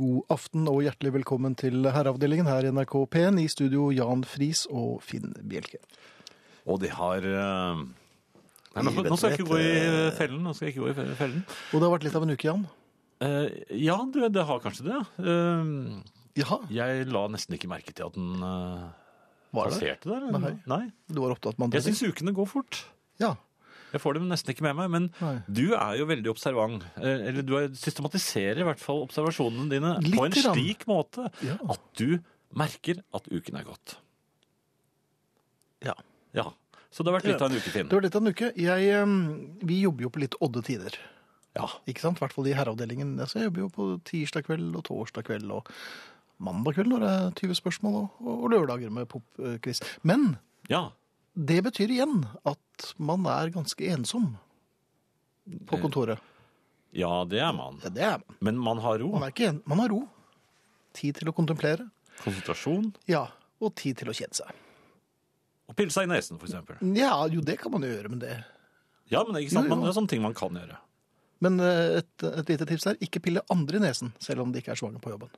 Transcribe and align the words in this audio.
God 0.00 0.30
aften 0.32 0.68
og 0.70 0.78
hjertelig 0.86 1.10
velkommen 1.18 1.52
til 1.58 1.84
herreavdelingen 1.84 2.46
her 2.48 2.64
i 2.64 2.70
NRK 2.72 2.94
P1 3.12 3.40
i 3.42 3.48
studio 3.52 3.90
Jan 3.92 4.22
Friis 4.24 4.62
og 4.72 5.02
Finn 5.04 5.34
Bjelke. 5.44 5.82
Og 6.64 6.78
de 6.80 6.88
har 6.88 7.26
eh, 7.28 7.82
Nei, 8.72 8.84
nå, 8.86 8.94
nå 9.04 9.18
skal 9.20 9.34
jeg 9.34 9.42
ikke 9.42 9.50
gå 9.50 9.58
i 9.60 9.74
fellen. 10.16 10.40
Nå 10.46 10.54
skal 10.56 10.70
jeg 10.70 10.74
ikke 10.74 10.86
gå 10.86 10.94
i 10.94 11.18
fellen. 11.18 11.44
Og 11.44 11.76
det 11.76 11.84
har 11.84 11.92
vært 11.92 12.06
litt 12.08 12.16
av 12.16 12.24
en 12.24 12.32
uke, 12.32 12.48
Jan. 12.48 12.64
Eh, 13.26 13.60
ja, 13.82 13.98
du, 14.08 14.18
det 14.32 14.46
har 14.48 14.64
kanskje 14.64 14.88
det. 14.88 15.02
Uh, 15.20 16.00
Jaha, 16.40 16.62
jeg 16.72 17.06
la 17.12 17.26
nesten 17.34 17.58
ikke 17.58 17.68
merke 17.68 17.92
til 17.92 18.08
at 18.08 18.16
den 18.16 18.40
uh, 18.40 18.88
var 19.52 19.68
det? 19.68 19.76
passerte 19.76 20.08
der. 20.08 20.24
Nei. 20.32 20.54
Nei. 20.72 20.82
Du 21.12 21.20
var 21.20 21.36
opptatt 21.36 21.60
med 21.60 21.68
andre 21.68 21.82
Jeg 21.82 21.90
syns 21.90 22.16
ukene 22.16 22.32
går 22.40 22.48
fort. 22.48 22.80
Ja. 23.20 23.34
Jeg 23.92 24.00
får 24.00 24.14
dem 24.14 24.28
nesten 24.30 24.54
ikke 24.54 24.62
med 24.64 24.76
meg. 24.76 24.90
Men 24.90 25.10
Nei. 25.20 25.34
du 25.52 25.74
er 25.76 25.96
jo 26.00 26.06
veldig 26.08 26.30
observant. 26.32 26.84
eh, 26.96 27.28
Eller 27.28 27.42
du 27.42 27.56
er- 27.58 27.68
systematiserer 27.76 28.58
i 28.60 28.64
hvert 28.64 28.80
fall 28.80 29.02
observasjonene 29.06 29.68
dine 29.70 29.98
Litt 30.00 30.14
på 30.16 30.24
en 30.26 30.32
rann. 30.32 30.54
slik 30.56 30.86
måte 30.86 31.30
Ja. 31.44 31.58
at 31.68 31.80
du 31.96 32.18
merker 32.54 33.02
at 33.14 33.28
uken 33.30 33.56
er 33.60 33.64
gått. 33.64 33.96
ja. 35.84 35.94
Ja. 36.34 36.52
Så 36.90 37.02
det 37.04 37.12
har 37.12 37.20
vært 37.20 37.28
litt 37.32 37.40
av 37.42 37.50
en 37.50 37.56
uke, 37.56 37.70
Finn. 37.72 37.88
Det 37.88 37.96
var 37.96 38.02
litt 38.04 38.16
av 38.16 38.22
en 38.26 38.32
uke. 38.32 38.52
Jeg, 38.56 38.88
eh, 38.92 39.06
vi 39.64 39.80
jobber 39.82 40.02
jo 40.02 40.10
på 40.10 40.20
litt 40.20 40.34
odde 40.44 40.62
tider. 40.64 40.96
Ja. 41.56 41.66
Ikke 41.88 42.00
sant? 42.00 42.18
I 42.18 42.24
hvert 42.24 42.32
fall 42.32 42.46
i 42.48 42.52
herreavdelingen. 42.56 43.18
Altså, 43.20 43.40
jeg 43.40 43.48
jobber 43.50 43.60
jo 43.64 43.68
på 43.68 43.86
tirsdag 44.08 44.44
kveld 44.46 44.74
og 44.76 44.84
torsdag 44.84 45.24
kveld 45.24 45.50
og 45.52 45.68
mandag 46.40 46.74
kveld 46.76 46.88
når 46.92 47.00
det 47.00 47.10
er 47.12 47.30
20 47.48 47.54
spørsmål, 47.60 47.96
og, 48.20 48.44
og 48.44 48.50
lørdager 48.52 48.90
med 48.92 49.08
popquiz. 49.08 49.80
Men 50.02 50.38
ja. 50.68 50.90
Det 51.32 51.62
betyr 51.64 51.92
igjen 51.94 52.22
at 52.48 52.92
man 53.00 53.24
er 53.30 53.52
ganske 53.54 53.86
ensom 53.94 54.34
på 55.68 55.78
kontoret. 55.80 56.20
Ja, 56.92 57.22
det 57.24 57.40
er 57.40 57.52
man. 57.56 57.78
Ja, 57.82 57.90
det 57.92 58.04
er 58.04 58.18
man. 58.20 58.36
Men 58.44 58.58
man 58.60 58.82
har 58.84 59.00
ro. 59.00 59.14
Man, 59.14 59.24
er 59.26 59.32
ikke 59.32 59.48
en, 59.48 59.62
man 59.68 59.80
har 59.80 59.92
ro. 59.92 60.02
Tid 60.92 61.16
til 61.16 61.32
å 61.32 61.36
kontemplere. 61.36 61.88
Konsentrasjon. 62.20 62.90
Ja, 63.08 63.24
og 63.62 63.72
tid 63.80 64.02
til 64.02 64.12
å 64.12 64.16
kjede 64.16 64.42
seg. 64.42 64.62
Og 65.70 65.76
pille 65.78 65.94
seg 65.94 66.04
i 66.04 66.10
nesen, 66.12 66.36
for 66.40 66.50
eksempel. 66.50 66.82
Ja, 66.98 67.14
jo, 67.32 67.40
det 67.44 67.56
kan 67.62 67.72
man 67.72 67.86
jo 67.86 67.92
gjøre, 67.94 68.12
men 68.12 68.20
det 68.20 68.34
Ja, 69.08 69.22
men 69.24 69.32
det 69.32 69.40
er 69.40 69.46
ikke 69.46 69.56
sant? 69.56 69.70
Jo, 69.70 69.72
jo. 69.72 69.76
Man, 69.76 69.86
det 69.86 69.92
er 69.92 69.96
sånne 69.96 70.12
ting 70.12 70.24
man 70.24 70.36
kan 70.36 70.58
gjøre. 70.58 70.76
Men 71.42 71.58
eh, 71.64 72.02
et, 72.02 72.26
et 72.28 72.52
lite 72.52 72.68
tips 72.68 72.86
der, 72.90 73.00
ikke 73.02 73.22
pille 73.24 73.42
andre 73.50 73.80
i 73.80 73.82
nesen, 73.82 74.12
selv 74.22 74.44
om 74.44 74.52
de 74.52 74.60
ikke 74.60 74.74
er 74.76 74.78
svange 74.78 75.00
på 75.02 75.14
jobben. 75.14 75.32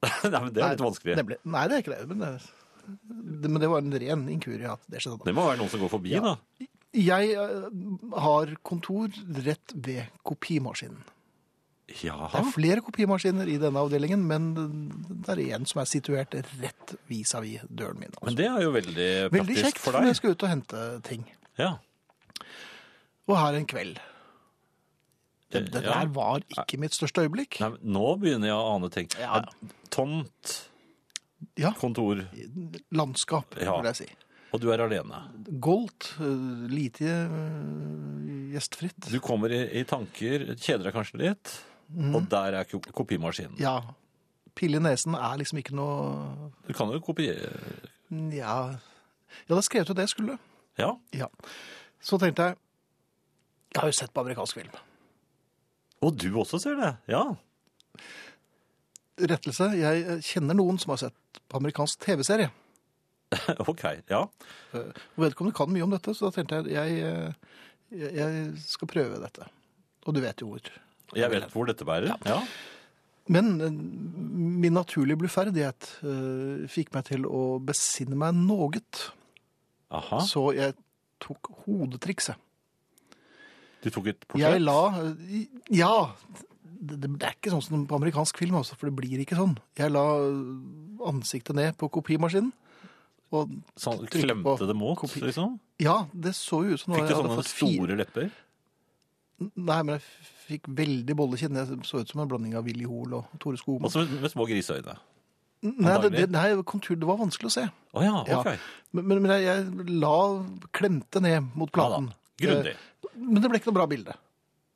Nei, 0.30 0.38
men 0.38 0.52
det 0.54 0.62
er 0.62 0.76
litt 0.76 0.84
vanskelig. 0.86 1.16
Nemlig. 1.18 1.40
Nei, 1.50 1.64
det 1.68 1.76
er 1.76 1.82
ikke 1.84 1.96
det. 1.96 2.06
Men 2.08 2.22
det, 2.22 2.30
det, 2.38 2.59
men 3.06 3.60
det 3.62 3.68
var 3.70 3.82
en 3.84 3.92
ren 4.02 4.26
inkurie 4.32 4.68
at 4.70 4.82
det 4.90 5.00
skjedde. 5.02 5.18
da. 5.22 5.28
Det 5.30 5.34
må 5.36 5.46
være 5.48 5.58
noen 5.62 5.70
som 5.72 5.80
går 5.84 5.92
forbi, 5.92 6.12
da. 6.20 6.36
Jeg 6.96 7.32
eh, 7.38 7.70
har 8.18 8.52
kontor 8.66 9.08
rett 9.46 9.74
ved 9.76 10.08
kopimaskinen. 10.26 11.02
Det 11.90 12.04
Jaha. 12.06 12.28
er 12.38 12.46
flere 12.54 12.82
kopimaskiner 12.86 13.48
i 13.50 13.56
denne 13.58 13.78
avdelingen, 13.82 14.22
men 14.26 14.52
det 15.26 15.34
er 15.34 15.40
en 15.56 15.64
som 15.66 15.80
er 15.82 15.88
situert 15.90 16.34
rett 16.62 16.92
vis-à-vis 17.10 17.64
døren 17.66 17.98
min. 17.98 18.12
Altså. 18.14 18.26
Men 18.28 18.36
det 18.38 18.46
er 18.46 18.62
jo 18.62 18.70
veldig 18.76 19.08
Veldig 19.32 19.40
praktisk 19.40 19.64
kjekt 19.66 19.82
for 19.82 19.92
når 19.98 20.06
jeg 20.06 20.14
deg. 20.14 20.20
skal 20.20 20.30
ut 20.36 20.44
og 20.46 20.52
hente 20.52 20.84
ting. 21.08 21.24
Ja. 21.58 21.72
Og 23.30 23.36
her 23.38 23.58
en 23.58 23.66
kveld. 23.70 23.98
Det, 25.50 25.64
det 25.74 25.82
Ja. 25.82 25.98
der 25.98 26.12
var 26.14 26.42
ikke 26.46 26.78
mitt 26.78 26.94
største 26.94 27.24
øyeblikk. 27.26 27.58
Nei, 27.60 27.70
men 27.74 27.92
nå 27.98 28.16
begynner 28.22 28.46
jeg 28.52 28.54
å 28.54 28.68
ane 28.76 28.90
ting. 28.94 29.08
Ja. 29.18 29.40
Tomt 29.90 30.69
Ja, 31.58 31.70
kontor, 31.78 32.20
landskap, 32.92 33.54
Ja. 33.60 33.76
vil 33.80 33.88
jeg 33.90 33.96
si. 33.96 34.06
og 34.52 34.60
du 34.60 34.70
er 34.72 34.80
alene. 34.82 35.20
Goldt, 35.60 36.16
øh, 36.20 36.66
lite 36.68 37.04
øh, 37.06 38.50
gjestfritt. 38.52 39.10
Du 39.12 39.20
kommer 39.20 39.52
i, 39.54 39.60
i 39.80 39.84
tanker, 39.84 40.48
kjeder 40.56 40.84
deg 40.88 40.94
kanskje 40.96 41.20
litt, 41.22 41.52
og 42.14 42.28
der 42.30 42.58
er 42.60 42.64
ko- 42.64 42.80
kopimaskinen. 42.92 43.52
Mhm. 43.54 43.62
Ja, 43.62 43.80
pille 44.54 44.76
i 44.76 44.80
nesen 44.84 45.14
er 45.14 45.38
liksom 45.38 45.58
ikke 45.62 45.74
noe 45.74 46.50
Du 46.66 46.72
kan 46.74 46.90
jo 46.92 46.98
kopiere 47.00 47.50
Ja, 48.10 48.74
jeg 48.74 49.48
hadde 49.48 49.62
skrevet 49.62 49.90
ut 49.90 49.96
det 49.96 50.02
jeg 50.08 50.14
skulle. 50.16 50.38
Ja. 50.78 50.96
Ja. 51.14 51.26
Så 52.02 52.18
tenkte 52.18 52.42
jeg 52.50 52.56
Jeg 53.74 53.80
har 53.80 53.88
jo 53.88 53.92
sett 53.92 54.12
på 54.12 54.20
amerikansk 54.24 54.54
film. 54.58 54.70
Og 56.02 56.16
du 56.18 56.32
også 56.34 56.58
ser 56.58 56.74
det. 56.80 56.96
Ja. 57.12 57.22
Rettelse. 59.20 59.70
Jeg 59.78 60.04
øh, 60.06 60.18
kjenner 60.24 60.56
noen 60.58 60.80
som 60.80 60.94
har 60.94 61.04
sett 61.04 61.40
på 61.50 61.60
amerikansk 61.60 62.00
TV-serie. 62.04 62.50
OK. 63.70 63.84
Ja. 64.10 64.24
Og 64.74 65.22
vedkommende 65.22 65.56
kan 65.56 65.70
mye 65.72 65.86
om 65.86 65.94
dette, 65.94 66.14
så 66.16 66.28
da 66.28 66.38
tenkte 66.38 66.62
jeg 66.66 66.74
jeg, 66.74 67.04
øh, 67.06 67.56
jeg, 68.00 68.12
jeg 68.18 68.50
skal 68.64 68.90
prøve 68.90 69.22
dette. 69.22 69.46
Og 70.06 70.16
du 70.16 70.20
vet 70.24 70.42
jo 70.42 70.50
hvor. 70.50 70.74
Jeg 71.16 71.30
vet 71.32 71.50
hvor 71.52 71.66
dette 71.68 71.86
bærer. 71.86 72.14
Ja. 72.26 72.40
Men 73.30 73.60
øh, 73.60 73.72
min 74.60 74.72
naturlige 74.74 75.18
bluferdighet 75.20 75.90
uh, 76.02 76.66
fikk 76.70 76.94
meg 76.96 77.06
til 77.10 77.26
å 77.28 77.60
besinne 77.62 78.18
meg 78.18 78.34
noget. 78.34 79.10
Aha. 79.94 80.22
Så 80.26 80.50
jeg 80.56 80.74
tok 81.22 81.52
hodetrikset. 81.66 82.38
Du 83.80 83.88
tok 83.92 84.10
et 84.12 84.24
portrett? 84.26 84.44
Jeg 84.44 84.62
la 84.62 84.80
Ja! 85.72 85.94
Det, 86.80 86.96
det 87.04 87.26
er 87.28 87.34
ikke 87.36 87.52
sånn 87.52 87.62
som 87.64 87.82
på 87.88 87.96
amerikansk 87.98 88.38
film, 88.40 88.56
altså, 88.56 88.76
for 88.80 88.88
det 88.88 88.96
blir 88.96 89.20
ikke 89.20 89.36
sånn. 89.36 89.52
Jeg 89.76 89.92
la 89.92 90.04
ansiktet 91.10 91.56
ned 91.58 91.76
på 91.80 91.90
kopimaskinen. 91.92 92.52
Og 93.30 93.50
Sånn, 93.78 94.00
klemte 94.10 94.66
det 94.66 94.74
mot, 94.74 94.96
kopi. 94.98 95.20
liksom? 95.22 95.52
ja, 95.78 96.00
det 96.10 96.32
så 96.34 96.64
jo 96.66 96.74
ut 96.74 96.82
som 96.82 96.96
Fikk 96.96 97.12
du 97.12 97.14
sånne 97.14 97.44
store 97.46 97.98
lepper? 98.00 98.32
Nei, 99.40 99.76
men 99.86 99.94
jeg 99.94 100.02
fikk 100.48 100.66
veldig 100.80 101.14
bollekinn. 101.16 101.60
Jeg 101.60 101.78
så 101.86 102.02
ut 102.02 102.10
som 102.10 102.24
en 102.24 102.28
blanding 102.32 102.56
av 102.58 102.66
Willy 102.66 102.88
Hoel 102.90 103.20
og 103.20 103.30
Tore 103.40 103.60
Skogmo. 103.60 103.86
Og 103.86 103.94
så 103.94 104.02
med, 104.02 104.18
med 104.24 104.32
små 104.34 104.48
griseøyne? 104.50 104.96
Nei, 105.60 105.94
det, 106.02 106.10
det, 106.16 106.26
nei 106.32 106.48
kontur, 106.66 106.96
det 106.96 107.06
var 107.08 107.20
vanskelig 107.20 107.50
å 107.50 107.54
se. 107.54 107.66
Oh, 107.92 108.02
ja, 108.04 108.24
Ja. 108.28 108.40
OK. 108.40 108.68
Men, 108.96 109.20
men, 109.22 109.30
jeg, 109.44 109.86
la 110.02 110.16
Klemte 110.74 111.22
ned 111.22 111.52
mot 111.54 111.70
Ja 111.70 111.76
platen. 111.76 112.10
Grundig. 112.40 112.74
Eh, 112.74 113.08
Men 113.20 113.42
det 113.44 113.50
ble 113.52 113.60
ikke 113.60 113.70
noe 113.70 113.78
bra 113.78 113.86
bilde. 113.90 114.16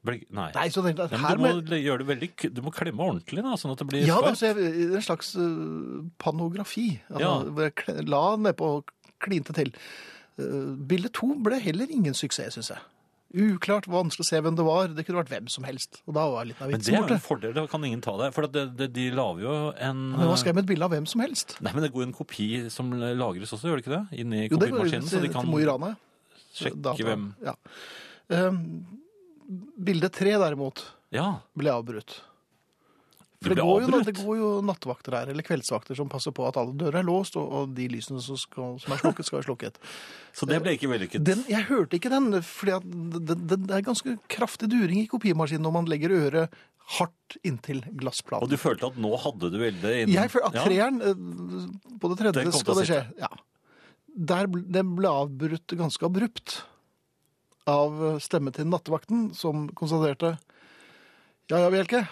Ble- 0.05 0.21
Nei. 0.37 0.51
Nei, 0.53 0.67
så 0.69 0.83
tenkte 0.85 1.07
jeg 1.09 1.17
Ja, 1.17 1.35
men 1.41 1.61
du 1.65 1.71
må 1.73 1.79
gjøre 1.81 2.03
det 2.03 2.09
veldig 2.13 2.31
Du 2.53 2.63
må 2.65 2.73
klemme 2.75 3.05
ordentlig, 3.07 3.45
da, 3.45 3.55
sånn 3.61 3.73
at 3.73 3.81
det 3.81 3.87
blir 3.89 4.07
Ja, 4.07 4.19
da, 4.21 4.35
skarpt. 4.37 4.61
Ja, 4.61 4.89
en 4.99 5.05
slags 5.07 5.35
uh, 5.39 6.03
panografi. 6.21 6.89
Altså, 7.11 7.63
Ja. 7.65 8.01
La 8.05 8.25
nedpå 8.37 8.73
og 8.81 8.93
klinte 9.25 9.57
til. 9.57 9.73
Uh, 10.37 10.75
bilde 10.77 11.09
to 11.15 11.33
ble 11.41 11.61
heller 11.63 11.89
ingen 11.91 12.17
suksess, 12.17 12.59
syns 12.59 12.75
jeg. 12.75 12.83
Uklart, 13.35 13.89
vanskelig 13.91 14.23
å 14.23 14.29
se 14.29 14.39
hvem 14.45 14.55
det 14.55 14.65
var. 14.67 14.93
Det 14.95 15.03
kunne 15.07 15.23
vært 15.25 15.33
hvem 15.33 15.49
som 15.51 15.65
helst. 15.67 16.03
Og 16.07 16.15
da 16.15 16.27
var 16.31 16.47
litt 16.47 16.61
av 16.63 16.71
Men 16.71 16.83
det 16.85 16.93
er 16.93 17.01
jo 17.01 17.17
en 17.17 17.23
fordel, 17.25 17.55
da 17.57 17.65
kan 17.71 17.87
ingen 17.89 18.05
ta 18.05 18.15
det. 18.21 18.29
For 18.37 18.47
det, 18.47 18.67
det, 18.79 18.93
de 18.95 19.09
lager 19.17 19.43
jo 19.43 19.55
en 19.75 20.03
Men 20.13 20.29
hva 20.31 20.37
skal 20.39 20.53
jeg 20.53 20.61
med 20.61 20.67
et 20.69 20.71
bilde 20.71 20.87
av 20.87 20.95
hvem 20.95 21.09
som 21.11 21.25
helst? 21.25 21.57
Nei, 21.65 21.73
men 21.75 21.83
det 21.83 21.91
går 21.97 22.05
jo 22.05 22.09
en 22.13 22.15
kopi 22.15 22.49
som 22.71 22.93
lagres 22.95 23.57
også, 23.57 23.73
gjør 23.73 23.81
det 23.81 23.87
ikke 23.87 23.97
det? 23.97 24.21
Inni 24.23 24.45
Jo, 24.45 24.61
det 24.61 24.69
går 24.71 24.85
kopimaskinen, 24.85 25.09
så 25.11 25.23
de 25.25 25.33
kan 25.33 25.49
til 25.51 26.69
sjekke 26.69 26.83
Data. 26.85 27.09
hvem 27.09 27.27
Ja. 27.43 27.57
Um, 28.31 28.61
bilde 29.47 30.11
tre, 30.13 30.37
derimot, 30.41 30.85
Ja. 31.15 31.41
ble 31.57 31.73
avbrutt. 31.73 32.21
For 33.45 33.53
det 33.53 33.61
ble 33.61 33.65
går, 33.67 33.83
jo, 33.85 34.01
det 34.07 34.15
går 34.17 34.37
jo 34.39 34.51
nattvakter 34.65 35.17
her, 35.19 35.31
eller 35.33 35.45
kveldsvakter, 35.45 35.97
som 35.99 36.09
passer 36.09 36.33
på 36.33 36.47
at 36.49 36.57
alle 36.57 36.73
dører 36.81 37.03
er 37.03 37.07
låst, 37.07 37.37
og, 37.37 37.51
og 37.53 37.75
de 37.77 37.89
lysene 37.93 38.23
som, 38.25 38.39
skal, 38.41 38.79
som 38.81 38.95
er 38.95 39.03
slukket, 39.03 39.29
skal 39.29 39.39
være 39.41 39.49
slukket. 39.51 39.81
Så 40.39 40.49
det 40.49 40.63
ble 40.65 40.77
ikke 40.79 40.89
vellykket. 40.89 41.25
Den, 41.27 41.45
jeg 41.51 41.69
hørte 41.69 41.99
ikke 41.99 42.13
den, 42.13 42.41
for 42.47 42.73
det, 42.73 43.27
det, 43.29 43.59
det 43.69 43.77
er 43.77 43.85
ganske 43.85 44.17
kraftig 44.33 44.71
during 44.73 45.03
i 45.03 45.09
kopimaskinen 45.11 45.67
når 45.67 45.77
man 45.77 45.91
legger 45.93 46.17
øret 46.17 46.57
hardt 46.99 47.39
inntil 47.47 47.81
Og 47.89 48.49
du 48.51 48.59
følte 48.61 48.91
at 48.91 48.97
nå 49.01 49.15
hadde 49.17 49.49
du 49.49 49.57
veldig 49.57 49.93
innen 50.03 50.13
Jeg 50.13 50.31
følte 50.33 50.51
at 50.51 50.67
treeren, 50.69 51.01
ja. 51.01 51.15
på 52.01 52.11
det 52.13 52.19
tredje 52.21 52.53
skal 52.61 52.81
det 52.81 52.87
skje. 52.91 53.01
Ja. 53.23 53.31
Der, 54.15 54.47
den 54.47 54.93
ble 54.99 55.11
avbrutt 55.11 55.75
ganske 55.81 56.07
abrupt 56.07 56.59
av 57.71 58.21
stemme 58.21 58.53
til 58.55 58.69
nattevakten, 58.69 59.31
som 59.37 59.69
konstaterte 59.77 60.35
Ja, 61.51 61.59
ja, 61.61 61.69
Bjelke. 61.73 62.05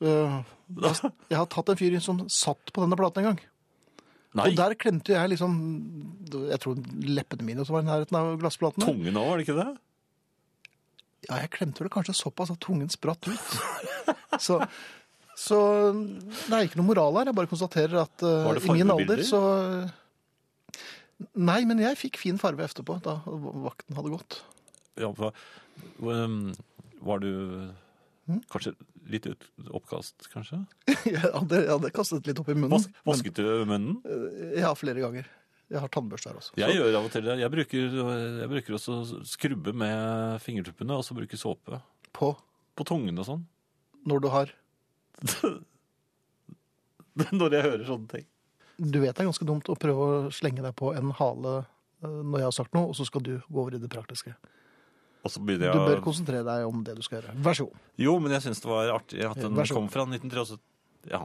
eh, 0.00 0.38
jeg, 0.80 1.36
har 1.36 1.46
tatt 1.52 1.68
en 1.68 1.80
fyr 1.80 1.98
som 2.00 2.24
satt 2.28 2.72
på 2.72 2.84
denne 2.84 2.96
platen 2.96 3.22
en 3.22 3.30
gang. 3.32 3.42
Nei, 4.34 4.48
Og 4.50 4.56
der 4.58 4.74
klemte 4.74 5.12
jeg 5.14 5.30
liksom 5.30 5.52
Jeg 6.50 6.58
tror 6.58 6.80
leppene 7.06 7.46
mine 7.46 7.62
også 7.62 7.76
var 7.76 7.84
i 7.84 7.86
nærheten 7.86 8.18
av 8.18 8.32
glassplatene. 8.40 8.88
Tungen 8.88 9.20
òg, 9.20 9.28
var 9.28 9.38
det 9.38 9.46
ikke 9.46 9.58
det? 9.60 9.68
Ja, 11.28 11.38
jeg 11.40 11.52
klemte 11.54 11.84
vel 11.84 11.92
kanskje 11.92 12.16
såpass 12.18 12.50
at 12.52 12.60
tungen 12.60 12.90
spratt 12.92 13.28
ut. 13.28 13.52
Så, 14.42 14.56
så 15.38 15.56
det 15.94 16.56
er 16.56 16.64
ikke 16.66 16.80
noe 16.80 16.88
moral 16.88 17.14
her. 17.20 17.28
Jeg 17.30 17.36
bare 17.38 17.46
konstaterer 17.46 18.00
at 18.00 18.24
uh, 18.26 18.50
i 18.50 18.74
min 18.74 18.90
alder 18.90 19.20
så 19.22 19.38
Nei, 21.38 21.60
men 21.70 21.78
jeg 21.78 21.94
fikk 22.00 22.18
fin 22.18 22.40
farve 22.42 22.66
etterpå, 22.66 22.96
da 23.04 23.20
vakten 23.24 23.94
hadde 23.94 24.10
gått. 24.10 24.40
Ja, 25.00 25.10
um, 26.00 26.52
var 27.02 27.18
du 27.24 27.30
Hm? 28.26 28.38
kanskje 28.48 28.70
litt 29.12 29.26
ut, 29.28 29.42
oppkast, 29.76 30.30
kanskje? 30.32 30.56
Jeg 31.04 31.18
hadde, 31.20 31.58
jeg 31.60 31.68
hadde 31.68 31.90
kastet 31.92 32.24
litt 32.30 32.38
opp 32.40 32.48
i 32.48 32.54
munnen. 32.56 32.70
Vas, 32.72 32.86
vasket 33.04 33.36
du 33.36 33.42
munnen? 33.68 33.98
Uh, 34.06 34.54
ja, 34.56 34.70
flere 34.78 35.02
ganger. 35.02 35.26
Jeg 35.68 35.80
har 35.82 35.88
tannbørste 35.92 36.30
her 36.30 36.38
også. 36.40 36.54
Jeg 36.56 36.70
Så- 36.72 36.78
gjør 36.78 36.96
av 37.00 37.04
og 37.04 37.12
til 37.12 37.22
det. 37.26 37.34
Jeg 37.42 37.50
bruker, 37.52 37.98
jeg 38.40 38.48
bruker 38.54 38.74
også 38.78 38.96
skrubbe 39.28 39.74
med 39.76 40.40
fingertuppene, 40.40 40.96
og 40.96 41.04
så 41.04 41.12
bruker 41.18 41.36
såpe. 41.40 41.82
På 42.16 42.32
På 42.76 42.84
tungen 42.88 43.18
og 43.20 43.26
sånn. 43.28 43.44
når 44.06 44.20
du 44.24 44.28
har 44.32 44.50
Når 47.32 47.52
jeg 47.54 47.62
hører 47.62 47.84
sånne 47.86 48.08
ting. 48.10 48.24
Du 48.78 48.98
vet 49.00 49.14
det 49.14 49.22
er 49.22 49.28
ganske 49.30 49.46
dumt 49.46 49.68
å 49.70 49.76
prøve 49.78 50.06
å 50.08 50.30
slenge 50.34 50.62
deg 50.64 50.74
på 50.78 50.90
en 50.98 51.12
hale 51.14 51.52
eh, 52.02 52.08
når 52.08 52.40
jeg 52.40 52.48
har 52.48 52.56
sagt 52.56 52.74
noe, 52.74 52.88
og 52.90 52.96
så 52.98 53.06
skal 53.06 53.22
du 53.22 53.36
gå 53.46 53.60
over 53.62 53.76
i 53.76 53.78
det 53.82 53.90
praktiske. 53.92 54.34
Og 55.24 55.32
så 55.32 55.40
begynner 55.40 55.72
Du 55.72 55.78
bør 55.80 56.00
å 56.00 56.04
konsentrere 56.04 56.44
deg 56.44 56.66
om 56.68 56.82
det 56.84 56.94
du 56.98 57.02
skal 57.02 57.20
gjøre. 57.22 57.34
Vær 57.46 57.56
så 57.56 57.64
god. 57.70 57.78
Jo, 58.04 58.18
men 58.20 58.32
jeg 58.36 58.42
syns 58.44 58.60
det 58.60 58.68
var 58.68 58.90
artig 58.92 59.24
at 59.24 59.38
den 59.40 59.54
Vær 59.56 59.64
så 59.70 59.74
god. 59.74 59.80
kom 59.80 59.88
fra 59.94 60.04
1973. 60.04 60.58
Ja. 61.10 61.22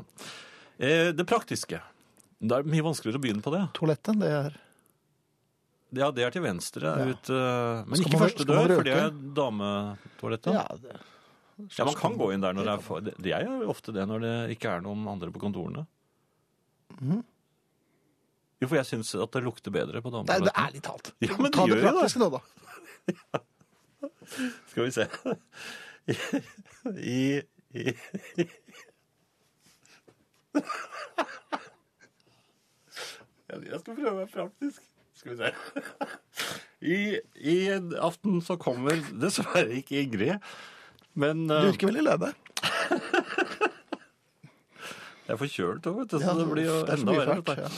Eh, 0.79 1.11
det 1.11 1.25
praktiske. 1.27 1.81
Det 2.39 2.55
er 2.55 2.63
mye 2.71 2.85
vanskeligere 2.85 3.19
å 3.19 3.23
begynne 3.25 3.43
på 3.43 3.51
det. 3.51 3.65
Toalettet, 3.75 4.19
det 4.21 4.29
er 4.31 4.57
Ja, 5.91 6.11
det 6.15 6.23
er 6.23 6.31
til 6.31 6.43
venstre 6.45 6.91
ut 7.09 7.29
eh, 7.33 7.83
Men 7.83 7.95
Skal 7.97 8.05
ikke 8.05 8.19
man- 8.19 8.23
første 8.29 8.43
skal 8.45 8.55
man 8.55 8.67
dør, 8.69 8.75
for 8.77 8.83
det 8.87 8.93
er 8.95 9.09
dametoalettet. 9.39 10.53
Ja, 10.53 10.67
det, 10.79 10.99
Ja, 11.75 11.83
man 11.89 11.95
kan 11.99 12.15
gå 12.15 12.31
inn 12.33 12.39
der 12.45 12.53
når 12.55 12.63
det 12.69 12.73
er 12.77 12.83
for... 12.85 13.01
Det 13.03 13.15
det 13.19 13.33
er 13.35 13.43
jo 13.43 13.67
ofte 13.67 13.91
det 13.91 14.05
når 14.07 14.21
det 14.23 14.35
ikke 14.55 14.69
er 14.77 14.81
noen 14.85 15.01
andre 15.11 15.27
på 15.35 15.41
kontorene. 15.43 15.83
Mhm. 17.01 17.23
Jo, 18.61 18.67
for 18.67 18.75
jeg 18.79 18.85
syns 18.87 19.11
at 19.15 19.31
det 19.35 19.43
lukter 19.43 19.71
bedre 19.71 19.99
på 20.03 20.11
Nei, 20.11 20.23
det 20.23 20.53
dametoalettet. 20.53 20.63
er 20.67 20.71
litt 20.77 20.87
halt. 20.87 21.11
Ja, 21.19 21.35
men 21.39 21.51
Ta 21.51 21.65
det 21.65 21.75
det 21.75 21.75
gjør 21.75 21.83
jo 21.83 21.91
det. 21.91 21.99
praktiske 21.99 22.19
nå, 22.23 22.29
da. 22.31 23.39
Skal 24.71 24.85
vi 24.85 24.91
se 24.91 25.07
I, 26.99 27.41
i, 27.73 27.93
Jeg 33.49 33.79
skal 33.81 33.95
prøve 33.97 34.11
å 34.11 34.17
være 34.19 34.31
praktisk. 34.33 34.81
Skal 35.17 35.33
vi 35.33 35.37
se. 35.41 35.49
I, 36.79 36.97
I 37.51 37.55
en 37.75 37.89
aften 37.99 38.39
så 38.45 38.55
kommer 38.61 38.99
dessverre 39.19 39.73
ikke 39.81 40.03
Ingrid. 40.05 40.37
Men 41.19 41.47
Du 41.49 41.55
eh, 41.57 41.65
virker 41.71 41.89
veldig 41.89 42.17
deg. 42.21 42.33
jeg 45.25 45.33
er 45.33 45.39
forkjølt 45.41 45.89
òg, 45.89 45.97
vet 46.03 46.13
du. 46.13 46.17
Så 46.19 46.25
Ja, 46.27 46.35
det 46.39 46.47
blir 46.53 46.69
jo 46.69 46.77
enda 46.95 47.17
verre. 47.17 47.57
ja. 47.65 47.71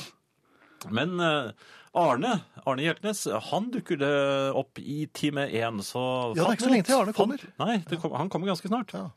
Men 0.91 1.09
eh, 1.23 1.51
Arne 1.97 2.37
Arne 2.63 2.83
Hjeltnes, 2.85 3.25
han 3.51 3.69
dukker 3.73 3.99
det 3.99 4.11
opp 4.55 4.79
i 4.79 5.05
time 5.11 5.47
én. 5.49 5.81
Så 5.83 6.01
Ja, 6.37 6.43
det 6.43 6.47
er 6.47 6.57
ikke 6.57 6.67
så 6.67 6.73
lenge 6.73 6.87
til 6.87 6.99
Arne 6.99 7.15
kommer. 7.15 7.47
Nei, 7.59 7.79
det 7.89 7.99
kom, 7.99 8.13
han 8.15 8.29
kommer 8.31 8.51
ganske 8.51 8.71
snart. 8.71 8.93
Ja. 8.95 9.09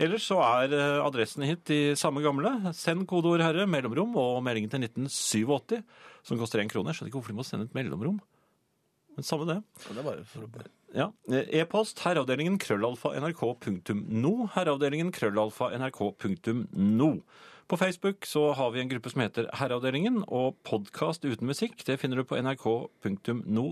Ellers 0.00 0.24
så 0.24 0.38
er 0.40 0.72
adressene 0.72 1.04
adressen 1.04 1.44
hit 1.44 1.64
de 1.68 1.80
samme 2.00 2.22
gamle. 2.24 2.72
Send 2.74 3.04
kodeord 3.06 3.44
'herre', 3.44 3.68
mellomrom 3.68 4.16
og 4.16 4.42
meldingen 4.42 4.72
til 4.72 4.80
1987, 4.80 5.82
som 6.24 6.40
koster 6.40 6.62
én 6.64 6.72
krone. 6.72 6.88
Jeg 6.88 6.98
skjønner 6.98 7.12
ikke 7.12 7.20
hvorfor 7.20 7.34
de 7.34 7.40
må 7.40 7.44
sende 7.44 7.68
et 7.68 7.76
mellomrom. 7.76 8.20
Men 9.14 9.26
samme 9.26 9.46
det. 9.46 9.58
Det 9.84 9.98
er 9.98 10.06
bare 10.06 10.24
for 10.24 10.46
å... 10.46 10.66
Ja. 10.96 11.10
E-post 11.28 12.00
herreavdelingen 12.02 12.56
krøllalfa 12.58 13.12
nrk.no. 13.20 14.32
Herreavdelingen 14.56 15.12
krøllalfa 15.14 15.70
nrk.no. 15.76 17.10
På 17.70 17.76
Facebook 17.76 18.26
så 18.26 18.52
har 18.52 18.70
vi 18.70 18.80
en 18.80 18.88
gruppe 18.88 19.10
som 19.10 19.20
heter 19.22 19.46
Herreavdelingen, 19.54 20.24
og 20.26 20.56
podkast 20.66 21.22
uten 21.22 21.46
musikk 21.46 21.84
det 21.86 22.00
finner 22.02 22.18
du 22.18 22.24
på 22.26 22.34
nrk.no 22.34 23.66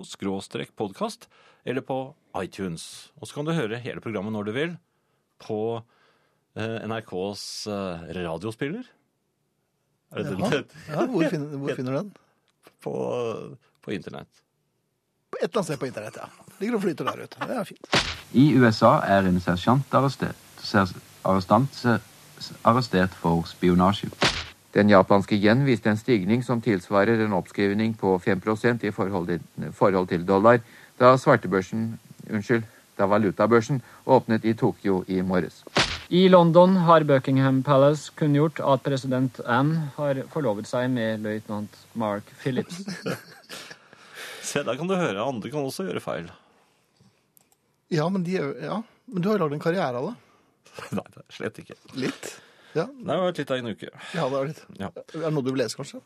podkast, 0.78 1.24
eller 1.66 1.82
på 1.82 1.96
iTunes. 2.38 3.10
Og 3.18 3.26
så 3.26 3.34
kan 3.34 3.48
du 3.48 3.56
høre 3.56 3.80
hele 3.82 3.98
programmet 4.00 4.30
når 4.36 4.46
du 4.46 4.52
vil 4.54 4.76
på 5.42 5.58
eh, 6.54 6.76
NRKs 6.86 7.42
eh, 7.66 8.04
radiospiller. 8.20 8.86
Er 10.14 10.22
det 10.22 10.30
den 10.30 10.44
Jaha. 10.44 10.50
heter? 10.52 10.84
Ja, 10.92 11.06
hvor 11.10 11.26
finner, 11.34 11.56
hvor 11.58 11.74
finner 11.80 11.96
du 11.96 11.98
den? 11.98 12.12
På, 12.78 12.94
på 13.82 13.96
internett. 13.96 14.44
Et 15.42 15.48
eller 15.48 15.58
annet 15.58 15.70
sted 15.72 15.80
på 15.82 15.88
internett, 15.90 16.20
ja. 16.22 16.28
Ligger 16.60 16.78
og 16.78 16.84
flyter 16.86 17.10
der 17.10 17.24
ute. 17.26 17.50
Det 17.50 17.58
er 17.58 17.66
fint. 17.66 17.98
I 18.38 18.46
USA 18.62 18.92
er 19.10 19.26
en 19.26 19.42
sersjant 19.42 19.98
arrestert, 19.98 20.46
Ser, 20.62 20.86
arrestant 21.26 21.74
se- 21.74 21.98
arrestert 22.64 23.14
for 23.20 23.44
spionasje. 23.46 24.10
Den 24.76 24.90
japanske 24.92 25.36
yen 25.40 25.64
viste 25.66 25.88
en 25.90 25.96
stigning 26.00 26.42
som 26.44 26.60
tilsvarer 26.60 27.22
en 27.24 27.32
oppskrivning 27.38 27.94
på 27.98 28.18
5% 28.20 28.84
i 28.84 28.90
forhold 28.92 30.08
til, 30.10 30.26
dollar 30.28 30.60
da 31.00 31.14
svartebørsen, 31.16 31.98
unnskyld, 32.30 32.66
da 32.98 33.06
valutabørsen 33.06 33.80
åpnet 34.06 34.44
i 34.44 34.52
Tokyo 34.58 35.04
i 35.08 35.20
morges. 35.22 35.62
I 36.10 36.26
London 36.28 36.76
har 36.86 37.04
Buckingham 37.04 37.62
Palace 37.62 38.10
kunngjort 38.16 38.60
at 38.64 38.82
president 38.82 39.40
Anne 39.46 39.90
har 39.96 40.22
forlovet 40.32 40.66
seg 40.68 40.88
med 40.90 41.20
løytnant 41.24 41.74
Mark 41.94 42.28
Phillips. 42.42 42.80
Se, 44.48 44.62
der 44.64 44.76
kan 44.76 44.88
du 44.88 44.94
høre. 44.96 45.20
Andre 45.20 45.50
kan 45.52 45.60
også 45.68 45.84
gjøre 45.84 46.00
feil. 46.00 46.30
Ja, 47.92 48.08
men, 48.08 48.24
de, 48.24 48.36
er- 48.40 48.56
ja. 48.64 48.78
men 49.08 49.22
du 49.22 49.28
har 49.28 49.36
jo 49.38 49.44
lagd 49.44 49.56
en 49.58 49.62
karriere 49.64 50.00
av 50.00 50.10
det. 50.10 50.16
Nei, 50.98 51.04
det 51.14 51.22
er 51.24 51.34
slett 51.38 51.58
ikke. 51.64 51.76
Litt. 51.98 52.28
Ja, 52.76 52.84
Det 52.84 53.08
har 53.08 53.22
vært 53.24 53.38
litt 53.40 53.50
av 53.54 53.58
en 53.62 53.70
uke. 53.72 53.88
ja 54.14 54.24
det 54.28 54.38
er 54.38 54.48
litt. 54.50 54.58
Ja. 54.78 54.88
Er 54.92 55.22
det 55.24 55.30
noe 55.34 55.42
du 55.46 55.48
vil 55.54 55.62
lese, 55.62 55.78
kanskje? 55.78 56.02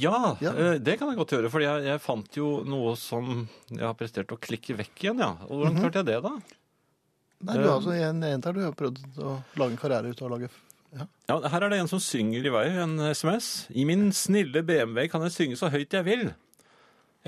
Ja, 0.00 0.36
Ja. 0.40 0.52
eh, 0.54 0.78
det 0.78 0.94
kan 1.00 1.10
jeg 1.10 1.18
godt 1.18 1.34
gjøre. 1.34 1.50
For 1.50 1.64
jeg, 1.64 1.84
jeg 1.88 2.00
fant 2.04 2.38
jo 2.38 2.50
noe 2.64 2.94
som 2.96 3.48
jeg 3.68 3.82
har 3.84 3.96
prestert 3.98 4.30
å 4.32 4.38
klikke 4.40 4.76
vekk 4.78 5.04
igjen, 5.08 5.18
ja. 5.24 5.32
Og 5.50 5.60
hvordan 5.64 5.80
klarte 5.82 6.00
jeg 6.04 6.08
det, 6.12 6.20
da? 6.24 6.32
Nei, 7.40 7.56
du 7.56 7.64
har 7.66 7.74
altså 7.80 7.94
en, 7.96 8.20
jente 8.22 8.50
her 8.50 8.56
du 8.58 8.62
har 8.66 8.74
prøvd 8.76 8.98
å 9.24 9.34
lage 9.60 9.72
en 9.74 9.80
karriere 9.80 10.10
ut 10.12 10.18
av 10.22 10.26
å 10.28 10.32
lage 10.34 10.50
ja. 10.92 11.04
Ja, 11.30 11.36
Her 11.48 11.64
er 11.64 11.70
det 11.72 11.78
en 11.80 11.88
som 11.88 12.00
synger 12.02 12.44
i 12.46 12.50
vei, 12.52 12.64
en 12.82 12.96
SMS. 13.14 13.48
I 13.70 13.84
min 13.88 14.08
snille 14.16 14.60
BMW 14.66 15.06
kan 15.08 15.22
jeg 15.26 15.32
synge 15.36 15.56
så 15.58 15.70
høyt 15.72 15.94
jeg 15.96 16.04
vil. 16.06 16.24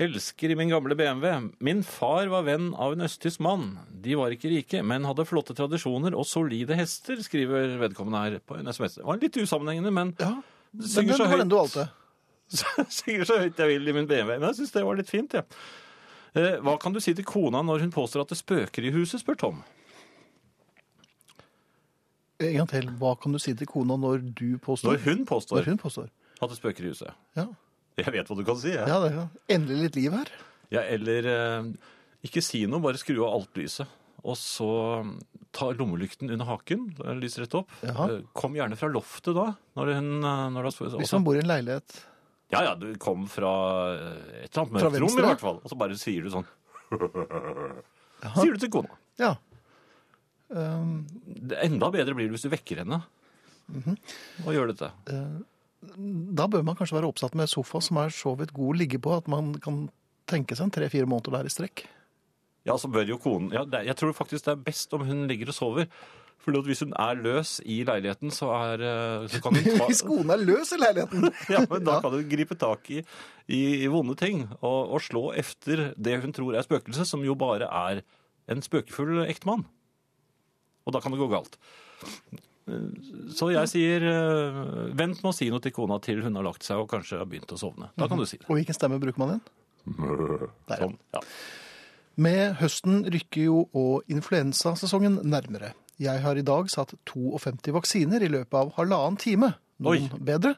Elsker 0.01 0.49
i 0.49 0.55
min 0.57 0.71
gamle 0.73 0.95
BMW. 0.97 1.51
Min 1.61 1.83
far 1.85 2.25
var 2.31 2.45
venn 2.47 2.71
av 2.81 2.95
en 2.95 3.03
østtysk 3.05 3.39
mann. 3.45 3.75
De 4.01 4.15
var 4.17 4.33
ikke 4.33 4.49
rike, 4.49 4.79
men 4.81 5.05
hadde 5.05 5.25
flotte 5.29 5.53
tradisjoner 5.53 6.15
og 6.17 6.25
solide 6.25 6.73
hester, 6.79 7.19
skriver 7.21 7.75
vedkommende 7.83 8.23
her 8.23 8.39
på 8.41 8.57
en 8.57 8.71
SMS. 8.73 8.95
Det 8.97 9.05
var 9.05 9.21
litt 9.21 9.37
usammenhengende, 9.37 9.91
men 9.93 10.15
ja. 10.19 10.31
Synger 10.81 11.19
så 11.19 11.27
den 11.29 11.43
høyt. 11.45 11.51
du 11.53 11.57
valgte. 11.59 11.85
synger 12.97 13.29
så 13.29 13.37
høyt 13.43 13.61
jeg 13.61 13.69
vil 13.75 13.87
i 13.91 13.93
min 13.99 14.09
BMW. 14.09 14.39
Men 14.39 14.47
jeg 14.49 14.63
syns 14.63 14.73
det 14.73 14.85
var 14.87 14.97
litt 14.97 15.13
fint, 15.13 15.37
jeg. 15.37 15.45
Ja. 15.45 16.41
Eh, 16.41 16.55
Hva 16.65 16.73
kan 16.81 16.95
du 16.95 16.97
si 17.03 17.13
til 17.13 17.27
kona 17.29 17.61
når 17.61 17.83
hun 17.85 17.91
påstår 17.93 18.23
at 18.25 18.33
det 18.33 18.39
spøker 18.41 18.87
i 18.89 18.95
huset, 18.95 19.21
spør 19.21 19.37
Tom. 19.37 19.59
En 22.41 22.55
gang 22.57 22.67
til. 22.73 22.89
Hva 22.99 23.13
kan 23.21 23.31
du 23.35 23.39
si 23.39 23.53
til 23.55 23.69
kona 23.69 23.95
når 24.01 24.23
du 24.35 24.57
påstår? 24.57 24.95
Når 24.97 25.03
hun 25.05 25.21
påstår 25.29 25.61
Når 25.61 25.69
hun 25.69 25.77
påstår. 25.85 26.09
at 26.41 26.49
det 26.49 26.57
spøker 26.57 26.83
i 26.83 26.89
huset. 26.91 27.13
Ja, 27.37 27.45
Jeg 27.99 28.13
vet 28.15 28.29
hva 28.29 28.37
du 28.39 28.45
kan 28.47 28.57
si, 28.57 28.71
jeg. 28.73 28.87
ja 28.89 28.99
det 29.03 29.11
er 29.11 29.57
endelig 29.57 29.87
litt 29.87 29.99
liv 29.99 30.15
her. 30.17 30.31
Ja, 30.73 30.81
eller 30.89 31.27
eh, 31.29 31.67
ikke 32.25 32.41
si 32.41 32.63
noe, 32.69 32.81
bare 32.81 32.97
skru 33.01 33.19
av 33.21 33.35
alt 33.37 33.59
lyset. 33.59 33.99
Og 34.23 34.37
så 34.39 34.69
mm, 35.03 35.11
ta 35.53 35.67
lommelykten 35.75 36.31
under 36.31 36.47
haken, 36.47 36.87
lyser 37.19 37.43
rett 37.43 37.57
opp. 37.59 37.71
Jaha. 37.83 38.07
Eh, 38.15 38.23
Kom 38.33 38.55
gjerne 38.57 38.77
fra 38.79 38.89
loftet 38.89 39.35
da. 39.37 39.49
Når 39.77 39.93
hun, 39.99 40.09
eh, 40.23 40.43
når 40.55 40.69
er, 40.71 40.97
Hvis 41.03 41.13
man 41.17 41.27
bor 41.27 41.37
i 41.37 41.43
en 41.43 41.51
leilighet. 41.51 41.99
Ja, 42.53 42.63
ja, 42.69 42.73
du 42.77 42.87
kom 43.01 43.25
fra 43.31 43.51
et 44.43 44.53
eller 44.53 44.63
annet 44.63 44.75
mørkt 44.77 45.17
i 45.17 45.25
hvert 45.25 45.41
fall. 45.43 45.59
Og 45.61 45.71
så 45.71 45.77
bare 45.79 45.97
sier 45.97 46.25
du 46.25 46.29
sånn. 46.33 46.45
Sier 48.37 48.53
du 48.53 48.61
til 48.61 48.71
kona. 48.73 48.93
Ja. 49.19 49.33
Um, 50.53 50.99
enda 51.63 51.89
bedre 51.93 52.13
blir 52.13 52.29
det 52.29 52.35
hvis 52.37 52.45
du 52.45 52.51
vekker 52.53 52.83
henne. 52.83 53.01
Mhm. 53.73 53.95
Og 54.45 54.53
gjør 54.53 54.69
dette. 54.73 54.91
Da 55.97 56.47
bør 56.51 56.63
man 56.65 56.75
kanskje 56.79 56.97
være 56.99 57.09
oppsatt 57.11 57.35
med 57.39 57.49
sofa 57.51 57.81
som 57.83 57.99
er 58.03 58.13
så 58.13 58.33
vidt 58.39 58.53
god 58.55 58.73
å 58.73 58.79
ligge 58.79 58.99
på 59.03 59.13
at 59.15 59.27
man 59.31 59.53
kan 59.63 59.85
tenke 60.29 60.55
seg 60.55 60.69
en 60.69 60.73
tre-fire 60.75 61.07
måneder 61.09 61.39
der 61.39 61.49
i 61.49 61.53
strekk. 61.53 61.85
Ja, 62.67 62.77
så 62.79 62.87
bør 62.87 63.09
jo 63.11 63.17
konen 63.19 63.49
ja, 63.51 63.65
det, 63.67 63.81
Jeg 63.89 63.97
tror 63.99 64.13
faktisk 64.15 64.45
det 64.45 64.53
er 64.53 64.61
best 64.63 64.93
om 64.95 65.01
hun 65.03 65.25
ligger 65.27 65.51
og 65.51 65.57
sover. 65.57 65.89
For 66.43 66.55
hvis 66.63 66.81
hun 66.83 66.91
er 66.99 67.15
løs 67.23 67.57
i 67.63 67.81
leiligheten, 67.87 68.31
så, 68.35 68.49
er, 68.51 68.81
eh, 68.83 69.27
så 69.31 69.39
kan 69.43 69.55
hun 69.55 69.77
ta 69.79 69.85
Hvis 69.91 70.01
konen 70.03 70.31
er 70.33 70.41
løs 70.43 70.73
i 70.75 70.79
leiligheten! 70.79 71.29
Ja, 71.53 71.61
men 71.71 71.83
da 71.87 71.97
Ja. 71.97 72.01
kan 72.03 72.15
hun 72.15 72.25
gripe 72.31 72.55
tak 72.59 72.89
i, 72.91 72.99
i, 73.47 73.61
i 73.83 73.87
vonde 73.91 74.15
ting 74.19 74.45
og, 74.61 74.91
og 74.95 74.99
slå 75.03 75.29
efter 75.39 75.93
det 75.95 76.17
hun 76.23 76.35
tror 76.35 76.55
er 76.59 76.65
spøkelse, 76.67 77.05
som 77.07 77.23
jo 77.23 77.35
bare 77.39 77.67
er 77.67 78.01
en 78.51 78.63
spøkefull 78.63 79.21
ektemann. 79.27 79.63
Og 80.83 80.91
da 80.95 80.99
kan 81.03 81.11
det 81.15 81.19
gå 81.21 81.29
galt. 81.31 81.55
Så 83.35 83.49
jeg 83.51 83.69
sier 83.71 84.05
eh, 84.07 84.61
vent 84.95 85.19
med 85.19 85.29
å 85.31 85.35
si 85.35 85.49
noe 85.51 85.63
til 85.63 85.73
kona 85.75 85.97
til 86.03 86.21
hun 86.23 86.39
har 86.39 86.45
lagt 86.47 86.63
seg 86.63 86.79
og 86.79 86.87
kanskje 86.91 87.19
har 87.19 87.27
begynt 87.29 87.51
å 87.51 87.59
sovne. 87.59 87.89
Da 87.99 88.07
kan 88.07 88.19
du 88.19 88.25
si 88.29 88.39
det. 88.39 88.47
Og 88.47 88.59
hvilken 88.59 88.77
stemme 88.77 89.01
bruker 89.03 89.19
man 89.19 89.35
igjen? 89.35 89.45
Der. 90.69 90.85
Sånn, 90.85 90.97
ja. 91.15 91.23
Med 92.23 92.59
høsten 92.61 93.03
rykker 93.09 93.47
jo 93.49 93.63
og 93.75 94.11
influensasesongen 94.11 95.19
nærmere. 95.27 95.73
Jeg 96.01 96.21
har 96.23 96.37
i 96.37 96.45
dag 96.45 96.69
satt 96.71 96.93
52 97.09 97.73
vaksiner 97.75 98.23
i 98.23 98.31
løpet 98.31 98.57
av 98.57 98.73
halvannen 98.77 99.19
time. 99.19 99.53
Noen 99.83 100.07
Oi. 100.13 100.23
bedre. 100.23 100.55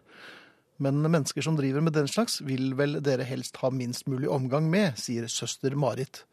Men 0.83 0.99
mennesker 0.99 1.41
som 1.45 1.55
driver 1.55 1.83
med 1.83 1.95
den 1.95 2.09
slags, 2.11 2.41
vil 2.43 2.73
vel 2.75 2.99
dere 3.03 3.23
helst 3.27 3.61
ha 3.63 3.71
minst 3.71 4.09
mulig 4.11 4.27
omgang 4.31 4.67
med, 4.71 4.99
sier 4.99 5.29
søster 5.31 5.75
Marit. 5.79 6.25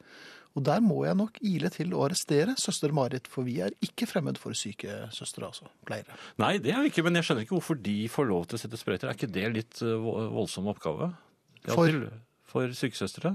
Og 0.52 0.64
der 0.66 0.82
må 0.84 0.98
jeg 1.06 1.16
nok 1.16 1.38
ile 1.48 1.70
til 1.72 1.94
å 1.96 2.02
arrestere 2.04 2.52
søster 2.60 2.92
Marit, 2.92 3.28
for 3.30 3.46
vi 3.46 3.54
er 3.64 3.72
ikke 3.80 4.04
fremmed 4.10 4.36
for 4.40 4.52
syke 4.58 5.06
søstre, 5.14 5.46
altså. 5.48 5.70
Pleiere. 5.88 6.12
Nei, 6.42 6.58
det 6.60 6.74
er 6.74 6.82
vi 6.84 6.90
ikke, 6.92 7.04
men 7.06 7.16
jeg 7.16 7.24
skjønner 7.28 7.46
ikke 7.46 7.56
hvorfor 7.56 7.78
de 7.80 7.94
får 8.12 8.28
lov 8.28 8.44
til 8.50 8.58
å 8.58 8.62
sette 8.66 8.80
sprøyter. 8.80 9.08
Er 9.08 9.16
ikke 9.16 9.30
det 9.32 9.46
litt 9.54 9.80
eh, 9.80 9.96
voldsom 10.36 10.68
oppgave? 10.74 11.12
For- 11.72 12.10
for 12.52 12.74
sykesøstre? 12.76 13.32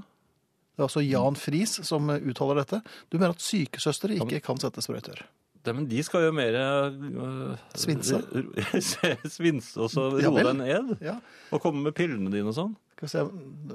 Det 0.78 0.84
er 0.84 0.86
altså 0.86 1.02
Jan 1.02 1.34
Friis 1.42 1.72
som 1.88 2.06
uttaler 2.14 2.60
dette. 2.62 2.84
Du 3.10 3.18
mener 3.18 3.34
at 3.34 3.42
sykesøstre 3.42 4.14
ikke 4.20 4.44
kan 4.46 4.60
sette 4.62 4.84
sprøyter? 4.86 5.24
Men 5.76 5.88
de 5.90 6.02
skal 6.06 6.28
jo 6.28 6.34
mer 6.36 6.56
uh, 6.56 7.56
Svinse? 7.78 8.20
Svinse, 9.36 9.74
og 9.82 9.90
så 9.92 10.08
roe 10.14 10.44
deg 10.44 10.54
ned. 10.60 10.94
Ja. 11.04 11.18
Og 11.52 11.64
komme 11.64 11.84
med 11.88 11.96
pillene 11.98 12.32
dine 12.34 12.52
og 12.52 12.58
sånn. 12.58 12.76
Skal 12.98 13.08
vi 13.08 13.12
se, 13.14 13.24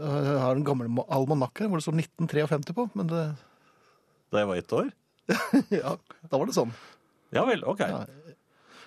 jeg 0.01 0.39
har 0.43 0.57
en 0.59 0.67
gammel 0.67 0.89
mo- 0.91 1.07
almanakk 1.13 1.63
her 1.63 1.71
hvor 1.71 1.79
det 1.79 1.87
står 1.87 1.99
1953 2.01 2.75
på, 2.79 2.89
men 2.99 3.11
det, 3.13 3.25
Da 4.33 4.43
jeg 4.43 4.51
var 4.51 4.63
ett 4.63 4.77
år. 4.79 4.89
ja, 5.83 5.93
da 6.29 6.41
var 6.41 6.49
det 6.51 6.57
sånn. 6.57 6.73
Ja 7.33 7.45
vel, 7.49 7.63
ok. 7.69 7.85
Ja. 7.87 8.01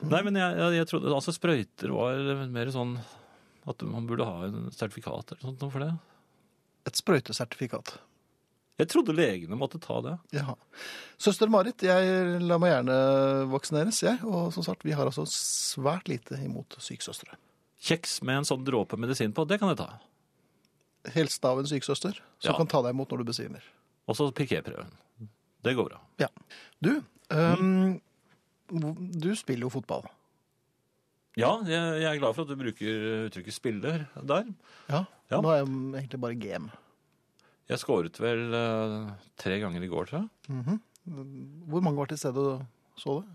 Nei, 0.05 0.19
men 0.27 0.35
jeg, 0.35 0.57
jeg, 0.59 0.73
jeg 0.81 0.89
trodde 0.91 1.13
altså 1.15 1.33
sprøyter 1.33 1.93
var 1.95 2.19
mer 2.51 2.69
sånn 2.73 2.97
at 3.65 3.81
man 3.87 4.05
burde 4.09 4.27
ha 4.27 4.43
en 4.49 4.67
sertifikat 4.75 5.31
eller 5.33 5.47
sånt 5.47 5.63
noe 5.63 5.73
for 5.73 5.81
det. 5.85 5.93
Et 6.85 6.99
sprøytesertifikat. 6.99 7.95
Jeg 8.77 8.89
trodde 8.91 9.13
legene 9.15 9.55
måtte 9.55 9.79
ta 9.79 10.01
det. 10.03 10.13
Ja. 10.35 10.55
Søster 11.21 11.47
Marit, 11.51 11.79
jeg 11.85 12.41
lar 12.43 12.59
meg 12.59 12.73
gjerne 12.73 12.95
vaksineres, 13.53 14.01
jeg. 14.03 14.19
Og 14.27 14.49
som 14.51 14.65
sagt, 14.67 14.83
vi 14.83 14.91
har 14.97 15.07
altså 15.07 15.23
svært 15.31 16.09
lite 16.11 16.35
imot 16.43 16.75
sykesøstre. 16.83 17.37
Kjeks 17.85 18.17
med 18.27 18.41
en 18.41 18.47
sånn 18.49 18.65
dråpe 18.67 18.97
medisin 18.99 19.31
på, 19.35 19.45
det 19.47 19.61
kan 19.61 19.71
jeg 19.71 19.79
ta. 19.79 19.87
Helst 21.15 21.45
av 21.47 21.61
en 21.61 21.69
sykesøster 21.69 22.17
som 22.41 22.51
Ja. 22.51 22.57
kan 22.57 22.67
ta 22.67 22.81
deg 22.81 22.91
imot 22.95 23.11
når 23.13 23.23
du 23.23 23.29
besvimer. 23.31 23.63
Og 24.09 24.15
så 24.17 24.27
piképrøven. 24.35 24.91
Det 25.63 25.75
går 25.75 25.89
bra. 25.89 26.01
Ja. 26.19 26.27
Du, 26.81 27.01
øhm, 27.31 28.01
du 28.67 29.35
spiller 29.35 29.65
jo 29.69 29.69
fotball. 29.69 30.03
Ja, 31.37 31.57
jeg, 31.67 32.01
jeg 32.01 32.09
er 32.11 32.19
glad 32.19 32.35
for 32.35 32.43
at 32.43 32.51
du 32.51 32.55
bruker 32.55 33.27
uttrykket 33.27 33.53
'spiller' 33.55 34.05
der. 34.23 34.45
Ja. 34.89 35.05
Ja. 35.31 35.41
Nå 35.41 35.49
er 35.51 35.63
jeg 35.63 35.67
egentlig 35.67 36.19
bare 36.21 36.35
game. 36.35 36.71
Jeg 37.71 37.81
skåret 37.81 38.19
vel 38.21 38.53
eh, 38.53 39.07
tre 39.41 39.55
ganger 39.63 39.81
i 39.85 39.89
går, 39.89 40.11
tror 40.11 40.21
jeg. 40.21 40.77
Hvor 41.69 41.81
mange 41.85 41.97
var 41.97 42.09
til 42.11 42.19
stede 42.21 42.41
og 42.41 42.99
så 43.01 43.19
det? 43.21 43.33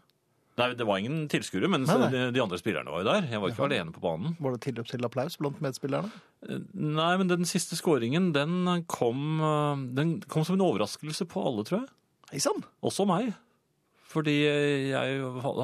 Nei, 0.61 0.67
det 0.77 0.85
var 0.85 0.99
ingen 1.01 1.23
tilskuere, 1.31 1.71
men 1.73 1.87
Nei, 1.89 1.95
nei. 2.03 2.09
De, 2.13 2.23
de 2.37 2.41
andre 2.43 2.59
spillerne 2.61 2.91
var 2.93 3.01
jo 3.01 3.07
der. 3.09 3.27
Jeg 3.33 3.41
var 3.41 3.53
ikke 3.53 3.65
alene 3.65 3.95
på 3.95 4.03
banen. 4.05 4.35
Var 4.43 4.57
det 4.57 4.61
tilløp 4.67 4.89
til 4.91 5.07
applaus 5.07 5.39
blant 5.41 5.61
medspillerne? 5.65 6.11
Eh, 6.45 6.59
Nei, 6.75 7.13
men 7.21 7.31
den 7.31 7.47
siste 7.49 7.79
skåringen, 7.79 8.31
den 8.37 8.85
kom, 8.91 9.23
eh, 9.41 9.85
den 9.97 10.19
kom 10.31 10.45
som 10.45 10.59
en 10.59 10.67
overraskelse 10.67 11.25
på 11.31 11.45
alle, 11.49 11.65
tror 11.69 11.81
jeg. 11.81 11.89
Hei 12.35 12.43
sann! 12.45 12.61
Også 12.87 13.07
meg. 13.09 13.33
Fordi 14.11 14.35
jeg 14.43 15.21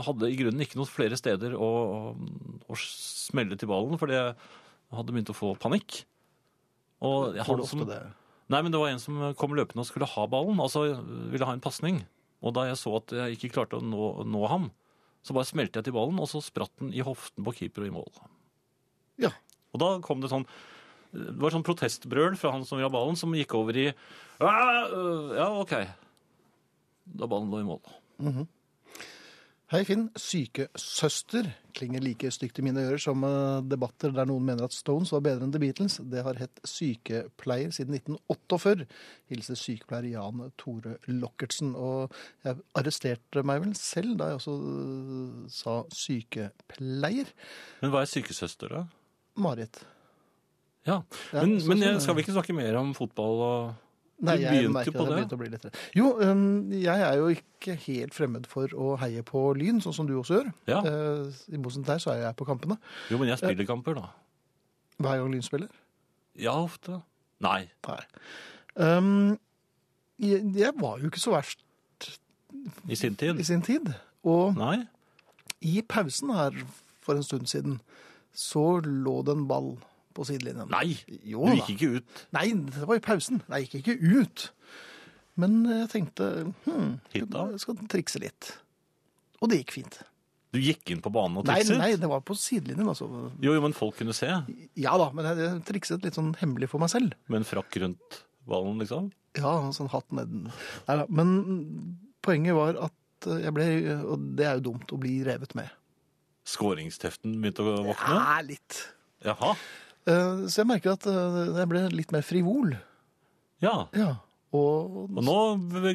hadde 0.07 0.29
i 0.31 0.37
grunnen 0.39 0.63
ikke 0.63 0.79
noen 0.79 0.89
flere 0.91 1.19
steder 1.19 1.57
å, 1.59 1.71
å 2.15 2.77
smelle 2.79 3.59
til 3.59 3.71
ballen, 3.71 3.99
fordi 3.99 4.15
jeg 4.15 4.37
hadde 4.95 5.15
begynt 5.17 5.33
å 5.35 5.37
få 5.37 5.51
panikk. 5.59 6.05
Og 7.03 7.35
jeg 7.37 7.45
Får 7.47 7.59
du 7.59 7.65
hadde 7.67 7.71
som, 7.73 7.83
det? 7.91 8.01
Nei, 8.53 8.61
men 8.63 8.71
det 8.71 8.79
var 8.79 8.93
en 8.93 9.01
som 9.03 9.19
kom 9.39 9.55
løpende 9.59 9.83
og 9.83 9.89
skulle 9.89 10.07
ha 10.07 10.27
ballen, 10.31 10.61
altså 10.63 10.85
ville 11.33 11.47
ha 11.49 11.55
en 11.57 11.63
pasning. 11.65 12.05
Og 12.47 12.55
da 12.55 12.69
jeg 12.69 12.79
så 12.79 12.93
at 13.01 13.15
jeg 13.17 13.39
ikke 13.39 13.53
klarte 13.57 13.81
å 13.81 13.83
nå, 13.83 14.11
nå 14.29 14.43
ham, 14.51 14.69
så 15.27 15.35
bare 15.35 15.49
smelte 15.49 15.81
jeg 15.81 15.89
til 15.89 15.97
ballen, 15.97 16.21
og 16.23 16.29
så 16.31 16.39
spratt 16.45 16.71
den 16.79 16.93
i 16.95 17.03
hoften 17.03 17.43
på 17.47 17.55
keeper 17.59 17.83
og 17.83 17.91
i 17.91 17.95
mål. 17.97 18.11
Ja. 19.23 19.33
Og 19.75 19.81
da 19.83 19.89
kom 20.05 20.21
det 20.23 20.29
sånn 20.31 20.45
Det 21.17 21.33
var 21.41 21.55
sånn 21.55 21.65
protestbrøl 21.67 22.37
fra 22.37 22.51
han 22.55 22.65
som 22.69 22.77
ville 22.79 22.87
ha 22.91 22.93
ballen, 22.93 23.17
som 23.19 23.33
gikk 23.35 23.55
over 23.57 23.77
i 23.81 23.87
«Ah, 24.39 24.85
øh, 24.93 25.33
Ja, 25.39 25.47
OK. 25.63 25.73
Da 27.17 27.27
ballen 27.31 27.51
lå 27.51 27.63
i 27.63 27.67
mål. 27.67 27.81
Hei, 29.67 29.81
Finn. 29.83 30.05
Sykesøster 30.15 31.49
klinger 31.75 31.99
like 32.05 32.29
stygt 32.31 32.61
i 32.61 32.63
mine 32.63 32.85
ører 32.87 33.01
som 33.03 33.25
eh, 33.27 33.65
debatter 33.67 34.13
der 34.15 34.29
noen 34.31 34.45
mener 34.47 34.69
at 34.69 34.75
Stones 34.77 35.11
var 35.11 35.25
bedre 35.27 35.43
enn 35.43 35.51
The 35.51 35.59
Beatles. 35.59 35.97
Det 36.07 36.23
har 36.23 36.39
hett 36.39 36.61
sykepleier 36.71 37.73
siden 37.75 37.97
1948. 37.99 38.87
Hilser 39.33 39.59
sykepleier 39.59 40.07
Jan 40.13 40.45
Tore 40.63 40.95
Lockertsen. 41.11 41.73
Og 41.75 42.15
jeg 42.47 42.61
arresterte 42.79 43.43
meg 43.43 43.65
vel 43.65 43.75
selv 43.81 44.15
da 44.21 44.31
jeg 44.31 44.39
også 44.39 44.55
eh, 44.55 45.41
sa 45.57 45.75
sykepleier. 45.99 47.35
Men 47.83 47.91
hva 47.97 48.05
er 48.07 48.13
sykesøster, 48.13 48.71
da? 48.71 48.85
Marit. 49.43 49.83
Ja, 50.87 51.01
Ja, 51.35 51.43
Men, 51.43 51.59
så- 51.59 51.73
men 51.75 51.83
jeg, 51.83 51.99
skal 52.07 52.15
vi 52.15 52.23
ikke 52.23 52.37
snakke 52.39 52.55
mer 52.55 52.79
om 52.79 52.95
fotball 52.95 53.43
og 53.43 53.75
Nei, 54.25 54.39
jeg 54.41 54.71
merker 54.73 54.95
på 54.95 55.03
at 55.05 55.11
jeg 55.11 55.11
det. 55.11 55.17
begynte 55.19 55.37
å 55.37 55.41
bli 55.43 55.49
litt 55.53 55.65
redd. 55.67 55.75
Jo, 55.99 56.07
jeg 56.73 57.01
er 57.05 57.19
jo 57.21 57.27
ikke 57.35 57.75
helt 57.85 58.15
fremmed 58.17 58.47
for 58.49 58.73
å 58.73 58.95
heie 59.03 59.21
på 59.27 59.43
Lyn, 59.59 59.83
sånn 59.85 59.93
som 59.93 60.07
du 60.09 60.15
også 60.17 60.39
gjør. 60.39 60.49
Ja. 60.71 60.79
Eh, 60.89 61.35
I 61.53 61.61
motsetning 61.61 61.85
til 61.85 61.93
deg 61.93 62.01
så 62.07 62.15
er 62.15 62.23
jeg 62.23 62.37
på 62.39 62.47
kampene. 62.49 62.79
Jo, 63.13 63.19
men 63.21 63.29
jeg 63.29 63.43
spiller 63.43 63.69
kamper, 63.69 63.99
da. 63.99 64.07
Hver 64.97 65.21
gang 65.21 65.35
Lyn 65.35 65.45
spiller. 65.45 65.69
Ja, 66.41 66.55
ofte. 66.63 67.03
Nei. 67.45 67.67
Nei. 67.89 68.01
Um, 68.81 69.37
jeg, 70.21 70.41
jeg 70.57 70.73
var 70.81 70.97
jo 71.03 71.11
ikke 71.13 71.21
så 71.21 71.35
verst 71.37 71.61
I 72.89 72.97
sin 72.97 73.17
tid. 73.21 73.37
i 73.41 73.45
sin 73.45 73.61
tid. 73.65 73.93
Og 74.25 74.57
Nei. 74.57 74.87
i 75.61 75.83
pausen 75.85 76.33
her 76.35 76.57
for 77.05 77.15
en 77.21 77.23
stund 77.27 77.47
siden 77.53 77.79
så 78.37 78.81
lå 78.85 79.21
det 79.29 79.37
en 79.37 79.47
ball 79.49 79.75
på 80.17 80.27
sidelinjen. 80.29 80.71
Nei! 80.73 80.97
Jo 81.29 81.47
Du 81.47 81.55
gikk 81.61 81.73
ikke 81.77 81.93
ut. 81.99 82.27
Nei, 82.37 82.49
det 82.73 82.89
var 82.89 82.99
i 82.99 83.05
pausen. 83.05 83.43
Nei, 83.53 83.63
jeg 83.65 83.83
gikk 83.83 83.95
ikke 83.95 84.21
ut. 84.23 84.47
Men 85.37 85.57
jeg 85.69 85.89
tenkte 85.93 86.29
hm, 86.65 86.93
Hit 87.13 87.35
jeg 87.37 87.63
skal 87.63 87.81
trikse 87.93 88.21
litt. 88.23 88.55
Og 89.43 89.53
det 89.53 89.61
gikk 89.61 89.75
fint. 89.77 89.99
Du 90.57 90.61
gikk 90.63 90.89
inn 90.95 91.03
på 91.05 91.13
banen 91.13 91.43
og 91.43 91.45
trikset? 91.45 91.77
nei, 91.77 91.91
det 92.01 92.09
var 92.09 92.23
på 92.25 92.37
sidelinjen, 92.39 92.89
altså. 92.89 93.07
Jo, 93.45 93.53
jo, 93.53 93.61
men 93.61 93.75
folk 93.77 93.99
kunne 93.99 94.15
se. 94.17 94.31
Ja 94.81 94.95
da, 95.01 95.11
men 95.13 95.27
jeg 95.29 95.61
trikset 95.69 96.07
litt 96.07 96.17
sånn 96.17 96.33
hemmelig 96.41 96.71
for 96.73 96.81
meg 96.81 96.93
selv. 96.93 97.17
Med 97.29 97.43
en 97.43 97.49
frakk 97.49 97.77
rundt 97.83 98.23
ballen, 98.49 98.79
liksom. 98.81 99.11
Ja, 99.37 99.59
sånn 99.77 99.91
hatt 99.93 100.09
neden. 100.17 100.47
Nei 100.87 100.97
da, 101.03 101.05
men 101.13 101.35
poenget 102.25 102.57
var 102.57 102.79
at 102.89 103.29
jeg 103.43 103.53
ble, 103.57 103.67
og 104.07 104.31
det 104.39 104.47
er 104.47 104.59
jo 104.59 104.71
dumt, 104.71 104.93
å 104.93 105.01
bli 105.01 105.19
revet 105.27 105.53
med. 105.59 105.69
Skåringsteften 106.47 107.35
begynte 107.43 107.65
å 107.67 107.77
våkne. 107.91 108.17
Ja, 108.17 108.39
litt. 108.47 108.81
Jaha. 109.27 109.53
Eh, 110.07 110.47
Så 110.47 110.63
jeg 110.63 110.69
merker 110.71 110.93
at 110.97 111.07
eh, 111.11 111.41
jeg 111.61 111.69
ble 111.71 111.85
litt 111.95 112.13
mer 112.15 112.23
frivol. 112.27 112.77
Ja. 113.65 113.89
Ja. 113.97 114.13
Og, 114.57 115.09
Og 115.11 115.25
nå 115.27 115.37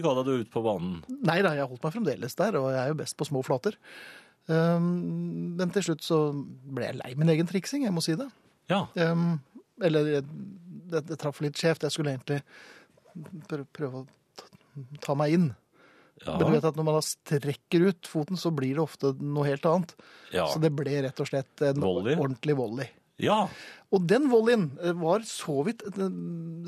ga 0.04 0.14
deg 0.20 0.26
du 0.28 0.34
ut 0.44 0.50
på 0.54 0.62
banen. 0.66 1.00
Nei 1.24 1.40
da, 1.46 1.54
jeg 1.58 1.70
holdt 1.70 1.86
meg 1.86 1.94
fremdeles 1.96 2.36
der, 2.38 2.58
og 2.60 2.68
jeg 2.74 2.82
er 2.84 2.92
jo 2.92 2.98
best 3.00 3.16
på 3.18 3.26
små 3.30 3.42
flater. 3.48 3.78
Um, 4.52 5.56
men 5.58 5.72
til 5.72 5.86
slutt 5.86 6.04
så 6.04 6.18
ble 6.34 6.90
jeg 6.90 6.98
lei 7.00 7.14
min 7.16 7.30
egen 7.32 7.48
triksing, 7.50 7.86
jeg 7.88 7.94
må 7.96 8.02
si 8.04 8.16
det. 8.20 8.28
Ja. 8.70 8.84
Um, 9.00 9.40
eller 9.82 10.10
det, 10.22 11.04
det 11.08 11.18
traff 11.22 11.40
litt 11.46 11.58
skjevt. 11.62 11.86
Jeg 11.88 11.96
skulle 11.96 12.14
egentlig 12.18 12.42
prø- 13.48 13.66
prøve 13.74 14.04
å 14.04 14.08
ta 15.06 15.16
meg 15.18 15.38
inn. 15.38 15.48
Ja. 16.26 16.36
Men 16.36 16.44
du 16.52 16.54
vet 16.58 16.68
at 16.70 16.78
når 16.78 16.86
man 16.86 16.98
da 17.00 17.04
strekker 17.06 17.88
ut 17.88 18.10
foten, 18.10 18.38
så 18.38 18.52
blir 18.54 18.76
det 18.78 18.84
ofte 18.84 19.14
noe 19.24 19.48
helt 19.48 19.66
annet. 19.66 19.96
ja. 20.36 20.46
Så 20.52 20.60
det 20.62 20.70
ble 20.78 21.00
rett 21.08 21.24
og 21.24 21.30
slett 21.32 21.64
en 21.66 21.80
Volley? 21.82 22.14
ordentlig 22.20 22.58
volley. 22.60 22.90
Ja. 23.24 23.44
Og 23.92 24.08
den 24.08 24.30
volleyen 24.32 24.72
eh, 24.82 24.96
var 24.98 25.26
så 25.28 25.62
vidt 25.68 25.84
eh, 25.92 26.16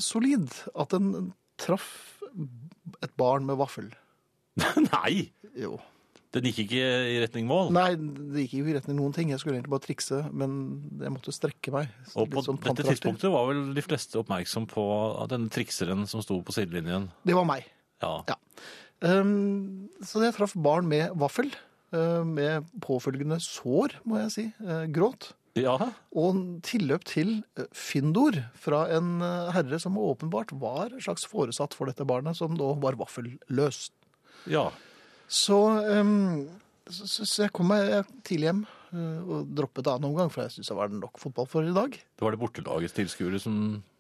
solid 0.03 0.51
at 0.73 0.93
den 0.95 1.31
traff 1.61 1.87
et 3.03 3.13
barn 3.19 3.47
med 3.47 3.59
vaffel. 3.61 3.89
Nei! 4.91 5.31
Jo. 5.59 5.77
Den 6.33 6.47
gikk 6.49 6.63
ikke 6.63 6.85
i 7.13 7.17
retning 7.21 7.45
mål. 7.45 7.69
Nei, 7.75 7.91
det 7.93 8.47
gikk 8.47 8.55
jo 8.63 8.71
i 8.71 8.73
retning 8.73 8.97
noen 8.97 9.13
ting. 9.13 9.29
Jeg 9.29 9.41
skulle 9.41 9.59
egentlig 9.59 9.73
bare 9.75 9.83
trikse, 9.83 10.21
men 10.33 10.55
jeg 10.97 11.13
måtte 11.13 11.33
strekke 11.35 11.73
meg. 11.75 11.91
Og 12.17 12.31
på 12.33 12.41
sånn 12.41 12.57
dette 12.63 12.87
tidspunktet 12.87 13.29
var 13.33 13.51
vel 13.51 13.67
de 13.77 13.83
fleste 13.85 14.17
oppmerksom 14.23 14.65
på 14.71 14.85
denne 15.29 15.53
trikseren 15.53 16.07
som 16.09 16.23
sto 16.25 16.39
på 16.41 16.55
sidelinjen. 16.55 17.11
Det 17.21 17.37
var 17.37 17.45
meg. 17.45 17.69
Ja. 18.01 18.15
Ja. 18.31 18.39
Um, 19.03 19.91
så 20.01 20.23
jeg 20.23 20.33
traff 20.33 20.57
barn 20.57 20.89
med 20.89 21.13
vaffel, 21.21 21.53
uh, 21.93 22.25
med 22.25 22.65
påfølgende 22.81 23.37
sår, 23.43 23.99
må 24.09 24.23
jeg 24.23 24.33
si. 24.33 24.49
Uh, 24.63 24.87
gråt. 24.89 25.35
Ja. 25.59 25.75
Og 26.17 26.39
tilløp 26.65 27.03
til 27.05 27.35
Findor 27.75 28.39
fra 28.57 28.87
en 28.95 29.19
uh, 29.21 29.51
herre 29.53 29.77
som 29.81 29.99
åpenbart 30.01 30.55
var 30.57 30.89
en 30.91 31.03
slags 31.03 31.27
foresatt 31.29 31.75
for 31.77 31.89
dette 31.91 32.05
barnet, 32.09 32.37
som 32.39 32.55
da 32.57 32.71
var 32.81 32.97
vaffelløs. 32.99 33.87
ja. 34.49 34.69
Så, 35.33 35.55
um, 35.87 36.49
så, 36.85 37.23
så, 37.25 37.45
jeg 37.45 37.53
kom 37.55 37.71
meg 37.71 38.03
tidlig 38.27 38.49
hjem 38.51 38.65
og 38.93 39.47
droppet 39.57 39.87
annen 39.89 40.11
omgang, 40.11 40.29
for 40.29 40.43
jeg 40.43 40.51
syntes 40.53 40.69
det 40.69 40.75
var 40.77 40.91
nok 40.93 41.17
fotball 41.17 41.47
for 41.49 41.65
i 41.65 41.73
dag. 41.73 41.95
Det 41.95 42.21
var 42.21 42.35
det 42.35 42.41
bortelagets 42.43 42.93
tilskuere 42.93 43.39
som 43.41 43.55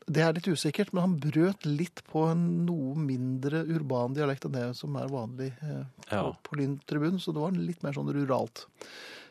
Det 0.05 0.21
er 0.21 0.35
litt 0.35 0.49
usikkert, 0.51 0.91
men 0.93 1.05
han 1.07 1.15
brøt 1.23 1.65
litt 1.65 2.03
på 2.11 2.27
en 2.29 2.43
noe 2.67 2.93
mindre 2.99 3.63
urban 3.63 4.13
dialekt 4.13 4.45
enn 4.45 4.53
det 4.59 4.67
som 4.77 4.93
er 4.99 5.09
vanlig 5.09 5.49
eh, 5.63 5.85
på, 6.03 6.11
Ja. 6.11 6.25
på 6.43 6.59
Lyntribunen, 6.59 7.17
så 7.23 7.33
det 7.33 7.41
var 7.41 7.55
litt 7.57 7.81
mer 7.81 7.95
sånn 7.97 8.11
ruralt. 8.13 8.67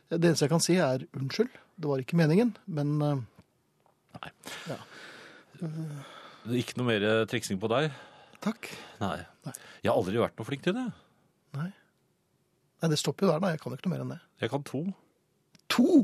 Det 0.09 0.19
eneste 0.25 0.49
jeg 0.49 0.55
kan 0.57 0.65
si 0.65 0.81
er 0.83 1.07
unnskyld, 1.13 1.53
det 1.83 1.91
var 1.91 2.03
ikke 2.03 2.19
meningen, 2.21 2.55
men 2.71 2.95
Nei. 3.03 4.31
Det 4.63 4.77
er 5.67 6.59
Ikke 6.59 6.79
noe 6.81 6.89
mer 6.89 7.05
triksing 7.31 7.61
på 7.63 7.71
deg? 7.73 7.93
takk. 8.43 8.67
Nei. 8.99 9.21
Nei. 9.47 9.53
Jeg 9.85 9.91
har 9.93 9.99
aldri 10.01 10.19
vært 10.19 10.39
noe 10.41 10.47
flink 10.49 10.65
til 10.67 10.75
det. 10.75 10.85
Nei. 11.55 11.69
Nei, 12.83 12.89
det 12.91 12.99
stopper 12.99 13.29
jo 13.29 13.31
der, 13.31 13.43
da. 13.45 13.53
Jeg 13.55 13.61
kan 13.63 13.71
jo 13.71 13.79
ikke 13.79 13.87
noe 13.87 13.95
mer 13.95 14.03
enn 14.03 14.11
det. 14.17 14.19
Jeg 14.43 14.51
kan 14.51 14.65
to. 14.67 14.81
To 15.77 16.01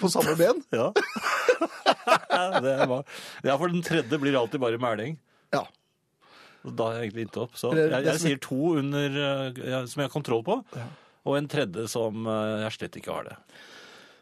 på 0.00 0.08
samme 0.12 0.32
ben? 0.40 0.62
Ja. 0.80 0.88
det 2.64 2.72
er 2.72 2.88
bare... 2.88 3.04
ja, 3.44 3.54
for 3.60 3.68
den 3.70 3.84
tredje 3.84 4.18
blir 4.18 4.38
alltid 4.40 4.62
bare 4.62 4.80
mæling. 4.80 5.18
Ja. 5.52 5.66
Da 6.64 6.88
har 6.88 6.96
jeg 6.96 7.10
egentlig 7.10 7.26
gitt 7.28 7.38
opp. 7.44 7.58
Så 7.60 7.74
jeg, 7.76 7.92
jeg 8.08 8.22
sier 8.22 8.40
to 8.42 8.72
under, 8.80 9.20
eh, 9.28 9.60
ja, 9.60 9.82
som 9.90 10.00
jeg 10.02 10.08
har 10.08 10.14
kontroll 10.14 10.42
på. 10.46 10.56
Ja. 10.78 10.88
og 11.28 11.36
en 11.38 11.50
tredje 11.52 11.84
som 11.92 12.24
eh, 12.24 12.62
jeg 12.64 12.76
slett 12.78 12.98
ikke 13.02 13.14
har 13.14 13.28
det. 13.28 13.36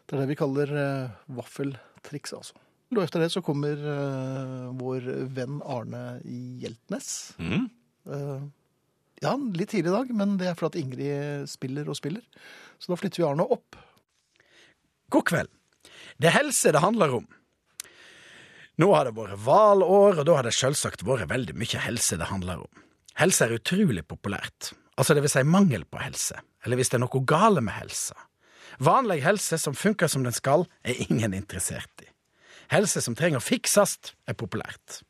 Det 0.05 0.17
er 0.17 0.23
det 0.23 0.31
vi 0.31 0.39
kaller 0.39 0.71
uh, 0.75 1.13
vaffeltriks, 1.37 2.33
altså. 2.37 2.57
Og 2.91 3.03
etter 3.05 3.23
det 3.23 3.29
så 3.31 3.43
kommer 3.45 3.79
uh, 3.79 4.71
vår 4.75 5.05
venn 5.31 5.61
Arne 5.63 6.19
Hjeltnes. 6.25 7.11
Mm. 7.39 7.69
Uh, 8.09 8.41
ja, 9.21 9.35
litt 9.55 9.71
tidlig 9.71 9.91
i 9.91 9.95
dag, 9.95 10.11
men 10.17 10.35
det 10.41 10.49
er 10.51 10.57
fordi 10.59 10.81
Ingrid 10.83 11.47
spiller 11.51 11.87
og 11.87 11.97
spiller. 11.99 12.25
Så 12.81 12.91
da 12.91 12.97
flytter 12.99 13.21
vi 13.21 13.27
Arne 13.29 13.45
opp. 13.45 13.77
God 15.11 15.27
kveld. 15.29 15.51
Det 16.19 16.29
er 16.29 16.39
helse 16.39 16.73
det 16.73 16.83
handler 16.83 17.21
om. 17.21 17.29
Nå 18.81 18.87
har 18.95 19.07
det 19.07 19.15
vært 19.15 19.39
valår, 19.45 20.21
og 20.21 20.25
da 20.25 20.37
har 20.39 20.47
det 20.47 20.55
selvsagt 20.57 21.03
vært 21.05 21.29
veldig 21.29 21.55
mye 21.59 21.83
helse 21.85 22.17
det 22.17 22.29
handler 22.31 22.63
om. 22.63 22.83
Helse 23.19 23.45
er 23.45 23.57
utrolig 23.57 24.03
populært, 24.07 24.71
altså 24.95 25.13
det 25.13 25.25
vil 25.25 25.33
si 25.33 25.43
mangel 25.45 25.83
på 25.85 25.99
helse, 25.99 26.39
eller 26.63 26.79
hvis 26.79 26.89
det 26.89 26.97
er 26.97 27.03
noe 27.03 27.23
gale 27.27 27.61
med 27.61 27.75
helsa. 27.75 28.15
Vanlig 28.81 29.19
helse 29.21 29.59
som 29.61 29.75
funker 29.77 30.09
som 30.09 30.23
den 30.25 30.33
skal, 30.33 30.65
er 30.81 30.97
ingen 31.05 31.35
interessert 31.37 32.01
i. 32.01 32.07
Helse 32.71 33.01
som 33.03 33.13
trenger 33.13 33.37
å 33.37 33.45
fiksast, 33.45 34.15
er 34.25 34.33
populært. 34.33 35.03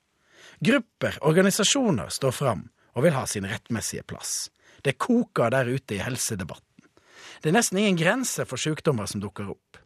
Grupper, 0.59 1.15
organisasjoner 1.23 2.11
står 2.11 2.35
fram 2.35 2.65
og 2.97 3.05
vil 3.05 3.15
ha 3.15 3.23
sin 3.29 3.47
rettmessige 3.47 4.03
plass. 4.03 4.49
Det 4.83 4.97
koker 4.99 5.53
der 5.53 5.71
ute 5.71 5.95
i 5.95 6.01
helsedebatten. 6.03 6.89
Det 7.41 7.49
er 7.49 7.55
nesten 7.55 7.79
ingen 7.79 7.99
grenser 8.01 8.49
for 8.49 8.59
sykdommer 8.59 9.07
som 9.07 9.23
dukker 9.23 9.53
opp. 9.53 9.79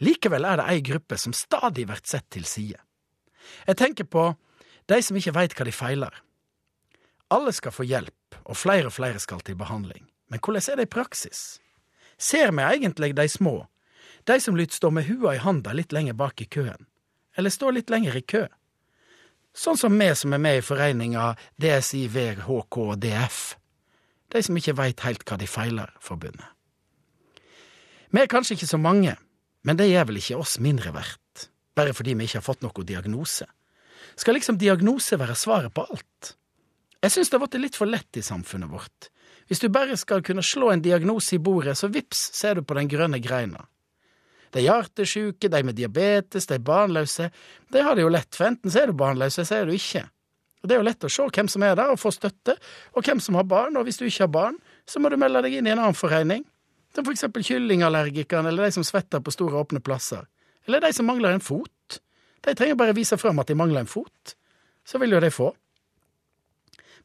Likevel 0.00 0.46
er 0.48 0.62
det 0.62 0.68
ei 0.72 0.80
gruppe 0.80 1.18
som 1.20 1.36
stadig 1.36 1.84
blir 1.90 2.00
sett 2.08 2.30
til 2.32 2.48
side. 2.48 2.80
Jeg 3.68 3.76
tenker 3.76 4.08
på 4.08 4.30
de 4.88 5.02
som 5.04 5.18
ikke 5.18 5.36
veit 5.36 5.54
hva 5.58 5.66
de 5.68 5.74
feiler. 5.76 6.14
Alle 7.30 7.52
skal 7.52 7.74
få 7.74 7.84
hjelp, 7.84 8.38
og 8.48 8.56
flere 8.56 8.88
og 8.88 8.96
flere 8.96 9.20
skal 9.20 9.44
til 9.44 9.60
behandling. 9.60 10.08
Men 10.32 10.40
hvordan 10.40 10.72
er 10.72 10.80
det 10.80 10.88
i 10.88 10.94
praksis? 10.96 11.60
Ser 12.20 12.52
vi 12.52 12.62
egentlig 12.62 13.14
de 13.16 13.28
små, 13.28 13.66
de 14.28 14.40
som 14.40 14.56
lyt 14.56 14.74
stå 14.76 14.90
med 14.92 15.06
hua 15.08 15.34
i 15.34 15.40
handa 15.40 15.72
litt 15.72 15.92
lenger 15.96 16.12
bak 16.12 16.40
i 16.44 16.46
køen, 16.52 16.84
eller 17.36 17.50
stå 17.50 17.70
litt 17.72 17.90
lenger 17.90 18.18
i 18.18 18.20
kø? 18.20 18.42
Sånn 19.56 19.78
som 19.80 19.96
vi 19.98 20.10
som 20.14 20.34
er 20.36 20.42
med 20.42 20.60
i 20.60 20.64
foreninga 20.64 21.32
DSIV, 21.58 22.44
HK 22.44 22.76
og 22.84 22.98
DF. 23.02 23.38
De 24.30 24.42
som 24.46 24.58
ikke 24.60 24.76
veit 24.78 25.00
heilt 25.02 25.24
hva 25.26 25.38
de 25.40 25.48
feiler, 25.50 25.94
forbundet. 26.04 26.46
Vi 28.10 28.20
er 28.20 28.30
kanskje 28.30 28.58
ikke 28.58 28.68
så 28.68 28.78
mange, 28.78 29.16
men 29.64 29.78
det 29.80 29.88
gjør 29.88 30.10
vel 30.10 30.20
ikke 30.20 30.38
oss 30.42 30.58
mindre 30.62 30.92
verdt, 30.94 31.48
bare 31.74 31.94
fordi 31.96 32.14
vi 32.18 32.28
ikke 32.28 32.42
har 32.42 32.46
fått 32.46 32.62
noen 32.66 32.86
diagnose. 32.86 33.48
Skal 34.20 34.36
liksom 34.36 34.60
diagnose 34.60 35.16
være 35.18 35.38
svaret 35.38 35.72
på 35.74 35.86
alt? 35.88 36.34
Jeg 37.00 37.14
syns 37.14 37.32
det 37.32 37.38
har 37.38 37.46
blitt 37.46 37.62
litt 37.64 37.80
for 37.80 37.88
lett 37.88 38.20
i 38.20 38.24
samfunnet 38.24 38.70
vårt. 38.70 39.08
Hvis 39.50 39.58
du 39.58 39.66
bare 39.74 39.96
skal 39.98 40.22
kunne 40.22 40.44
slå 40.46 40.68
en 40.70 40.82
diagnose 40.82 41.34
i 41.34 41.42
bordet, 41.42 41.74
så 41.74 41.88
vips, 41.90 42.28
ser 42.38 42.54
du 42.54 42.62
på 42.62 42.76
den 42.78 42.86
grønne 42.90 43.18
greina. 43.18 43.64
De 44.54 44.62
hjertesjuke, 44.62 45.50
de 45.50 45.62
med 45.66 45.74
diabetes, 45.78 46.46
de 46.46 46.58
barnløse, 46.62 47.26
de 47.74 47.82
har 47.82 47.98
det 47.98 48.04
jo 48.04 48.12
lett, 48.14 48.30
for 48.34 48.46
enten 48.46 48.70
er 48.78 48.90
du 48.90 48.94
barnløs, 48.98 49.38
eller 49.38 49.48
så 49.48 49.58
er 49.58 49.66
du 49.66 49.74
ikke. 49.74 50.04
Og 50.62 50.68
Det 50.68 50.76
er 50.76 50.78
jo 50.78 50.86
lett 50.86 51.06
å 51.06 51.10
se 51.10 51.26
hvem 51.34 51.48
som 51.50 51.64
er 51.66 51.74
der 51.78 51.90
og 51.90 51.98
få 51.98 52.12
støtte, 52.14 52.54
og 52.94 53.06
hvem 53.06 53.22
som 53.22 53.38
har 53.38 53.46
barn, 53.48 53.78
og 53.78 53.88
hvis 53.88 53.98
du 53.98 54.04
ikke 54.06 54.26
har 54.28 54.34
barn, 54.34 54.58
så 54.86 55.00
må 55.02 55.10
du 55.10 55.16
melde 55.18 55.42
deg 55.46 55.56
inn 55.56 55.66
i 55.66 55.72
en 55.72 55.80
annen 55.82 55.98
forening, 55.98 56.44
som 56.94 57.06
for 57.06 57.14
eksempel 57.14 57.46
kyllingallergikerne 57.46 58.50
eller 58.50 58.68
de 58.68 58.76
som 58.78 58.86
svetter 58.86 59.22
på 59.22 59.34
store 59.34 59.62
åpne 59.62 59.82
plasser, 59.82 60.26
eller 60.68 60.82
de 60.84 60.92
som 60.94 61.08
mangler 61.10 61.34
en 61.34 61.42
fot. 61.42 61.98
De 62.46 62.54
trenger 62.54 62.78
bare 62.78 62.94
vise 62.94 63.18
fram 63.18 63.42
at 63.42 63.50
de 63.50 63.58
mangler 63.58 63.82
en 63.82 63.90
fot, 63.90 64.36
så 64.86 65.02
vil 65.02 65.14
jo 65.16 65.22
de 65.22 65.30
få. 65.34 65.50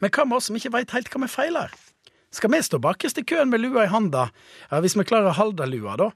Men 0.02 0.12
hva 0.12 0.25
med 0.28 0.38
oss 0.38 0.50
som 0.50 0.58
ikke 0.58 0.74
veit 0.74 0.94
helt 0.94 1.10
hva 1.10 1.24
vi 1.24 1.32
feiler? 1.32 1.75
Skal 2.36 2.51
vi 2.51 2.60
stå 2.63 2.82
bakerst 2.84 3.22
i 3.22 3.24
køen 3.24 3.48
med 3.48 3.62
lua 3.63 3.86
i 3.86 3.92
handa, 3.92 4.25
ja, 4.68 4.82
hvis 4.84 4.98
vi 5.00 5.06
klarer 5.08 5.32
å 5.32 5.38
holde 5.38 5.68
lua, 5.72 5.94
da, 6.00 6.10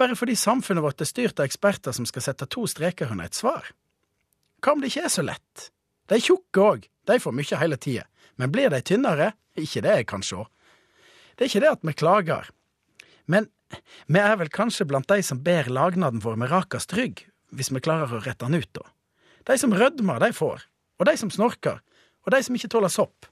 bare 0.00 0.16
fordi 0.16 0.32
samfunnet 0.38 0.80
vårt 0.80 1.02
er 1.04 1.08
styrt 1.10 1.40
av 1.40 1.50
eksperter 1.50 1.92
som 1.92 2.06
skal 2.08 2.24
sette 2.24 2.46
to 2.48 2.64
streker 2.70 3.10
under 3.12 3.28
et 3.28 3.36
svar? 3.36 3.66
Hva 4.64 4.72
om 4.72 4.80
det 4.80 4.88
ikke 4.88 5.04
er 5.04 5.12
så 5.12 5.24
lett? 5.26 5.66
De 6.08 6.16
tjukke 6.16 6.64
òg, 6.64 6.86
de 6.88 7.18
får 7.20 7.36
mye 7.36 7.58
hele 7.60 7.76
tida, 7.76 8.06
men 8.40 8.52
blir 8.54 8.72
de 8.72 8.80
tynnere? 8.80 9.34
Ikke 9.60 9.82
det 9.84 9.98
jeg 9.98 10.06
kan 10.08 10.24
sjå. 10.24 10.46
Det 11.36 11.44
er 11.44 11.50
ikke 11.50 11.62
det 11.66 11.74
at 11.74 11.84
vi 11.84 11.96
klager, 12.04 12.48
men 13.28 13.50
vi 14.08 14.22
er 14.22 14.38
vel 14.40 14.48
kanskje 14.52 14.86
blant 14.88 15.08
de 15.12 15.20
som 15.26 15.42
ber 15.44 15.68
lagnaden 15.68 16.22
vår 16.24 16.40
med 16.40 16.50
rakest 16.50 16.94
rygg, 16.96 17.26
hvis 17.52 17.68
vi 17.74 17.82
klarer 17.84 18.08
å 18.16 18.22
rette 18.24 18.48
den 18.48 18.62
ut, 18.62 18.70
da. 18.72 18.88
De 19.44 19.58
som 19.60 19.74
rødmer, 19.76 20.22
de 20.24 20.32
får, 20.36 20.64
og 20.96 21.08
de 21.08 21.14
som 21.20 21.30
snorker, 21.32 21.82
og 22.24 22.32
de 22.32 22.40
som 22.46 22.56
ikke 22.56 22.72
tåler 22.72 22.92
sopp. 22.92 23.28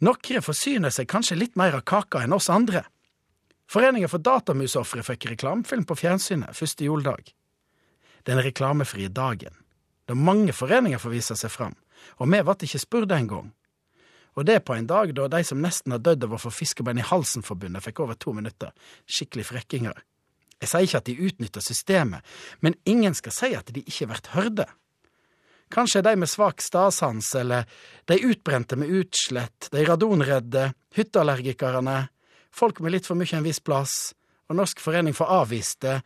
Nokre 0.00 0.40
forsyner 0.40 0.92
seg 0.94 1.08
kanskje 1.12 1.36
litt 1.36 1.58
mer 1.60 1.76
av 1.76 1.84
kaka 1.84 2.22
enn 2.24 2.32
oss 2.32 2.48
andre. 2.52 2.86
Foreningen 3.70 4.08
for 4.08 4.22
datamusofre 4.24 5.04
fikk 5.04 5.28
reklamefilm 5.34 5.84
på 5.86 5.98
fjernsynet 6.00 6.56
første 6.56 6.86
juledag. 6.86 7.28
Den 8.24 8.40
reklamefrie 8.40 9.12
dagen, 9.12 9.52
da 10.08 10.16
mange 10.16 10.54
foreninger 10.56 10.98
får 10.98 11.14
vise 11.14 11.36
seg 11.36 11.52
fram, 11.52 11.76
og 12.16 12.32
vi 12.32 12.40
ble 12.42 12.56
ikke 12.66 12.80
spurt 12.80 13.12
engang. 13.12 13.52
Og 14.38 14.46
det 14.48 14.62
på 14.64 14.74
en 14.74 14.88
dag 14.88 15.12
da 15.14 15.28
de 15.28 15.42
som 15.44 15.60
nesten 15.60 15.92
har 15.92 16.00
dødd 16.00 16.24
av 16.24 16.34
å 16.36 16.40
få 16.40 16.52
fiskebein 16.54 17.00
i 17.02 17.06
halsen-forbundet, 17.06 17.84
fikk 17.84 18.00
over 18.00 18.16
to 18.16 18.32
minutter. 18.32 18.72
Skikkelig 19.04 19.48
frekkinger. 19.50 20.04
Jeg 20.60 20.68
sier 20.70 20.86
ikke 20.86 21.00
at 21.00 21.08
de 21.08 21.28
utnytter 21.28 21.64
systemet, 21.64 22.24
men 22.60 22.76
ingen 22.88 23.16
skal 23.16 23.34
si 23.36 23.52
at 23.56 23.68
de 23.72 23.84
ikke 23.84 24.08
blir 24.10 24.32
hørte. 24.34 24.66
Kanskje 25.70 26.02
de 26.02 26.16
med 26.18 26.28
svak 26.30 26.62
stadsans, 26.62 27.34
eller 27.38 27.66
de 28.10 28.18
utbrente 28.26 28.76
med 28.76 28.90
utslett, 28.90 29.68
de 29.70 29.84
radonredde, 29.86 30.72
hytteallergikerne, 30.94 32.08
folk 32.50 32.80
med 32.82 32.96
litt 32.96 33.06
for 33.06 33.18
mye 33.18 33.36
en 33.38 33.46
viss 33.46 33.62
plass, 33.62 33.94
og 34.50 34.58
Norsk 34.58 34.82
forening 34.82 35.14
for 35.14 35.30
avviste, 35.30 36.00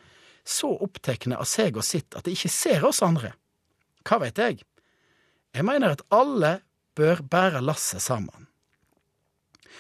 så 0.44 0.68
opptekne 0.84 1.38
av 1.40 1.48
seg 1.48 1.78
og 1.80 1.86
sitt 1.86 2.12
at 2.12 2.26
de 2.26 2.36
ikke 2.36 2.52
ser 2.52 2.84
oss 2.84 3.00
andre. 3.04 3.32
Hva 4.04 4.20
veit 4.20 4.40
jeg? 4.40 4.60
Jeg 5.56 5.64
mener 5.64 5.94
at 5.94 6.04
alle 6.12 6.58
bør 6.98 7.24
bære 7.24 7.64
lasset 7.64 8.04
sammen. 8.04 8.50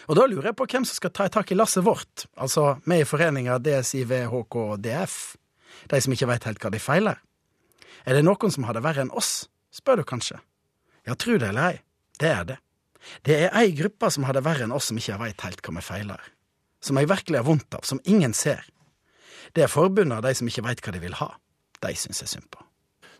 Og 0.08 0.16
da 0.16 0.24
lurer 0.28 0.50
jeg 0.50 0.58
på 0.58 0.66
hvem 0.68 0.84
som 0.88 0.96
skal 0.96 1.12
ta 1.12 1.28
i 1.28 1.32
tak 1.32 1.52
i 1.52 1.56
lasset 1.56 1.84
vårt, 1.84 2.24
altså 2.40 2.78
vi 2.88 3.02
i 3.02 3.08
foreninga 3.08 3.60
DSIV, 3.60 4.16
HK 4.32 4.60
og 4.62 4.80
DF, 4.84 5.18
de 5.92 6.00
som 6.00 6.16
ikke 6.16 6.28
veit 6.32 6.48
helt 6.48 6.64
hva 6.64 6.72
de 6.72 6.80
feiler. 6.80 7.20
Er 8.04 8.16
det 8.16 8.24
noen 8.24 8.52
som 8.52 8.64
har 8.68 8.76
det 8.76 8.84
verre 8.84 9.04
enn 9.04 9.12
oss, 9.16 9.46
spør 9.74 9.96
du 10.00 10.04
kanskje. 10.08 10.38
Ja, 11.08 11.14
tru 11.18 11.34
det 11.38 11.48
eller 11.50 11.64
ei, 11.74 11.78
det 12.22 12.30
er 12.30 12.44
det. 12.52 12.58
Det 13.26 13.34
er 13.46 13.50
ei 13.60 13.68
gruppe 13.76 14.08
som 14.14 14.24
har 14.24 14.32
det 14.38 14.44
verre 14.46 14.64
enn 14.64 14.72
oss 14.72 14.86
som 14.88 14.96
ikke 15.00 15.18
veit 15.20 15.40
helt 15.44 15.60
hva 15.66 15.72
vi 15.76 15.82
feiler. 15.84 16.22
Som 16.84 16.96
jeg 17.00 17.08
virkelig 17.10 17.38
har 17.40 17.46
vondt 17.48 17.74
av, 17.76 17.82
som 17.84 18.00
ingen 18.08 18.32
ser. 18.36 18.62
Det 19.56 19.62
er 19.66 19.70
forbundet 19.72 20.16
av 20.18 20.22
de 20.24 20.32
som 20.38 20.48
ikke 20.48 20.64
veit 20.64 20.80
hva 20.84 20.92
de 20.94 21.00
vil 21.02 21.16
ha. 21.20 21.28
De 21.84 21.90
syns 22.00 22.20
jeg 22.24 22.30
synd 22.32 22.48
på. 22.54 22.60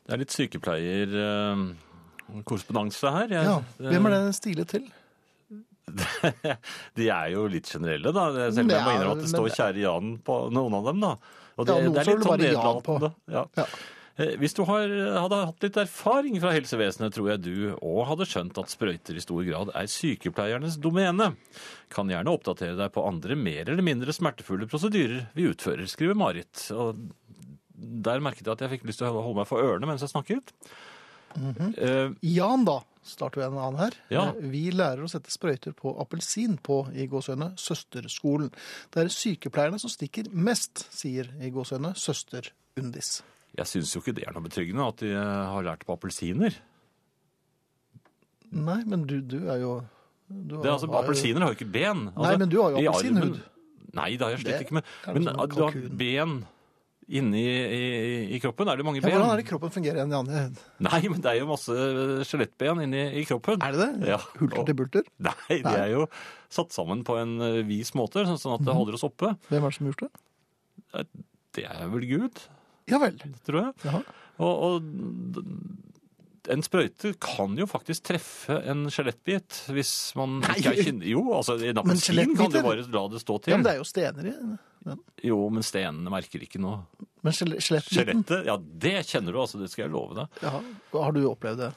Det 0.05 0.11
er 0.15 0.21
litt 0.21 0.35
sykepleierkorrespondanse 0.37 3.07
her. 3.19 3.29
Jeg, 3.33 3.45
Ja, 3.45 3.57
Hvem 3.91 4.05
er 4.09 4.13
det 4.17 4.35
stilet 4.37 4.69
til? 4.73 4.85
De 6.97 7.05
er 7.13 7.27
jo 7.35 7.43
litt 7.53 7.69
generelle, 7.69 8.09
da. 8.17 8.23
Selv 8.51 8.65
om 8.65 8.71
jeg 8.73 8.85
må 8.87 8.91
innrømme 8.97 9.17
at 9.19 9.23
det 9.27 9.33
står 9.35 9.49
kjære 9.53 9.81
Jan 9.85 10.07
på 10.25 10.35
noen 10.55 10.73
av 10.79 10.83
dem, 10.89 10.99
da. 11.05 11.13
Og 11.55 11.63
det, 11.69 11.73
Ja, 11.77 11.81
noen 11.85 11.95
det 11.95 12.01
er 12.01 12.07
litt 12.09 12.25
sånn 12.25 12.31
bare 12.31 12.49
Jan 12.49 12.81
på. 12.87 12.95
nedlatende. 12.97 13.11
Ja. 13.37 13.43
Ja. 13.61 13.67
Eh, 14.17 14.37
Hvis 14.39 14.55
du 14.55 14.63
har, 14.69 14.87
hadde 15.25 15.41
hatt 15.49 15.65
litt 15.67 15.77
erfaring 15.81 16.37
fra 16.43 16.53
helsevesenet, 16.55 17.15
tror 17.17 17.33
jeg 17.33 17.43
du 17.43 17.55
òg 17.81 18.05
hadde 18.13 18.27
skjønt 18.31 18.61
at 18.63 18.71
sprøyter 18.71 19.17
i 19.19 19.25
stor 19.25 19.43
grad 19.47 19.73
er 19.75 19.91
sykepleiernes 19.91 20.77
domene. 20.79 21.33
Kan 21.95 22.13
gjerne 22.13 22.31
oppdatere 22.35 22.77
deg 22.79 22.93
på 22.95 23.05
andre 23.09 23.35
mer 23.39 23.69
eller 23.69 23.83
mindre 23.83 24.15
smertefulle 24.15 24.69
prosedyrer 24.71 25.29
vi 25.35 25.49
utfører, 25.51 25.87
skriver 25.91 26.15
Marit. 26.19 26.69
Og 26.77 27.01
der 27.75 28.23
merket 28.23 28.47
jeg 28.47 28.55
at 28.55 28.63
jeg 28.65 28.77
fikk 28.77 28.87
lyst 28.89 29.03
til 29.03 29.11
å 29.11 29.19
holde 29.25 29.41
meg 29.43 29.51
for 29.51 29.63
ørene 29.67 29.89
mens 29.91 30.05
jeg 30.07 30.13
snakket. 30.15 30.55
Eh, 31.35 32.13
Jan, 32.31 32.63
da, 32.69 32.79
starter 33.03 33.41
vi 33.43 33.47
en 33.49 33.59
annen 33.59 33.81
her. 33.83 33.97
Ja. 34.15 34.29
Eh, 34.31 34.47
Vi 34.55 34.69
lærer 34.71 35.03
å 35.03 35.11
sette 35.11 35.33
sprøyter 35.35 35.75
på 35.75 35.91
appelsin 35.99 36.55
på 36.63 36.85
i 36.95 37.09
gåsøgne 37.11 37.51
søsterskolen. 37.59 38.53
Det 38.95 39.03
er 39.03 39.11
sykepleierne 39.11 39.83
som 39.83 39.91
stikker 39.91 40.31
mest, 40.31 40.87
sier 40.95 41.33
i 41.43 41.51
gåsøgne 41.51 41.97
søster 41.99 42.53
Undis. 42.79 43.17
Jeg 43.57 43.67
syns 43.71 43.93
jo 43.95 44.01
ikke 44.03 44.15
det 44.17 44.25
er 44.27 44.33
noe 44.35 44.43
betryggende 44.43 44.87
at 44.91 44.97
de 45.05 45.11
eh, 45.15 45.45
har 45.55 45.63
lært 45.67 45.85
på 45.87 45.95
appelsiner. 45.95 46.55
Nei, 48.55 48.81
men 48.87 49.05
du, 49.09 49.19
du 49.21 49.39
er 49.51 49.61
jo 49.63 49.75
du 50.29 50.57
Det 50.57 50.67
er 50.67 50.73
altså, 50.77 50.87
har 50.89 50.95
jo- 50.95 51.03
Appelsiner 51.05 51.43
har 51.45 51.53
jo 51.53 51.59
ikke 51.59 51.71
ben. 51.75 52.09
Altså, 52.15 52.25
Nei, 52.31 52.37
men 52.41 52.49
du 52.51 52.59
har 52.63 52.71
jo 52.75 52.83
appelsinhud. 52.91 53.41
Nei, 53.95 54.11
det 54.17 54.25
har 54.27 54.31
jeg 54.35 54.41
slett 54.45 54.65
ikke. 54.65 54.75
Men, 54.79 54.85
er 55.07 55.13
men 55.15 55.25
liksom 55.29 55.55
du 55.55 55.63
har 55.63 55.97
ben 56.01 56.35
inni 57.15 57.43
i, 57.45 57.81
i 58.35 58.39
kroppen. 58.41 58.71
Er 58.73 58.77
det 58.81 58.87
mange 58.87 59.03
Ja, 59.03 59.05
ben? 59.05 59.13
hvordan 59.19 59.35
er 59.35 59.43
det 59.43 59.47
kroppen 59.51 59.71
fungerer 59.75 59.99
igjen, 60.01 60.15
andre? 60.17 60.45
Nei, 60.87 61.01
men 61.13 61.21
det 61.21 61.31
er 61.35 61.39
jo 61.43 61.49
masse 61.51 61.77
skjelettben 62.31 62.81
inni 62.87 63.03
i 63.21 63.25
kroppen. 63.29 63.61
Er 63.63 63.77
det 63.77 63.85
det? 64.01 64.09
Ja. 64.15 64.19
Hulter 64.41 64.65
til 64.71 64.79
bulter? 64.81 65.05
Nei, 65.29 65.59
de 65.61 65.75
er 65.85 65.93
jo 65.93 66.07
satt 66.49 66.73
sammen 66.75 67.05
på 67.07 67.19
en 67.21 67.37
eh, 67.45 67.61
vis 67.69 67.93
måte, 67.99 68.25
sånn- 68.25 68.55
at 68.57 68.61
Mhm. 68.63 68.67
det 68.71 68.75
holder 68.81 68.95
oss 68.99 69.05
oppe. 69.07 69.35
Hvem 69.51 69.63
er 69.63 69.69
det 69.69 69.75
som 69.77 69.87
har 69.87 69.93
gjort 69.93 70.07
det? 70.09 71.07
Det 71.55 71.65
er 71.69 71.89
vel 71.93 72.07
Gud, 72.09 72.41
Ja 72.91 73.01
vel. 73.03 73.17
tror 73.47 73.61
jeg. 73.63 73.73
Jaha. 73.87 74.03
Og, 74.45 74.65
og 74.67 76.53
en 76.53 76.63
sprøyte 76.65 77.15
kan 77.23 77.55
jo 77.57 77.65
faktisk 77.71 78.05
treffe 78.11 78.59
en 78.69 78.85
skjelettbit 78.93 79.63
hvis 79.73 79.93
man 80.19 80.41
Nei. 80.43 80.59
ikke 80.61 80.75
er 80.75 80.89
kyndig. 80.91 81.15
Jo, 81.15 81.23
altså 81.39 81.57
Men 81.61 81.81
appelsin 81.81 82.35
kan 82.37 82.53
du 82.53 82.61
bare 82.61 82.85
la 82.85 83.05
det 83.15 83.23
stå 83.23 83.39
til. 83.41 83.55
Ja, 83.55 83.61
men 83.61 83.65
det 83.67 83.73
er 83.77 83.81
jo 83.81 83.89
stener 83.89 84.29
i 84.29 84.35
den. 84.35 84.55
Jo, 85.25 85.39
men 85.55 85.65
stenene 85.65 86.13
merker 86.13 86.43
ikke 86.45 86.61
noe. 86.61 86.83
Men 87.25 87.33
Skjelettet, 87.33 88.45
ja, 88.45 88.59
det 88.61 88.99
kjenner 89.09 89.33
du, 89.33 89.41
altså. 89.41 89.57
Det 89.63 89.71
skal 89.73 89.87
jeg 89.87 89.95
love 89.95 90.19
deg. 90.19 90.43
ja, 90.45 90.59
Har 90.93 91.15
du 91.17 91.23
opplevd 91.31 91.63
det? 91.65 91.71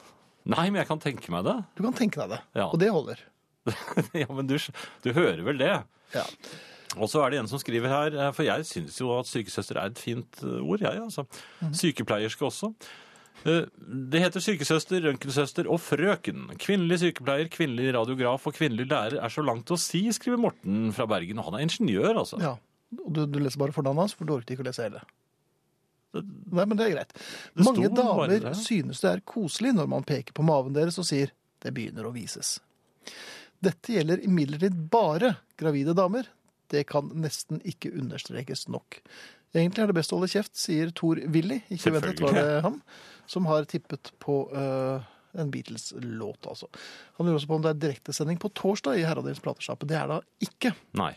Nei, 0.48 0.66
men 0.68 0.82
jeg 0.82 0.88
kan 0.90 1.00
tenke 1.00 1.32
meg 1.32 1.46
det. 1.48 1.56
Du 1.78 1.82
kan 1.86 1.96
tenke 1.96 2.20
deg 2.20 2.36
det. 2.36 2.42
Ja. 2.60 2.68
Og 2.68 2.76
det 2.80 2.90
holder. 2.92 3.22
ja, 4.22 4.28
men 4.28 4.48
du, 4.48 4.58
du 5.04 5.08
hører 5.16 5.40
vel 5.46 5.60
det? 5.60 5.72
Ja. 6.12 6.26
Og 7.00 7.08
så 7.10 7.22
er 7.24 7.30
det 7.34 7.38
en 7.42 7.48
som 7.50 7.60
skriver 7.62 7.88
her, 7.92 8.14
eh, 8.18 8.30
for 8.36 8.46
jeg 8.46 8.64
syns 8.68 8.98
jo 9.00 9.12
at 9.18 9.28
sykesøster 9.30 9.78
er 9.80 9.92
et 9.92 9.98
fint 10.02 10.40
eh, 10.44 10.58
ord, 10.62 10.80
jeg, 10.84 11.02
altså. 11.04 11.24
Sykepleierske 11.72 12.44
også. 12.48 12.72
Eh, 13.46 13.66
Det 14.12 14.20
heter 14.24 14.40
sykesøster, 14.42 15.02
røntgensøster 15.06 15.68
og 15.70 15.78
frøken. 15.80 16.48
Kvinnelig 16.58 17.00
sykepleier, 17.04 17.48
kvinnelig 17.54 17.94
radiograf 17.94 18.46
og 18.50 18.54
kvinnelig 18.58 18.88
lærer 18.90 19.20
er 19.22 19.28
så 19.34 19.44
langt 19.46 19.70
å 19.70 19.78
si, 19.78 20.04
skriver 20.12 20.40
Morten 20.42 20.90
fra 20.96 21.06
Bergen. 21.06 21.38
Og 21.38 21.50
han 21.50 21.60
er 21.60 21.66
ingeniør, 21.68 22.14
altså. 22.24 22.40
ja. 22.42 22.56
Og 23.04 23.12
du, 23.12 23.26
du 23.28 23.38
leser 23.38 23.60
bare 23.60 23.74
fornavnet 23.76 24.06
hans, 24.06 24.14
for 24.16 24.24
du 24.24 24.32
orket 24.32 24.54
ikke 24.54 24.64
å 24.64 24.68
lese 24.70 24.86
hele. 24.86 25.02
Nei, 26.16 26.64
men 26.64 26.72
det 26.78 26.86
er 26.86 26.94
greit. 26.94 27.10
Det 27.52 27.66
Mange 27.66 27.90
bare 27.90 27.98
damer 28.00 28.30
det. 28.46 28.54
synes 28.56 29.02
det 29.04 29.10
er 29.10 29.20
koselig 29.28 29.74
når 29.76 29.90
man 29.92 30.06
peker 30.08 30.32
på 30.32 30.46
maven 30.46 30.72
deres 30.72 30.96
og 30.98 31.04
sier 31.04 31.34
'det 31.60 31.74
begynner 31.76 32.08
å 32.08 32.14
vises'. 32.14 32.58
Dette 33.60 33.92
gjelder 33.92 34.22
imidlertid 34.24 34.76
bare 34.90 35.34
gravide 35.58 35.92
damer. 35.94 36.28
Det 36.72 36.84
kan 36.90 37.10
nesten 37.16 37.62
ikke 37.68 37.92
understrekes 37.96 38.66
nok. 38.72 39.00
Egentlig 39.56 39.82
er 39.82 39.90
det 39.90 39.96
best 39.96 40.12
å 40.12 40.18
holde 40.18 40.30
kjeft, 40.32 40.56
sier 40.60 40.90
Thor 40.96 41.20
Willy. 41.32 41.62
Ikke 41.72 41.94
ventet 41.94 42.20
var 42.20 42.36
det 42.36 42.58
han, 42.66 42.82
som 43.30 43.48
har 43.48 43.64
tippet 43.70 44.12
på 44.20 44.42
uh, 44.52 45.04
en 45.40 45.52
Beatles-låt, 45.52 46.48
altså. 46.50 46.68
Han 47.16 47.26
lurer 47.26 47.40
også 47.40 47.50
på 47.50 47.58
om 47.58 47.64
det 47.64 47.72
er 47.72 47.82
direktesending 47.86 48.40
på 48.42 48.52
torsdag 48.56 49.00
i 49.00 49.04
Herreavdelingens 49.06 49.44
platesjappe. 49.44 49.88
Det 49.88 49.96
er 49.96 50.10
da 50.10 50.18
ikke. 50.44 50.74
Nei. 51.00 51.12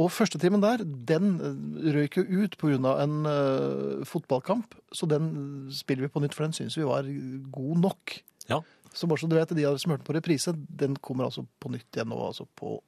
Og 0.00 0.08
førstetimen 0.14 0.62
der, 0.62 0.84
den 1.10 1.34
eh, 1.44 1.88
røyk 1.98 2.16
jo 2.22 2.44
ut 2.44 2.54
pga. 2.60 2.94
en 3.02 3.16
uh, 3.26 4.04
fotballkamp. 4.08 4.78
Så 4.94 5.08
den 5.10 5.26
spiller 5.74 6.06
vi 6.06 6.12
på 6.14 6.22
nytt, 6.22 6.36
for 6.38 6.46
den 6.46 6.56
syns 6.56 6.78
vi 6.78 6.86
var 6.88 7.08
god 7.52 7.82
nok. 7.82 8.16
Ja. 8.48 8.62
Så 8.92 9.08
bare 9.08 9.20
så 9.20 9.28
du 9.28 9.36
vet, 9.36 9.48
de 9.48 9.64
av 9.64 9.74
dere 9.74 9.82
som 9.82 9.92
hørte 9.94 10.06
på 10.06 10.14
reprise, 10.16 10.54
den 10.54 10.96
kommer 10.96 11.28
altså 11.28 11.44
på 11.60 11.72
nytt 11.72 11.96
igjen 11.96 12.12
nå, 12.12 12.18
altså 12.20 12.46
på 12.56 12.78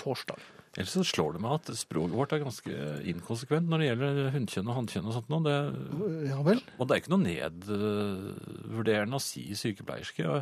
torsdag. 0.00 0.40
Ellers 0.74 0.90
så 0.96 1.04
slår 1.06 1.36
det 1.36 1.42
meg 1.44 1.52
at 1.60 1.68
språket 1.78 2.16
vårt 2.18 2.32
er 2.34 2.40
ganske 2.42 2.76
inkonsekvent 3.12 3.68
når 3.70 3.78
det 3.84 3.88
gjelder 3.92 4.16
hunnkjønn 4.34 4.70
og 4.72 4.78
hannkjønn 4.80 5.06
og 5.06 5.14
sånt 5.20 5.28
noe. 5.30 5.42
Det, 5.46 6.28
Ja 6.32 6.40
vel? 6.42 6.62
og 6.78 6.88
det 6.90 6.96
er 6.96 7.02
ikke 7.04 7.12
noe 7.14 7.22
nedvurderende 7.28 9.18
å 9.20 9.22
si 9.22 9.44
sykepleierske. 9.58 10.40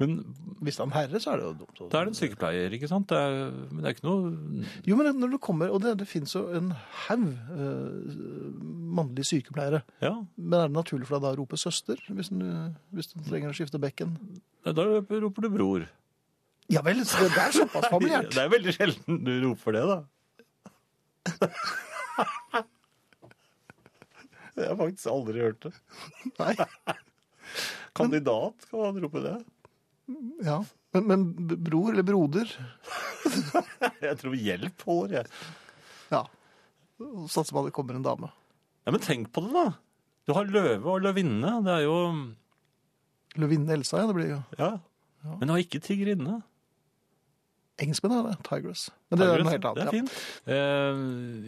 Men 0.00 0.14
Hvis 0.64 0.78
det 0.78 0.80
er 0.80 0.86
en 0.86 0.94
herre, 0.96 1.20
så 1.20 1.34
er 1.34 1.36
det 1.36 1.44
jo 1.44 1.52
dumt. 1.60 1.80
da 1.92 1.98
er 2.00 2.06
det 2.08 2.12
en 2.14 2.16
sykepleier, 2.16 2.72
ikke 2.72 2.88
sant? 2.88 3.10
Det 3.10 3.18
er, 3.20 3.50
men 3.68 3.82
det 3.84 3.90
er 3.90 3.96
ikke 3.98 4.06
noe 4.08 4.64
Jo, 4.88 4.96
men 4.96 5.18
når 5.20 5.34
du 5.34 5.38
kommer, 5.44 5.68
og 5.76 5.82
det, 5.84 5.92
det 6.00 6.08
finnes 6.08 6.32
jo 6.32 6.46
en 6.56 6.70
haug 7.04 7.26
eh, 7.28 8.54
mannlige 8.96 9.28
sykepleiere. 9.28 9.82
Ja, 10.00 10.14
Men 10.40 10.56
er 10.62 10.68
det 10.70 10.76
naturlig 10.78 11.04
for 11.10 11.18
deg 11.18 11.26
da 11.28 11.34
å 11.34 11.40
rope 11.42 11.60
søster, 11.60 12.00
hvis 12.08 12.32
du, 12.32 12.40
hvis 12.96 13.12
du 13.12 13.18
trenger 13.28 13.52
å 13.52 13.56
skifte 13.60 13.80
bekken? 13.82 14.16
da 14.64 14.84
roper 14.88 15.44
du 15.44 15.50
bror. 15.52 15.84
Ja 16.70 16.82
vel, 16.86 17.00
så 17.08 17.24
det 17.26 17.38
er 17.40 17.54
såpass 17.54 17.88
familiært. 17.90 18.30
Det 18.34 18.42
er 18.44 18.50
veldig 18.52 18.74
sjelden 18.76 19.22
du 19.26 19.32
roper 19.44 19.74
det, 19.74 19.84
da. 19.90 19.98
Jeg 24.60 24.66
har 24.68 24.76
faktisk 24.78 25.08
aldri 25.10 25.42
hørt 25.42 25.64
det. 25.66 25.72
Nei. 26.40 26.54
Kandidat, 27.96 28.66
kan 28.70 28.82
man 28.84 29.00
rope 29.02 29.22
det? 29.24 29.36
Ja. 30.46 30.58
Men, 30.94 31.06
men 31.06 31.24
bror 31.62 31.92
eller 31.92 32.06
broder? 32.06 32.50
Jeg 34.04 34.16
tror 34.18 34.34
hjelp 34.34 34.82
holder, 34.88 35.20
jeg. 35.20 35.26
Ja. 36.10 36.22
Satser 37.30 37.54
på 37.54 37.62
at 37.62 37.68
det 37.68 37.74
kommer 37.76 37.94
en 37.98 38.04
dame. 38.06 38.30
Ja, 38.86 38.94
men 38.94 39.02
tenk 39.04 39.28
på 39.34 39.44
det, 39.44 39.52
da. 39.54 39.66
Du 40.26 40.32
har 40.36 40.48
løve 40.50 40.88
og 40.96 41.02
løvinne. 41.04 41.52
Det 41.66 41.74
er 41.78 41.84
jo 41.86 41.96
Løvinne 43.38 43.76
Elsa, 43.76 44.00
ja. 44.00 44.08
Det 44.10 44.16
blir 44.16 44.32
jo 44.32 44.40
Ja. 44.58 44.70
Men 45.36 45.46
du 45.46 45.52
har 45.52 45.62
ikke 45.62 45.82
tiggerinne. 45.84 46.40
Engelskmenn, 47.82 48.12
er 48.18 48.26
det. 48.28 48.34
Tigress. 48.46 48.82
Men 49.10 49.18
det 49.20 49.26
er 49.26 49.42
noe 49.42 49.52
helt 49.54 49.64
Det 49.76 49.82
er 49.84 49.90
fint. 49.94 50.12
Eh, 50.46 51.00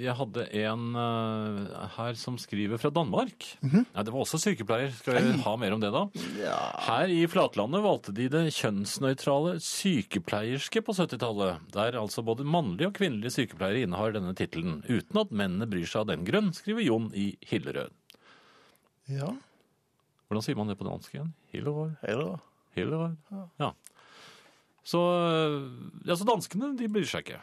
Jeg 0.03 0.15
hadde 0.19 0.45
en 0.63 0.85
eh, 0.99 1.87
her 1.97 2.19
som 2.19 2.39
skriver 2.41 2.81
fra 2.83 2.91
Danmark. 2.95 3.47
Nei, 3.63 3.85
det 4.05 4.13
var 4.15 4.25
også 4.25 4.41
sykepleier. 4.43 4.91
Skal 4.97 5.19
vi 5.21 5.37
ha 5.45 5.55
mer 5.61 5.77
om 5.77 5.83
det, 5.85 5.93
da? 5.95 6.03
Ja. 6.41 6.57
Her 6.89 7.13
i 7.13 7.21
Flatlandet 7.31 7.85
valgte 7.85 8.15
de 8.17 8.27
det 8.33 8.45
kjønnsnøytrale 8.59 9.57
sykepleierske 9.63 10.83
på 10.87 10.97
70-tallet, 10.99 11.63
der 11.77 12.01
altså 12.01 12.25
både 12.27 12.45
mannlige 12.49 12.91
og 12.91 12.97
kvinnelige 12.99 13.35
sykepleiere 13.37 13.85
innehar 13.87 14.15
denne 14.17 14.35
tittelen, 14.39 14.81
uten 14.89 15.23
at 15.23 15.31
mennene 15.35 15.69
bryr 15.71 15.87
seg 15.87 16.03
av 16.05 16.11
den 16.15 16.27
grunn, 16.29 16.53
skriver 16.57 16.85
Jon 16.89 17.11
i 17.15 17.33
Hillerød. 17.53 17.93
ja. 19.13 19.33
Hvordan 20.33 20.45
sier 20.47 20.57
man 20.57 20.71
det 20.71 20.79
på 20.81 20.87
dansk 20.87 21.13
igjen? 21.13 21.27
Hillerød? 21.53 21.91
Hillerød. 22.09 22.39
Hillerød? 22.73 23.17
Ja. 23.61 23.69
Så, 24.83 24.99
øh, 24.99 25.57
ja, 26.09 26.17
så 26.19 26.27
danskene, 26.27 26.73
de 26.79 26.91
bryr 26.91 27.07
seg 27.07 27.27
ikke. 27.27 27.41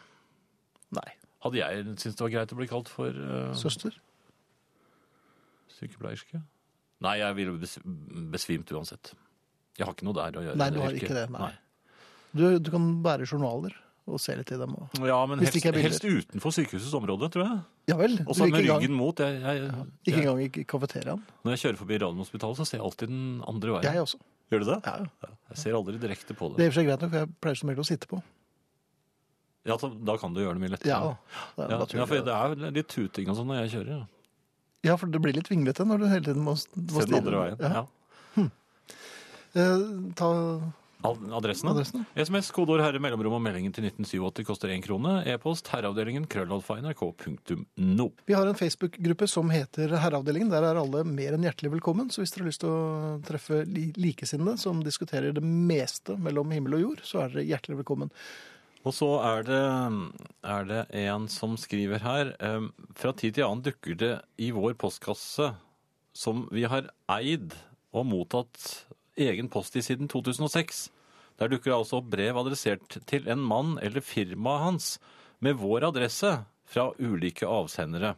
Nei. 0.97 1.08
Hadde 1.45 1.60
jeg 1.62 1.84
syntes 1.95 2.17
det 2.19 2.25
var 2.25 2.34
greit 2.34 2.52
å 2.52 2.60
bli 2.60 2.67
kalt 2.67 2.89
for 2.91 3.15
uh, 3.15 3.52
Søster. 3.56 3.95
sykepleierske? 5.78 6.41
Nei, 7.06 7.15
jeg 7.21 7.36
ville 7.38 7.56
bes- 7.62 7.80
besvimt 8.34 8.71
uansett. 8.75 9.13
Jeg 9.80 9.88
har 9.88 9.95
ikke 9.95 10.08
noe 10.10 10.17
der 10.17 10.39
å 10.39 10.43
gjøre. 10.43 10.60
Nei, 10.60 10.71
du 10.75 10.80
har 10.84 10.97
ikke 10.97 11.15
det, 11.15 11.28
nei. 11.32 11.54
Du, 12.36 12.43
du 12.60 12.71
kan 12.73 12.89
bære 13.06 13.25
journaler 13.30 13.78
og 14.10 14.19
se 14.21 14.36
litt 14.38 14.52
i 14.52 14.58
dem. 14.60 14.73
Og... 14.75 14.99
Ja, 15.06 15.19
men 15.30 15.41
helst, 15.43 15.56
ikke 15.60 15.71
helst 15.80 16.04
utenfor 16.04 16.54
sykehusets 16.54 16.95
område, 16.97 17.30
tror 17.32 17.45
jeg. 17.45 17.60
Ja 17.91 17.95
vel. 17.99 18.17
Og 18.25 18.36
så 18.38 18.49
med 18.49 18.60
ryggen 18.60 18.84
gang, 18.89 18.97
mot. 18.97 19.21
Jeg, 19.21 19.39
jeg, 19.39 19.86
ikke 20.04 20.12
jeg, 20.17 20.25
engang 20.25 20.41
i 20.43 20.65
kafeteriaen? 20.73 21.23
når 21.45 21.56
jeg 21.56 21.63
kjører 21.63 21.80
forbi 21.80 21.99
Radiumhospitalet, 22.04 22.60
så 22.60 22.67
ser 22.67 22.80
jeg 22.80 22.86
alltid 22.89 23.13
den 23.13 23.23
andre 23.49 23.78
veien. 23.78 23.88
Jeg 23.88 24.04
også. 24.04 24.19
Gjør 24.49 24.63
du 24.63 24.65
det? 24.71 24.77
Ja, 24.85 24.95
ja. 25.23 25.29
Jeg 25.49 25.57
ser 25.62 25.75
aldri 25.77 25.97
direkte 26.01 26.33
på 26.38 26.49
Det 26.55 26.57
det. 26.57 26.65
er 26.65 26.65
i 26.65 26.69
og 26.69 26.73
for 26.73 26.79
seg 26.79 26.88
greit 26.89 27.01
nok, 27.03 27.12
for 27.12 27.19
jeg 27.23 27.33
pleier 27.43 27.57
som 27.59 27.69
regel 27.69 27.83
å 27.83 27.89
sitte 27.89 28.07
på. 28.09 28.21
Ja, 29.69 29.75
Da 29.77 30.15
kan 30.17 30.33
du 30.33 30.39
gjøre 30.41 30.55
det 30.57 30.63
mye 30.63 30.71
lettere. 30.73 30.89
Ja, 30.89 30.99
det 31.57 31.65
er 31.65 31.69
Ja, 31.69 31.77
ja, 31.99 32.05
for 32.09 32.55
det 32.55 32.65
er 32.69 32.71
litt 32.79 32.88
tuting 32.89 33.29
og 33.29 33.35
sånn 33.38 33.47
når 33.51 33.62
jeg 33.65 33.73
kjører. 33.75 33.99
Ja. 33.99 34.05
Ja, 34.88 34.95
for 34.95 35.07
det 35.12 35.19
blir 35.21 35.33
litt 35.35 35.49
vinglete 35.51 35.83
når 35.85 35.99
du 35.99 36.05
hele 36.07 36.23
tiden 36.23 36.41
må, 36.45 36.53
må 36.55 37.01
Se 37.01 37.05
den 37.05 37.17
andre 37.19 37.41
veien. 37.43 37.57
Ja. 37.59 37.85
Ja. 38.38 38.45
Eh, 39.59 40.13
ta 40.15 40.27
Adressen? 41.01 41.69
adressen. 41.71 42.05
SMS, 42.15 42.49
kodeord 42.51 42.81
herre, 42.83 42.99
mellomrom 42.99 43.38
og 43.38 43.43
meldingen 43.45 43.71
til 43.71 43.85
1987 43.88 44.43
koster 44.47 44.73
én 44.73 44.83
krone. 44.83 45.21
E-post 45.31 45.69
herreavdelingen 45.71 46.25
krøllalfa 46.27 46.75
nrk.no. 46.83 48.07
Vi 48.27 48.35
har 48.35 48.49
en 48.49 48.59
Facebook-gruppe 48.59 49.29
som 49.31 49.51
heter 49.53 49.95
Herreavdelingen. 49.95 50.51
Der 50.51 50.67
er 50.67 50.79
alle 50.81 51.05
mer 51.07 51.38
enn 51.38 51.47
hjertelig 51.47 51.71
velkommen. 51.77 52.12
Så 52.12 52.19
hvis 52.23 52.35
dere 52.35 52.43
har 52.43 52.51
lyst 52.51 52.63
til 52.65 52.73
å 52.75 53.15
treffe 53.29 53.62
li 53.69 53.85
likesinnede 53.95 54.59
som 54.59 54.83
diskuterer 54.83 55.31
det 55.35 55.45
meste 55.45 56.17
mellom 56.19 56.51
himmel 56.51 56.75
og 56.81 56.83
jord, 56.83 57.05
så 57.07 57.23
er 57.23 57.33
dere 57.38 57.47
hjertelig 57.53 57.79
velkommen. 57.79 58.12
Og 58.83 58.95
så 58.95 59.09
er 59.23 59.47
det, 59.47 59.63
er 60.51 60.67
det 60.67 60.83
en 61.05 61.31
som 61.31 61.55
skriver 61.59 61.99
her 61.99 62.29
eh, 62.39 62.69
Fra 62.95 63.12
tid 63.12 63.35
til 63.35 63.43
annen 63.43 63.63
dukker 63.65 63.97
det 63.99 64.13
i 64.39 64.53
vår 64.55 64.77
postkasse 64.79 65.51
som 66.15 66.45
vi 66.51 66.63
har 66.67 66.88
eid 67.12 67.55
og 67.95 68.07
mottatt 68.07 68.88
egen 69.19 69.49
post 69.51 69.75
i 69.79 69.84
siden 69.86 70.10
2006. 70.12 70.88
Der 71.39 71.51
dukker 71.51 71.75
altså 71.75 71.99
opp 71.99 72.10
brev 72.12 72.38
adressert 72.41 72.99
til 73.10 73.27
en 73.32 73.43
mann 73.43 73.77
eller 73.84 74.03
firmaet 74.03 74.65
hans 74.65 74.91
med 75.43 75.60
vår 75.62 75.88
adresse 75.91 76.34
fra 76.69 76.89
ulike 76.99 77.47
avsendere. 77.47 78.15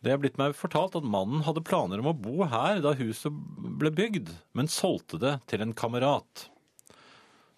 Det 0.00 0.12
er 0.12 0.20
blitt 0.20 0.38
meg 0.40 0.54
fortalt 0.56 0.94
at 0.96 1.06
mannen 1.06 1.42
hadde 1.44 1.64
planer 1.66 2.00
om 2.00 2.08
å 2.12 2.16
bo 2.16 2.46
her 2.48 2.80
da 2.84 2.94
huset 2.96 3.34
ble 3.80 3.92
bygd, 3.92 4.30
men 4.56 4.70
solgte 4.70 5.20
det 5.20 5.34
til 5.50 5.64
en 5.64 5.74
kamerat. 5.76 6.46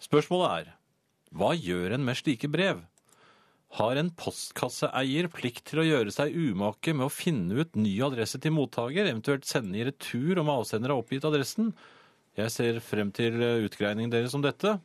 Spørsmålet 0.03 0.49
er 0.57 0.73
hva 1.33 1.53
gjør 1.55 1.95
en 1.95 2.03
med 2.05 2.19
slike 2.19 2.49
brev? 2.51 2.83
Har 3.79 3.97
en 3.97 4.11
postkasseeier 4.13 5.25
plikt 5.33 5.63
til 5.71 5.81
å 5.81 5.87
gjøre 5.87 6.11
seg 6.13 6.35
umake 6.35 6.93
med 6.93 7.07
å 7.07 7.13
finne 7.13 7.63
ut 7.63 7.79
ny 7.79 7.95
adresse 8.05 8.37
til 8.41 8.53
mottaker, 8.53 9.07
eventuelt 9.07 9.47
sende 9.49 9.79
i 9.79 9.87
retur 9.87 10.41
om 10.43 10.51
avsender 10.53 10.93
har 10.93 11.01
oppgitt 11.01 11.25
adressen? 11.25 11.71
Jeg 12.37 12.49
ser 12.53 12.79
frem 12.81 13.11
til 13.13 13.35
utgreiningen 13.67 14.09
deres 14.13 14.33
om 14.33 14.41
dette, 14.41 14.77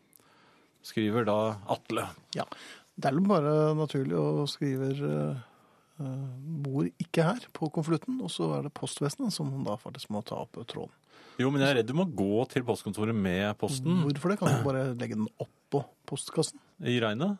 skriver 0.85 1.25
da 1.29 1.37
Atle. 1.73 2.05
Ja. 2.37 2.45
Det 2.99 3.09
er 3.09 3.15
vel 3.17 3.29
bare 3.31 3.53
naturlig 3.79 4.17
å 4.19 4.45
skrive 4.51 4.91
eh, 4.93 5.41
eh, 6.03 6.29
bor 6.65 6.89
ikke 6.91 7.25
her 7.31 7.45
på 7.57 7.71
konvolutten, 7.75 8.19
og 8.25 8.31
så 8.35 8.51
er 8.59 8.67
det 8.67 8.75
postvesenet 8.77 9.33
som 9.35 9.51
da 9.67 9.77
faktisk 9.81 10.11
må 10.15 10.21
ta 10.27 10.41
opp 10.45 10.59
tråden. 10.69 10.93
Jo, 11.39 11.53
men 11.55 11.63
jeg 11.63 11.71
er 11.71 11.77
redd 11.81 11.87
du 11.93 11.95
må 11.95 12.05
gå 12.19 12.43
til 12.51 12.65
postkontoret 12.67 13.15
med 13.15 13.53
posten 13.61 14.01
Hvorfor 14.03 14.33
det? 14.33 14.39
Kan 14.41 14.57
du 14.59 14.65
bare 14.67 14.89
legge 14.99 15.15
den 15.21 15.29
oppå 15.39 15.85
postkassen? 16.11 16.59
i 16.83 16.97
regnet. 17.03 17.39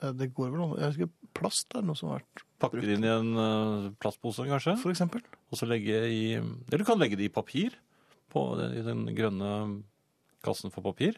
Eh, 0.00 0.12
Det 0.14 0.30
går 0.34 0.52
vel 0.54 0.62
an. 0.68 0.76
Jeg 0.78 0.92
husker 0.94 1.10
plast 1.34 1.74
er 1.74 1.82
noe 1.82 1.98
som 1.98 2.12
har 2.12 2.22
vært 2.22 2.44
Pakke 2.62 2.80
det 2.80 2.94
inn 2.96 3.04
i 3.04 3.10
en 3.10 3.32
eh, 3.42 3.88
plastpose, 4.00 4.46
kanskje, 4.48 4.76
For 4.80 4.94
eksempel. 4.94 5.20
og 5.50 5.58
så 5.58 5.66
legge 5.68 5.98
i 6.06 6.22
Eller 6.38 6.78
du 6.80 6.86
kan 6.86 6.98
legge 7.02 7.18
det 7.18 7.26
i 7.26 7.34
papir 7.34 7.74
på 8.34 8.44
i 8.66 8.82
den 8.84 9.04
grønne 9.16 9.50
kassen 10.44 10.72
for 10.74 10.84
papir. 10.84 11.16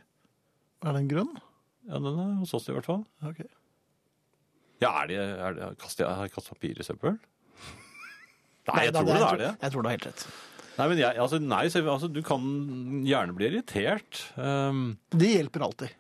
Er 0.85 0.97
den 0.97 1.09
grønn? 1.11 1.33
Ja, 1.87 1.99
den 2.03 2.19
er 2.21 2.35
hos 2.41 2.53
oss 2.57 2.69
i 2.69 2.75
hvert 2.77 2.87
fall. 2.87 3.05
Ok. 3.27 3.41
Ja, 4.83 4.91
er 5.03 5.09
det, 5.09 5.17
er 5.23 5.57
det 5.57 5.71
kaster 5.81 6.05
jeg, 6.05 6.17
Har 6.19 6.27
jeg 6.29 6.35
kastet 6.35 6.59
papir 6.59 6.83
i 6.83 6.85
søppel? 6.85 7.17
Nei, 8.69 8.83
jeg 8.89 8.93
tror 8.97 9.09
det 9.09 9.17
er 9.17 9.41
det. 9.41 9.53
Jeg 9.63 9.73
tror 9.73 9.83
du 9.83 9.89
har 9.89 9.97
helt 9.97 10.09
rett. 10.11 10.27
Nei, 10.77 10.87
men 10.91 10.99
jeg, 11.01 11.17
altså, 11.23 11.39
nei, 11.41 11.63
altså, 11.81 12.09
du 12.13 12.19
kan 12.27 12.43
gjerne 13.07 13.33
bli 13.37 13.47
irritert. 13.49 14.19
Um, 14.37 14.99
Det 15.15 15.31
hjelper 15.31 15.65
alltid. 15.65 15.95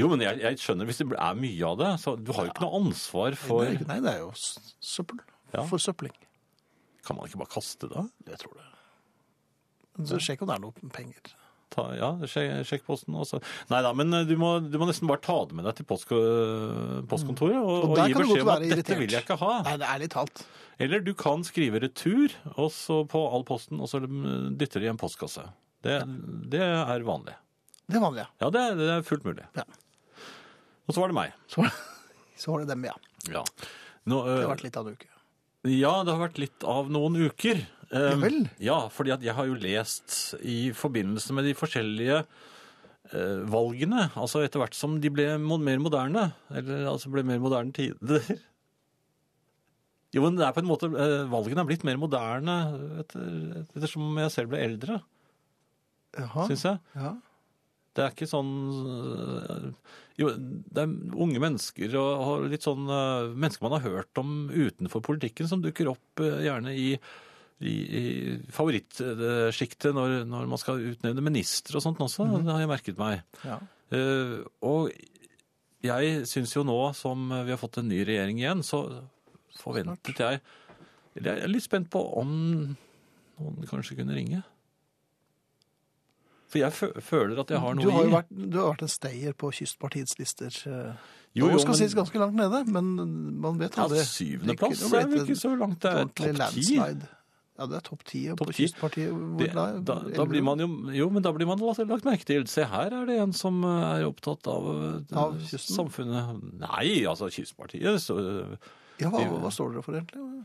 jo, 0.00 0.08
men 0.10 0.24
jeg, 0.24 0.40
jeg 0.42 0.58
skjønner 0.58 0.88
hvis 0.88 0.98
det 1.04 1.06
er 1.14 1.38
mye 1.38 1.68
av 1.68 1.78
det, 1.78 1.90
så 2.02 2.16
du 2.18 2.32
har 2.34 2.48
jo 2.48 2.50
ikke 2.50 2.64
noe 2.64 2.80
ansvar 2.80 3.36
for 3.38 3.68
Det 3.70 3.86
Nei, 3.86 4.00
det 4.02 4.16
er 4.16 4.24
jo 4.24 4.32
søppel. 4.34 5.22
Ja. 5.54 5.62
Forsøpling. 5.70 6.16
Kan 7.06 7.20
man 7.20 7.30
ikke 7.30 7.44
bare 7.44 7.54
kaste 7.54 7.86
det? 7.92 8.02
Jeg 8.32 8.40
tror 8.42 8.58
det. 8.58 8.66
Så 10.02 10.18
sjekk 10.18 10.42
om 10.42 10.50
det 10.50 10.56
er 10.58 10.62
noe 10.64 10.90
penger. 10.94 11.34
Ta, 11.74 11.84
ja, 11.98 12.08
sjekk, 12.30 12.64
sjekk 12.68 12.84
posten 12.86 13.14
også. 13.18 13.40
Nei 13.70 13.80
da, 13.82 13.90
men 13.98 14.12
eh, 14.14 14.24
du 14.28 14.34
må, 14.38 14.56
du 14.62 14.76
må 14.78 14.86
nesten 14.86 15.08
bare 15.10 15.22
ta 15.24 15.36
det 15.48 15.56
med 15.58 15.64
deg 15.66 15.78
til 15.80 15.86
post, 15.90 16.06
postkontoret 17.10 17.56
og, 17.58 17.70
Og 17.70 17.94
og, 17.94 18.02
gi 18.04 18.14
beskjed 18.14 18.42
om 18.44 18.50
at 18.54 18.66
dette 18.82 18.98
vil 19.00 19.14
jeg 19.14 19.24
ikke 19.26 19.38
ha. 19.40 19.52
Nei, 19.66 19.76
det 19.82 19.88
er 19.90 20.02
litt 20.04 20.16
halt. 20.18 20.44
Eller 20.82 21.02
du 21.06 21.12
kan 21.18 21.42
skrive 21.46 21.80
retur 21.82 22.34
på 22.54 23.22
all 23.30 23.46
posten, 23.46 23.80
og 23.82 23.90
så 23.90 24.00
dytter 24.04 24.82
de 24.82 24.88
i 24.88 24.92
en 24.92 25.00
postkasse. 25.00 25.46
Det, 25.84 25.98
det 26.52 26.62
er 26.64 27.06
vanlig. 27.06 27.34
Det 27.86 27.98
er 27.98 28.02
vanlig, 28.04 28.22
ja. 28.24 28.28
Ja, 28.40 28.50
det, 28.54 28.60
er- 28.70 28.78
det 28.80 28.90
er 28.94 29.02
fullt 29.06 29.26
mulig. 29.28 29.44
Ja. 29.58 29.64
Og 30.88 30.94
så 30.96 31.00
var 31.02 31.10
det 31.12 31.16
meg. 31.18 31.34
Så 31.48 31.60
var 31.62 31.70
det, 31.70 31.76
så 32.44 32.52
var 32.54 32.62
det 32.64 32.70
dem, 32.74 32.86
ja. 32.88 32.94
Ja. 33.32 33.42
Nå, 34.08 34.22
Det 34.24 34.32
øh, 34.36 34.42
har 34.44 34.52
vært 34.54 34.64
litt 34.66 34.78
av 34.80 34.88
en 34.88 34.96
uke. 34.98 35.10
ja, 35.74 35.92
det 36.04 36.12
har 36.14 36.22
vært 36.26 36.40
litt 36.42 36.64
av 36.68 36.90
noen 36.92 37.18
uker. 37.28 37.62
Ja 37.90 38.16
vel? 38.20 38.40
Ja, 38.62 38.78
fordi 38.92 39.12
at 39.14 39.24
jeg 39.24 39.34
har 39.36 39.48
jo 39.48 39.58
lest 39.58 40.34
i 40.40 40.72
forbindelse 40.76 41.34
med 41.36 41.48
de 41.48 41.54
forskjellige 41.58 42.20
eh, 42.22 43.42
valgene, 43.50 44.08
altså 44.14 44.44
etter 44.44 44.62
hvert 44.62 44.76
som 44.78 44.98
de 45.02 45.12
ble 45.12 45.34
mer 45.40 45.82
moderne, 45.82 46.28
eller 46.54 46.88
altså 46.92 47.12
ble 47.12 47.24
mer 47.26 47.42
moderne 47.42 47.74
tider. 47.76 48.24
Jo, 50.14 50.22
men 50.22 50.38
det 50.38 50.46
er 50.46 50.54
på 50.54 50.62
en 50.62 50.70
måte, 50.70 50.88
eh, 50.94 51.24
valgene 51.26 51.64
er 51.64 51.68
blitt 51.68 51.84
mer 51.86 51.98
moderne 52.00 52.56
etter, 53.02 53.28
ettersom 53.74 54.14
jeg 54.22 54.34
selv 54.34 54.54
ble 54.54 54.62
eldre, 54.62 55.00
syns 56.14 56.68
jeg. 56.68 56.78
Ja. 56.94 57.16
Det 57.94 58.02
er 58.02 58.10
ikke 58.10 58.26
sånn 58.26 58.48
øh, 58.90 59.66
Jo, 60.18 60.32
det 60.34 60.82
er 60.82 60.94
unge 61.14 61.38
mennesker 61.42 61.92
og, 61.98 62.46
litt 62.50 62.66
sånn 62.66 62.88
mennesker 62.88 63.62
man 63.62 63.76
har 63.76 63.84
hørt 63.84 64.18
om 64.18 64.48
utenfor 64.50 65.02
politikken, 65.02 65.46
som 65.50 65.62
dukker 65.62 65.92
opp 65.92 66.22
gjerne 66.22 66.74
i, 66.74 66.96
i, 67.60 67.74
i 67.74 68.02
favorittsjiktet 68.52 69.94
når, 69.94 70.24
når 70.26 70.46
man 70.50 70.58
skal 70.60 70.80
utnevne 70.90 71.22
ministre 71.22 71.78
og 71.78 71.82
sånt 71.84 72.00
også. 72.02 72.26
Det 72.42 72.50
har 72.52 72.60
jeg 72.64 72.68
merket 72.72 72.98
meg. 72.98 73.22
ja. 73.44 73.60
Uh, 73.94 74.40
og 74.64 74.88
jeg 75.84 76.24
syns 76.26 76.54
jo 76.56 76.62
nå 76.66 76.78
som 76.96 77.28
vi 77.44 77.52
har 77.52 77.58
fått 77.60 77.76
en 77.78 77.86
ny 77.88 78.00
regjering 78.08 78.38
igjen, 78.40 78.62
så 78.64 78.80
forventet 79.60 80.18
jeg 80.18 80.40
Jeg 81.14 81.42
er 81.44 81.46
litt 81.52 81.62
spent 81.62 81.90
på 81.92 82.00
om 82.18 82.30
noen 83.38 83.68
kanskje 83.70 83.94
kunne 84.00 84.16
ringe. 84.16 84.40
For 86.50 86.58
jeg 86.62 86.72
føler 87.04 87.38
at 87.42 87.50
jeg 87.50 87.60
har 87.62 87.74
noe 87.76 87.84
Du 87.84 87.90
har 87.92 88.02
i. 88.04 88.08
jo 88.08 88.14
vært, 88.16 88.32
du 88.32 88.56
har 88.60 88.68
vært 88.72 88.84
en 88.86 88.92
stayer 88.92 89.34
på 89.38 89.50
Kystpartiets 89.54 90.18
lister. 90.18 90.54
eh, 90.70 90.94
Jo, 91.34 91.48
jo, 91.50 91.58
skal 91.58 91.74
men- 91.74 91.80
sies 91.82 91.94
ganske 91.94 92.18
langt 92.18 92.34
nede, 92.38 92.64
men 92.70 93.40
man 93.40 93.58
vet 93.58 93.76
Ja, 93.76 93.86
syvendeplass 93.88 94.78
Det 94.90 95.00
er 95.02 95.06
vel 95.08 95.24
ikke 95.26 95.38
så 95.40 95.54
langt. 95.58 95.80
Det 95.80 95.90
er 95.92 96.04
topp 96.04 96.52
ti. 96.54 96.80
Ja, 97.54 97.66
det 97.70 97.76
er 97.78 97.82
topp 97.86 98.00
ti 98.02 98.24
på 98.34 98.48
10. 98.50 98.54
Kystpartiet. 98.58 99.18
Det, 99.38 99.46
da- 99.54 99.78
da, 99.78 99.94
da 100.10 100.24
blir 100.26 100.42
man 100.42 100.58
jo 100.58 100.66
Jo, 100.90 101.06
men 101.14 101.22
da 101.22 101.30
blir 101.36 101.46
man 101.46 101.60
lagt 101.62 101.78
lagt 101.86 102.04
merke 102.08 102.26
til. 102.26 102.42
Se, 102.50 102.64
her 102.66 102.90
er 102.90 103.06
det 103.06 103.18
en 103.22 103.32
som 103.32 103.60
er 103.68 104.02
opptatt 104.08 104.48
av, 104.50 104.66
eh, 104.74 105.16
Av 105.22 105.36
samfunnet. 105.38 106.40
Nei, 106.64 107.04
altså 107.06 107.30
Kystpartiet. 107.30 108.00
Så, 108.02 108.18
Ja, 108.98 109.10
hva, 109.10 109.22
hva 109.42 109.50
står 109.54 109.72
dere 109.76 109.82
for 109.86 109.94
egentlig? 109.94 110.44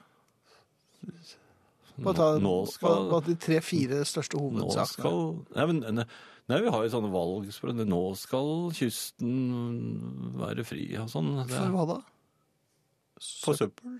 Bare 2.00 2.16
ta, 2.16 2.28
nå 2.40 2.54
skal 2.72 3.10
hva, 3.10 3.20
de 3.26 3.36
tre-fire 3.36 4.04
største 4.08 4.40
hovedsakene. 4.40 5.46
nei, 5.58 5.66
men, 5.68 6.06
nei, 6.48 6.60
vi 6.62 6.72
har 6.72 6.86
jo 6.86 6.94
sånne 6.94 7.12
valg 7.12 7.50
Nå 7.90 8.02
skal 8.16 8.72
kysten 8.78 9.34
være 10.40 10.64
fri 10.64 10.86
og 11.02 11.10
sånn. 11.12 11.34
For 11.50 11.74
hva 11.74 11.88
da? 11.96 12.00
for 13.20 13.58
søppel. 13.58 13.98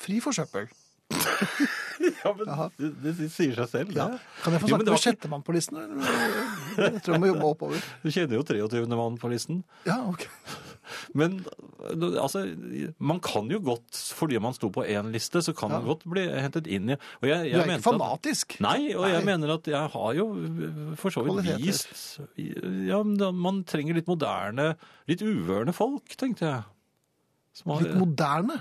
Fri 0.00 0.20
for 0.24 0.32
søppel. 0.32 0.70
Ja, 2.24 2.32
men 2.34 2.46
Jaha. 2.48 2.66
det, 2.78 2.90
det 3.04 3.28
sier 3.32 3.54
seg 3.58 3.68
selv. 3.70 3.92
Ja. 3.96 4.08
Kan 4.42 4.56
jeg 4.56 4.62
få 4.64 4.68
Jo, 4.68 4.74
snakke 4.76 4.86
det 4.88 4.94
med 4.96 5.02
sjettemann 5.04 5.42
på 5.46 5.54
listen? 5.54 5.78
Jeg 6.76 7.02
tror 7.04 7.14
jeg 7.16 7.22
må 7.22 7.28
jobbe 7.30 7.48
oppover. 7.54 7.82
Du 8.02 8.10
kjenner 8.10 8.38
jo 8.38 8.42
23. 8.48 8.86
mann 8.98 9.18
på 9.22 9.30
listen. 9.32 9.62
Ja, 9.86 10.00
ok. 10.10 10.26
Men 11.16 11.36
altså, 12.20 12.42
man 12.98 13.20
kan 13.22 13.46
jo 13.52 13.60
godt, 13.64 13.94
fordi 14.18 14.40
man 14.42 14.54
sto 14.56 14.68
på 14.74 14.82
én 14.84 15.12
liste, 15.14 15.38
så 15.46 15.54
kan 15.56 15.70
Ja. 15.70 15.78
man 15.78 15.86
godt 15.92 16.02
bli 16.10 16.24
hentet 16.26 16.66
inn 16.66 16.90
i 16.90 16.96
og 16.96 17.28
jeg, 17.28 17.52
Du 17.52 17.58
er 17.60 17.62
ikke 17.64 17.78
at- 17.78 17.86
fanatisk. 17.86 18.56
Nei, 18.60 18.90
og 18.98 19.06
jeg 19.08 19.24
mener 19.24 19.54
at 19.54 19.70
jeg 19.70 19.92
har 19.94 20.12
jo 20.18 20.26
for 20.98 21.14
så 21.14 21.22
vidt 21.24 21.52
vist 21.62 22.18
Ja, 22.36 23.02
man 23.04 23.62
trenger 23.64 23.94
litt 23.94 24.10
moderne, 24.10 24.72
litt 25.08 25.22
uvørende 25.22 25.72
folk, 25.76 26.04
tenkte 26.18 26.48
jeg. 26.50 26.64
Som 27.54 27.72
har, 27.76 27.82
Litt 27.86 27.98
moderne. 28.00 28.58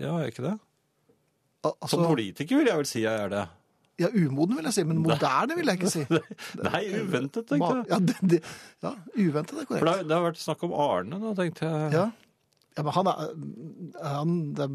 ja, 0.00 0.16
er 0.18 0.30
ikke 0.32 0.42
det? 0.50 0.58
Al- 1.64 1.76
Altså, 1.80 1.96
Som 1.96 2.06
politiker 2.10 2.60
vil 2.60 2.66
jeg 2.70 2.76
vel 2.82 2.88
si 2.90 3.02
jeg 3.04 3.20
er 3.26 3.30
det. 3.32 3.44
ja, 4.02 4.08
umoden 4.10 4.56
vil 4.58 4.64
jeg 4.68 4.74
si, 4.76 4.84
men 4.84 4.98
moderne 5.04 5.54
vil 5.56 5.70
jeg 5.70 5.78
ikke 5.80 5.90
si. 5.92 6.02
Nei, 6.68 6.82
uventet, 7.00 7.46
tenkte 7.48 7.70
jeg. 7.78 7.86
Ja, 7.92 7.98
det, 8.10 8.16
det, 8.34 8.40
ja 8.84 8.92
uventet 9.16 9.54
er 9.54 9.64
For 9.64 9.78
korrekt. 9.78 9.98
det, 10.02 10.08
det 10.10 10.16
har 10.18 10.24
vært 10.28 10.42
snakk 10.42 10.64
om 10.68 10.74
Arne, 10.86 11.20
da 11.22 11.34
tenkte 11.38 11.68
jeg. 11.70 11.92
Ja. 11.94 12.06
ja, 12.76 12.82
men 12.88 12.92
han 12.98 13.12
er 13.12 13.20
han, 14.02 14.34
det, 14.58 14.66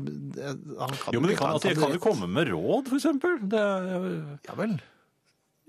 han 0.80 0.96
kan 1.02 1.14
Jo, 1.18 1.20
men 1.24 1.30
det 1.34 1.38
kan, 1.42 1.52
altså, 1.58 1.68
jeg 1.74 1.82
kan 1.82 1.94
jo 1.98 2.04
komme 2.08 2.30
med 2.32 2.48
råd, 2.54 2.88
for 2.90 2.96
eksempel. 3.02 3.36
Det, 3.52 3.66
Ja 4.48 4.56
vel. 4.60 4.80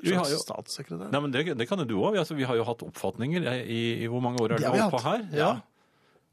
Vi 0.00 0.14
har 0.16 0.24
jo- 0.30 0.38
statssekretær. 0.40 1.10
Nei, 1.12 1.20
men 1.20 1.32
det, 1.34 1.42
det 1.60 1.66
kan 1.68 1.82
jo 1.82 1.84
du 1.84 1.98
òg. 2.00 2.14
Altså, 2.22 2.32
vi 2.38 2.46
har 2.48 2.56
jo 2.56 2.64
hatt 2.64 2.80
oppfatninger 2.86 3.44
i, 3.66 3.80
i 4.00 4.06
hvor 4.08 4.22
mange 4.24 4.40
år 4.40 4.54
er 4.54 4.62
Det 4.62 4.70
vi 4.72 4.78
holdt 4.80 4.94
på 4.94 5.02
her? 5.04 5.26
Ja. 5.34 5.42
ja. 5.42 5.50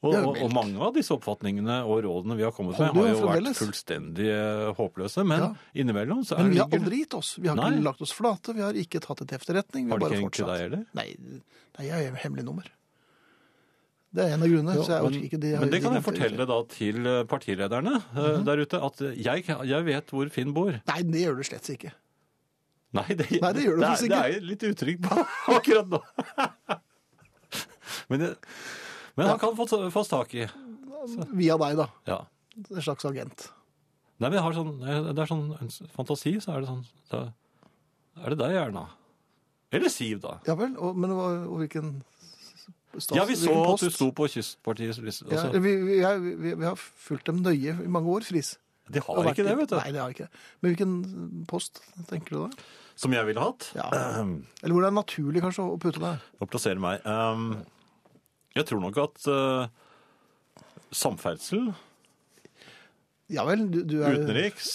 Og, 0.05 0.13
Det 0.13 0.19
og, 0.21 0.35
og 0.45 0.51
mange 0.53 0.77
av 0.77 0.91
disse 0.93 1.09
oppfatningene 1.15 1.79
og 1.89 2.03
rådene 2.05 2.35
vi 2.37 2.43
har 2.45 2.51
kommet 2.53 2.77
med, 2.77 2.93
har 2.93 3.07
jo 3.09 3.29
vært 3.31 3.57
fullstendig 3.57 4.27
eh, 4.29 4.67
håpløse. 4.77 5.23
Men 5.25 5.41
Ja. 5.41 5.49
innimellom 5.73 6.21
så 6.21 6.37
er 6.37 6.43
Men 6.43 6.53
vi 6.53 6.59
har 6.61 6.69
aldri 6.69 6.99
gitt 7.01 7.15
oss. 7.17 7.31
Vi 7.41 7.49
har 7.49 7.57
Nei. 7.57 7.71
ikke 7.73 7.85
lagt 7.87 8.03
oss 8.05 8.13
flate, 8.13 8.53
vi 8.53 8.61
har 8.61 8.77
ikke 8.77 9.01
tatt 9.01 9.23
det 9.23 9.29
til 9.31 9.39
efterretning. 9.39 9.87
Vi 9.87 9.91
Har 9.91 9.97
har 9.97 10.09
det 10.09 10.19
bare 10.19 10.27
fortsatt. 10.27 10.51
deg 10.53 10.61
heller? 10.67 10.83
Nei, 10.93 11.07
jeg 11.87 12.11
er 12.11 12.19
hemmelig 12.21 12.45
nummer. 12.45 12.69
Det 14.17 14.23
er 14.23 14.33
en 14.37 14.45
av 14.45 14.49
grunnene, 14.49 14.75
så 14.77 14.93
jeg 14.93 15.03
men, 15.03 15.11
orker 15.11 15.25
ikke 15.27 15.39
de 15.41 15.49
men 15.59 15.71
det 15.73 15.79
kan 15.83 15.95
jeg 15.97 16.03
fortelle 16.05 16.45
da 16.47 16.57
til 16.71 17.07
eh, 17.07 17.23
partilederne 17.27 17.95
mm 17.97 18.17
-hmm. 18.17 18.45
der 18.45 18.61
ute, 18.61 18.77
at 18.77 19.01
jeg, 19.17 19.43
jeg 19.67 19.85
vet 19.85 20.09
hvor 20.09 20.29
Finn 20.29 20.53
bor. 20.53 20.71
Nei, 20.87 21.01
det 21.01 21.21
gjør 21.25 21.37
du 21.37 21.43
slett 21.43 21.69
ikke. 21.69 21.91
Nei, 22.93 23.07
det, 23.09 23.41
Nei, 23.41 23.53
det 23.53 23.63
gjør 23.65 23.75
du 23.75 23.83
er, 23.83 23.95
ikke 23.95 24.07
det 24.07 24.17
er 24.17 24.31
jeg 24.31 24.43
litt 24.43 24.63
utrygg 24.63 25.01
på 25.03 25.25
akkurat 25.57 25.89
nå. 25.89 26.01
men, 28.09 28.19
det, 28.19 28.37
men 29.17 29.27
han 29.31 29.39
kan 29.41 29.55
få 29.57 29.65
fås 29.93 30.09
tak 30.11 30.33
i. 30.37 30.45
Via 31.33 31.57
deg, 31.57 31.77
da. 31.79 31.87
Ja. 32.09 32.19
En 32.57 32.81
slags 32.81 33.05
agent. 33.05 33.47
Nei, 34.17 34.29
men 34.31 34.37
jeg 34.39 34.45
har 34.47 34.55
sånn, 34.57 34.71
det 35.13 35.21
er 35.21 35.29
sånn 35.29 35.43
fantasi, 35.93 36.35
så 36.41 36.55
er 36.55 36.63
det 36.63 36.69
sånn 36.71 36.85
Da 37.11 37.19
er 38.25 38.33
det 38.33 38.39
deg, 38.39 38.55
Erna. 38.63 38.87
Eller 39.71 39.91
Siv, 39.93 40.21
da. 40.23 40.37
Ja 40.47 40.55
vel, 40.57 40.73
og, 40.81 40.95
men 40.97 41.11
hva- 41.13 41.43
og 41.45 41.59
hvilken 41.61 41.91
stats, 42.97 43.11
Ja, 43.19 43.25
vi 43.29 43.35
så 43.37 43.53
at 43.73 43.83
du 43.83 43.91
sto 43.93 44.07
på 44.15 44.25
Kystpartiets 44.31 44.97
liste. 45.05 45.27
Ja, 45.29 45.43
Altså, 45.43 45.59
vi, 45.61 45.75
vi, 45.85 45.99
vi, 46.41 46.53
vi 46.55 46.65
har 46.65 46.79
fulgt 46.79 47.27
dem 47.29 47.43
nøye 47.45 47.75
i 47.83 47.91
mange 47.93 48.09
år, 48.09 48.25
Friis. 48.25 48.55
de 48.89 49.03
har 49.03 49.29
ikke 49.33 49.43
det, 49.45 49.53
vet 49.59 49.69
du. 49.69 49.75
Nei, 49.77 49.91
det 49.93 50.01
har 50.01 50.13
ikke. 50.15 50.29
Men 50.63 50.73
hvilken 50.73 51.45
post 51.51 51.81
tenker 52.09 52.33
du 52.33 52.39
da? 52.47 52.67
Som 52.97 53.13
jeg 53.13 53.27
ville 53.27 53.43
hatt. 53.43 53.67
Ja. 53.77 53.91
Eller 53.93 54.73
hvor 54.73 54.81
det 54.81 54.89
er 54.89 54.95
naturlig 54.97 55.43
kanskje 55.45 55.67
å 55.67 55.77
putte 55.77 56.01
deg? 56.01 56.23
Å 56.41 56.47
plassere 56.49 56.81
meg. 56.81 57.03
Ehm, 57.05 57.51
jeg 58.57 58.67
tror 58.69 58.81
nok 58.83 58.97
at 59.05 59.27
uh, 59.31 59.67
samferdsel, 60.91 61.69
Ja 63.31 63.43
vel, 63.43 63.65
du, 63.71 63.81
du 63.83 63.99
er 64.07 64.15
utenriks 64.15 64.69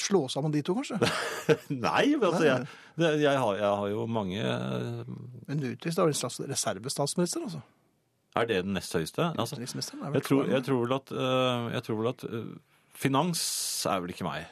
Slå 0.00 0.24
sammen 0.32 0.52
de 0.54 0.62
to, 0.64 0.74
kanskje? 0.78 0.96
Nei, 1.68 2.14
men 2.16 2.26
altså, 2.30 2.44
jeg, 2.46 2.66
det, 2.96 3.10
jeg, 3.20 3.36
har, 3.40 3.56
jeg 3.60 3.78
har 3.80 3.88
jo 3.92 4.06
mange 4.08 4.40
eh, 4.40 5.02
Men 5.48 5.60
du 5.60 5.66
er 5.68 6.06
en 6.06 6.16
slags 6.16 6.40
reservestatsminister, 6.40 7.44
altså. 7.44 7.60
Er 8.36 8.48
det 8.48 8.62
den 8.64 8.72
nest 8.72 8.94
høyeste? 8.96 9.26
Altså, 9.36 9.58
jeg, 9.60 10.22
tror, 10.24 10.46
jeg 10.48 10.64
tror 10.64 10.80
vel 10.86 10.94
at, 10.96 11.12
eh, 11.12 11.66
jeg 11.74 11.84
tror 11.84 11.98
vel 12.00 12.08
at 12.08 12.24
uh, 12.24 12.46
finans 12.96 13.42
er 13.90 14.00
vel 14.00 14.14
ikke 14.14 14.24
meg. 14.24 14.46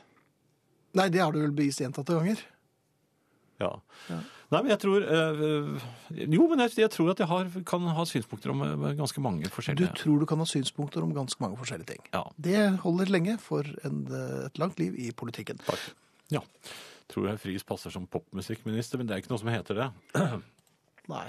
Nei, 1.00 1.06
det 1.08 1.22
har 1.22 1.32
du 1.32 1.40
vel 1.40 1.54
bevist 1.56 1.80
gjentatte 1.80 2.18
ganger. 2.18 2.42
Ja. 3.62 3.70
Ja. 4.10 4.18
Nei, 4.50 4.60
men 4.64 4.72
jeg 4.72 4.80
tror 4.82 5.04
øh, 5.06 5.82
Jo, 6.34 6.46
men 6.50 6.58
jeg, 6.64 6.72
jeg 6.82 6.90
tror 6.90 7.12
at 7.12 7.20
jeg 7.22 7.28
har, 7.30 7.50
kan 7.70 7.84
ha 7.94 8.04
synspunkter 8.08 8.50
om 8.50 8.64
eh, 8.66 8.96
ganske 8.98 9.22
mange 9.22 9.46
forskjellige 9.52 9.92
Du 9.92 10.00
tror 10.00 10.18
du 10.22 10.26
kan 10.26 10.42
ha 10.42 10.46
synspunkter 10.50 11.06
om 11.06 11.12
ganske 11.14 11.38
mange 11.42 11.58
forskjellige 11.60 11.92
ting. 11.92 12.02
Ja. 12.16 12.24
Det 12.34 12.64
holder 12.82 13.12
lenge 13.14 13.36
for 13.42 13.66
en, 13.86 14.00
et 14.48 14.58
langt 14.58 14.82
liv 14.82 14.98
i 14.98 15.12
politikken. 15.14 15.62
Takk. 15.68 15.84
Ja. 16.34 16.42
Tror 17.10 17.30
jeg 17.30 17.42
Friis 17.42 17.66
passer 17.66 17.94
som 17.94 18.08
popmusikkminister, 18.10 18.98
men 18.98 19.06
det 19.06 19.14
er 19.16 19.22
ikke 19.22 19.32
noe 19.34 19.42
som 19.42 19.50
heter 19.54 19.78
det. 19.84 19.88
Nei. 21.14 21.26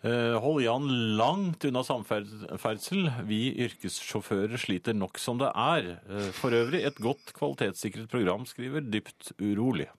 Eh, 0.00 0.36
Hold 0.40 0.62
Jan 0.64 0.86
langt 1.18 1.64
unna 1.68 1.82
samferdsel. 1.84 3.10
Vi 3.28 3.40
yrkessjåfører 3.66 4.60
sliter 4.60 4.96
nok 4.96 5.20
som 5.20 5.40
det 5.40 5.50
er. 5.52 5.90
Eh, 6.08 6.30
For 6.36 6.56
øvrig 6.56 6.80
et 6.88 7.00
godt 7.04 7.34
kvalitetssikret 7.36 8.08
program, 8.12 8.46
skriver 8.48 8.84
Dypt 8.84 9.34
urolig. 9.40 9.90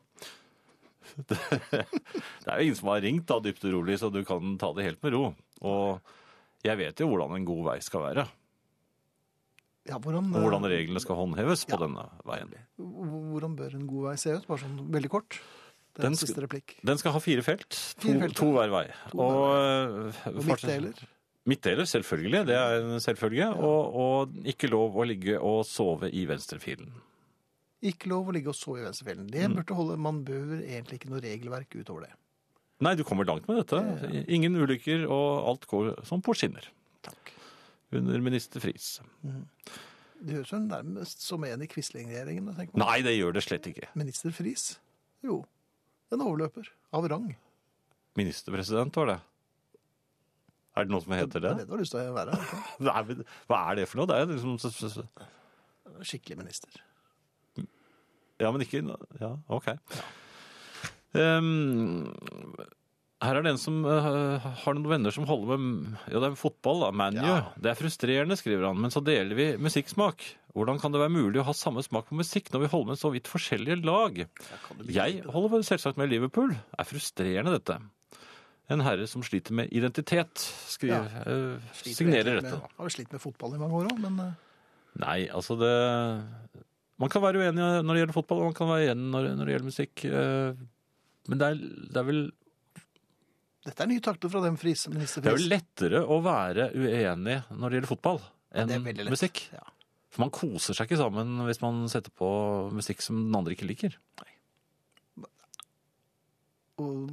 Det, 1.27 1.37
det 2.43 2.47
er 2.47 2.59
jo 2.59 2.65
ingen 2.67 2.77
som 2.77 2.91
har 2.91 3.01
ringt 3.03 3.27
da, 3.29 3.39
Dypt 3.43 3.65
urolig, 3.67 3.97
så 4.01 4.11
du 4.13 4.21
kan 4.27 4.57
ta 4.61 4.71
det 4.77 4.85
helt 4.89 5.01
med 5.05 5.15
ro. 5.15 5.23
Og 5.65 6.13
jeg 6.65 6.77
vet 6.79 7.01
jo 7.01 7.09
hvordan 7.09 7.35
en 7.39 7.47
god 7.47 7.65
vei 7.71 7.79
skal 7.83 8.05
være, 8.09 8.27
Ja, 9.89 9.97
hvordan, 9.97 10.27
og 10.29 10.43
hvordan 10.45 10.67
reglene 10.69 11.01
skal 11.01 11.17
håndheves 11.17 11.63
på 11.65 11.79
denne 11.81 12.03
veien. 12.29 12.51
hvordan 12.77 13.55
bør 13.57 13.73
en 13.79 13.87
god 13.89 14.11
vei 14.11 14.13
se 14.21 14.35
ut? 14.37 14.45
Bare 14.45 14.61
sånn 14.61 14.77
veldig 14.93 15.09
kort. 15.09 15.39
Det 15.91 16.03
er 16.03 16.07
Den 16.07 16.19
siste 16.19 16.43
replikk. 16.43 16.75
Den 16.87 16.99
skal 17.01 17.15
ha 17.15 17.19
fire 17.19 17.43
felt. 17.43 17.67
To, 17.73 18.05
Fire 18.05 18.21
felt, 18.21 18.35
to 18.37 18.51
hver 18.55 18.69
vei. 18.71 18.83
To 19.11 19.23
og, 19.25 19.39
hver 19.41 20.11
eh, 20.21 20.37
Og 20.37 20.45
midtdeler. 20.47 21.01
Midtdeler, 21.49 21.89
selvfølgelig. 21.89 22.43
Det 22.47 22.55
er 22.55 22.77
en 22.77 23.01
selvfølge. 23.03 23.47
Og, 23.57 23.97
og 24.05 24.37
ikke 24.53 24.69
lov 24.71 24.95
å 25.01 25.07
ligge 25.09 25.39
og 25.41 25.63
sove 25.67 26.11
i 26.13 26.23
venstrefilen. 26.29 26.93
Ikke 27.81 28.09
lov 28.11 28.27
å 28.29 28.33
ligge 28.35 28.51
og 28.51 28.55
sove 28.55 28.81
i 28.81 28.85
venstrefellen. 28.85 29.27
Det 29.31 29.47
Mm. 29.49 29.55
burde 29.57 29.75
holde, 29.75 29.97
Man 29.97 30.23
bør 30.23 30.61
egentlig 30.61 30.99
ikke 30.99 31.09
noe 31.09 31.21
regelverk 31.21 31.69
utover 31.75 32.01
det. 32.01 32.11
Nei, 32.81 32.95
du 32.95 33.03
kommer 33.03 33.25
langt 33.25 33.47
med 33.47 33.57
dette. 33.65 34.25
Ingen 34.27 34.55
ulykker, 34.55 35.07
og 35.09 35.47
alt 35.47 35.67
går 35.67 36.03
som 36.05 36.21
på 36.21 36.33
skinner. 36.35 36.65
Takk. 37.03 37.31
Under 37.93 38.19
minister 38.21 38.59
Friis. 38.59 38.99
Det 39.23 40.35
høres 40.35 40.49
jo 40.51 40.57
nærmest 40.59 41.21
som 41.21 41.43
en 41.43 41.61
i 41.61 41.67
Quisling-regjeringen. 41.67 42.55
Nei, 42.77 43.01
det 43.01 43.17
gjør 43.19 43.33
det 43.33 43.43
slett 43.43 43.63
ikke. 43.69 43.87
Minister 43.95 44.29
Friis? 44.31 44.77
Jo, 45.23 45.45
en 46.11 46.19
overløper. 46.21 46.69
Av 46.93 47.03
rang. 47.09 47.35
Ministerpresident 48.17 48.95
var 48.95 49.05
det. 49.07 49.19
Er 50.77 50.85
det 50.85 50.91
noe 50.93 51.01
som 51.01 51.11
heter 51.13 51.39
Det 51.41 51.43
er 51.43 51.53
det? 51.55 51.57
det 51.57 51.67
du 51.67 51.73
har 51.73 51.79
lyst 51.81 51.91
til 51.91 51.99
å 51.99 52.13
være. 52.15 52.37
Nei, 52.79 53.01
men 53.03 53.25
Hva 53.49 53.71
er 53.71 53.75
det 53.75 53.87
for 53.89 53.97
noe? 53.97 54.07
Det 54.07 54.15
er 54.21 54.25
liksom 54.31 55.07
Skikkelig 56.01 56.37
minister. 56.37 56.69
Ja, 58.41 58.51
men 58.54 58.65
ikke 58.65 58.84
Ja, 59.21 59.36
OK. 59.54 59.73
Um, 61.12 62.08
her 63.21 63.38
er 63.38 63.43
det 63.45 63.51
en 63.51 63.60
som 63.62 63.82
uh, 63.86 64.41
har 64.63 64.73
noen 64.73 64.89
venner 64.89 65.13
som 65.13 65.27
holder 65.30 65.60
med 65.62 65.97
Ja, 66.10 66.21
det 66.23 66.32
er 66.32 66.38
fotball, 66.39 66.86
da. 66.88 66.91
ManU. 66.95 67.21
Ja. 67.21 67.39
Det 67.62 67.73
er 67.73 67.77
frustrerende, 67.77 68.38
skriver 68.39 68.69
han, 68.69 68.80
men 68.82 68.93
så 68.93 69.04
deler 69.06 69.38
vi 69.38 69.47
musikksmak. 69.62 70.23
Hvordan 70.56 70.82
kan 70.82 70.91
det 70.91 71.04
være 71.04 71.13
mulig 71.13 71.39
å 71.39 71.45
ha 71.47 71.56
samme 71.56 71.84
smak 71.86 72.10
på 72.10 72.17
musikk 72.17 72.49
når 72.51 72.65
vi 72.65 72.71
holder 72.73 72.93
med 72.93 72.99
så 72.99 73.12
vidt 73.13 73.30
forskjellige 73.32 73.84
lag? 73.86 74.17
Jeg 74.89 75.21
holder 75.32 75.67
selvsagt 75.67 76.01
med 76.01 76.12
Liverpool. 76.12 76.56
Det 76.56 76.82
er 76.82 76.89
frustrerende, 76.89 77.54
dette. 77.60 77.77
En 78.71 78.84
herre 78.84 79.06
som 79.10 79.23
sliter 79.23 79.56
med 79.56 79.71
identitet, 79.75 80.43
skriver, 80.71 81.12
ja. 81.12 81.38
Sliter 81.75 81.97
signerer 82.01 82.39
dette. 82.39 82.58
Har 82.77 82.88
jo 82.88 82.93
slitt 82.93 83.12
med 83.13 83.21
fotball 83.23 83.58
i 83.58 83.62
mange 83.62 83.80
år 83.84 83.91
òg, 83.91 84.01
men 84.01 84.19
eh, 84.23 84.49
Nei, 85.01 85.19
altså 85.32 85.56
det 85.60 85.71
Man 87.01 87.09
kan 87.09 87.23
være 87.23 87.41
uenig 87.41 87.57
når 87.61 87.87
det 87.97 88.01
gjelder 88.03 88.15
fotball, 88.19 88.43
og 88.43 88.51
man 88.51 88.57
kan 88.61 88.69
være 88.69 88.91
enig 88.93 89.09
når, 89.15 89.27
når 89.39 89.47
det 89.49 89.55
gjelder 89.55 89.69
musikk. 89.71 90.05
eh, 90.05 90.61
Men 91.31 91.41
det 91.41 91.47
er, 91.49 91.59
det 91.91 92.01
er 92.03 92.07
vel 92.11 92.21
dette 93.61 93.83
er 93.85 93.89
nye 93.91 94.01
takter 94.01 94.29
fra 94.33 94.39
dem, 94.41 94.55
Friis, 94.57 94.87
Det 94.89 95.19
er 95.21 95.35
vel 95.35 95.43
jo 95.43 95.49
lettere 95.51 95.99
å 96.01 96.15
være 96.25 96.71
uenig 96.73 97.35
når 97.53 97.61
det 97.69 97.77
gjelder 97.77 97.91
fotball, 97.91 98.17
enn 98.57 98.71
lett. 98.73 99.03
musikk. 99.13 99.43
Ja. 99.53 99.61
For 100.11 100.23
man 100.25 100.31
koser 100.33 100.73
seg 100.75 100.89
ikke 100.89 100.97
sammen 100.99 101.35
hvis 101.45 101.61
man 101.61 101.83
setter 101.93 102.09
på 102.17 102.27
musikk 102.73 103.03
som 103.05 103.19
den 103.27 103.37
andre 103.37 103.53
ikke 103.53 103.69
liker. 103.69 103.93
Og 106.81 107.11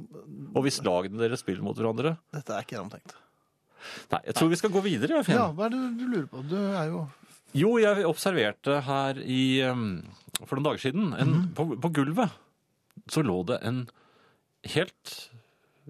Og 0.57 0.63
hvis 0.65 0.79
lagene 0.85 1.21
deres 1.21 1.43
spiller 1.43 1.61
mot 1.65 1.77
hverandre 1.77 2.15
dette 2.33 2.55
er 2.55 2.65
ikke 2.65 2.77
gjennomtenkt. 2.79 3.13
Nei, 4.11 4.19
jeg 4.25 4.35
tror 4.35 4.49
vi 4.51 4.57
skal 4.59 4.73
gå 4.73 4.81
videre. 4.83 5.21
Ja, 5.29 5.45
hva 5.55 5.67
er 5.69 5.75
det 5.75 5.83
du 6.01 6.05
lurer 6.09 6.25
på? 6.33 6.41
Du 6.49 6.57
er 6.57 6.89
jo 6.89 7.03
Jo, 7.57 7.77
jeg 7.81 8.05
observerte 8.05 8.81
her 8.85 9.17
i 9.25 9.61
um, 9.65 10.03
For 10.45 10.55
noen 10.59 10.67
dager 10.69 10.83
siden 10.83 11.13
en, 11.17 11.31
Mhm. 11.33 11.47
på, 11.57 11.65
på 11.81 11.89
gulvet 11.95 12.29
så 13.09 13.23
lå 13.25 13.39
det 13.49 13.57
en 13.65 13.87
helt 14.75 15.13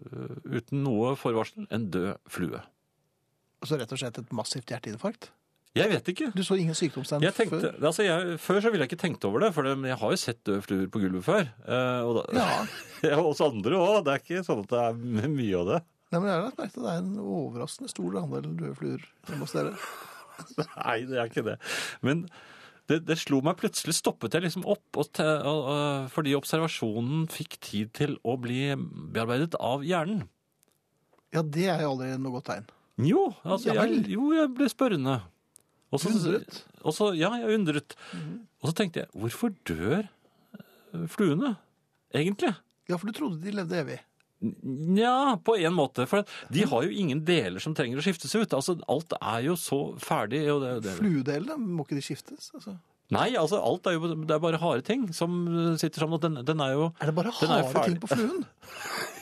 uh, 0.05 0.37
uten 0.45 0.83
noe 0.85 1.15
forvarsel 1.19 1.65
en 1.73 1.89
død 1.91 2.15
flue. 2.31 2.61
altså 3.61 3.75
rett 3.81 3.91
og 3.91 3.99
slett 3.99 4.17
et 4.21 4.31
massivt 4.31 4.69
hjerteinfarkt. 4.71 5.31
Jeg 5.75 5.89
vet 5.91 6.07
ikke. 6.13 6.29
Du 6.33 6.41
så 6.43 6.55
ingen 6.57 6.73
sykdomstegn 6.73 7.21
før? 7.35 7.75
altså 7.85 8.03
jeg, 8.07 8.37
før 8.41 8.61
så 8.63 8.71
ville 8.71 8.85
jeg 8.85 8.89
ikke 8.93 9.01
tenkt 9.03 9.25
over 9.27 9.43
det, 9.43 9.51
for 9.53 9.67
jeg 9.67 9.97
har 9.99 10.09
jo 10.15 10.17
sett 10.17 10.39
døde 10.47 10.63
fluer 10.65 10.87
på 10.89 11.01
gulvet 11.03 11.23
før. 11.27 11.43
Uh, 11.67 12.01
og 12.07 12.15
da, 12.17 12.23
Ja. 13.03 13.19
oss 13.29 13.41
andre 13.43 13.75
òg. 13.77 13.99
Det 14.07 14.13
er 14.15 14.23
ikke 14.23 14.45
sånn 14.47 14.63
at 14.63 14.71
det 14.71 14.79
er 14.87 15.27
mye 15.29 15.59
av 15.59 15.67
det. 15.73 15.81
Nei, 16.09 16.19
men 16.23 16.29
jeg 16.31 16.37
har 16.39 16.45
lagt 16.47 16.57
merke 16.57 16.73
til 16.73 16.81
at 16.81 16.87
det 16.87 16.93
er 16.95 17.03
en 17.03 17.19
overraskende 17.21 17.91
stor 17.91 18.17
andel 18.23 18.47
døde 18.55 18.73
fluer 18.79 19.03
hjemme 19.27 19.45
hos 19.45 19.53
dere. 19.53 19.75
Nei, 20.85 20.97
det 21.09 21.19
er 21.19 21.29
ikke 21.29 21.45
det. 21.45 21.57
Men 22.05 22.25
det, 22.89 23.03
det 23.05 23.19
slo 23.21 23.39
meg 23.45 23.59
plutselig, 23.59 23.93
stoppet 23.99 24.33
jeg 24.33 24.47
liksom 24.47 24.63
opp, 24.69 24.85
og 24.97 25.11
te, 25.13 25.23
og, 25.45 25.59
og, 25.69 26.07
fordi 26.13 26.33
observasjonen 26.37 27.27
fikk 27.29 27.59
tid 27.61 27.91
til 27.99 28.15
å 28.25 28.33
bli 28.41 28.71
bearbeidet 29.13 29.53
av 29.61 29.83
hjernen. 29.85 30.23
Ja, 31.35 31.43
det 31.45 31.67
er 31.69 31.83
jo 31.85 31.91
aldri 31.93 32.15
noe 32.17 32.33
godt 32.39 32.47
tegn. 32.49 32.65
Jo, 33.05 33.27
altså, 33.45 33.69
Ja 33.75 33.85
jeg, 33.85 34.07
jo, 34.15 34.31
jeg 34.33 34.49
ble 34.57 34.69
spørrende. 34.71 35.19
Og 35.93 36.01
så- 36.01 36.09
Undret? 36.11 36.63
Også, 36.83 37.11
ja, 37.17 37.29
jeg 37.37 37.59
undret. 37.59 37.93
Og 38.63 38.71
så 38.71 38.73
tenkte 38.75 39.03
jeg, 39.03 39.09
hvorfor 39.13 39.53
dør 39.67 40.07
fluene, 41.13 41.53
egentlig? 42.15 42.55
Ja, 42.89 42.97
for 42.97 43.05
du 43.09 43.13
trodde 43.13 43.41
de 43.43 43.53
levde 43.53 43.77
evig. 43.77 43.99
Nja, 44.39 45.35
på 45.43 45.57
en 45.59 45.73
måte. 45.75 46.05
For 46.07 46.23
de 46.53 46.63
har 46.71 46.85
jo 46.85 46.93
ingen 47.01 47.23
deler 47.27 47.59
som 47.63 47.73
trenger 47.75 47.99
å 47.99 48.03
skiftes 48.05 48.35
ut. 48.37 48.53
Altså, 48.55 48.77
alt 48.91 49.15
er 49.19 49.41
jo 49.49 49.57
så 49.59 49.79
ferdig. 49.99 50.45
Og 50.53 50.63
det, 50.63 50.75
det. 50.85 50.95
Fluedelene, 51.01 51.57
må 51.59 51.83
ikke 51.83 51.97
de 51.99 52.05
skiftes? 52.05 52.51
Altså. 52.55 52.77
Nei, 53.11 53.31
altså, 53.39 53.57
alt 53.65 53.89
er 53.89 53.97
jo 53.97 54.13
det 54.13 54.35
er 54.35 54.41
bare 54.43 54.61
harde 54.61 54.85
ting 54.85 55.07
som 55.15 55.41
sitter 55.81 56.05
sammen. 56.05 56.21
Den, 56.23 56.39
den 56.45 56.63
er 56.63 56.75
jo 56.77 56.87
Er 57.01 57.09
det 57.09 57.17
bare 57.17 57.33
harde 57.35 57.83
ting 57.89 57.99
på 58.01 58.11
fluen? 58.13 58.45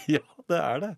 Ja, 0.07 0.21
det 0.47 0.59
er 0.63 0.77
det. 0.79 0.89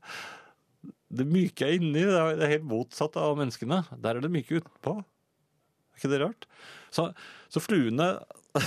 Det 1.18 1.26
myke 1.26 1.66
er 1.66 1.80
inni. 1.80 2.04
Det 2.06 2.44
er 2.46 2.52
helt 2.52 2.68
motsatt 2.70 3.16
av 3.18 3.40
menneskene. 3.40 3.80
Der 3.98 4.20
er 4.20 4.22
det 4.22 4.30
myke 4.30 4.60
utenpå. 4.60 5.00
Er 5.02 5.98
ikke 5.98 6.12
det 6.12 6.20
rart? 6.22 6.46
Så, 6.94 7.08
så 7.50 7.62
fluene 7.64 8.12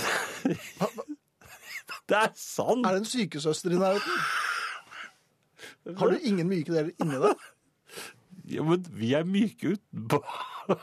Det 2.09 2.17
er 2.19 2.33
sant! 2.35 2.83
Er 2.83 2.97
det 2.97 3.03
en 3.05 3.07
sykesøster 3.07 3.75
i 3.75 3.79
nærheten? 3.79 4.17
Har 5.99 6.13
du 6.13 6.19
ingen 6.23 6.47
myke 6.49 6.71
deler 6.71 6.93
inni 7.01 7.19
deg? 7.27 7.43
Ja, 8.51 8.59
men 8.67 8.81
vi 8.99 9.13
er 9.15 9.23
myke 9.27 9.75
utenpå. 9.77 10.19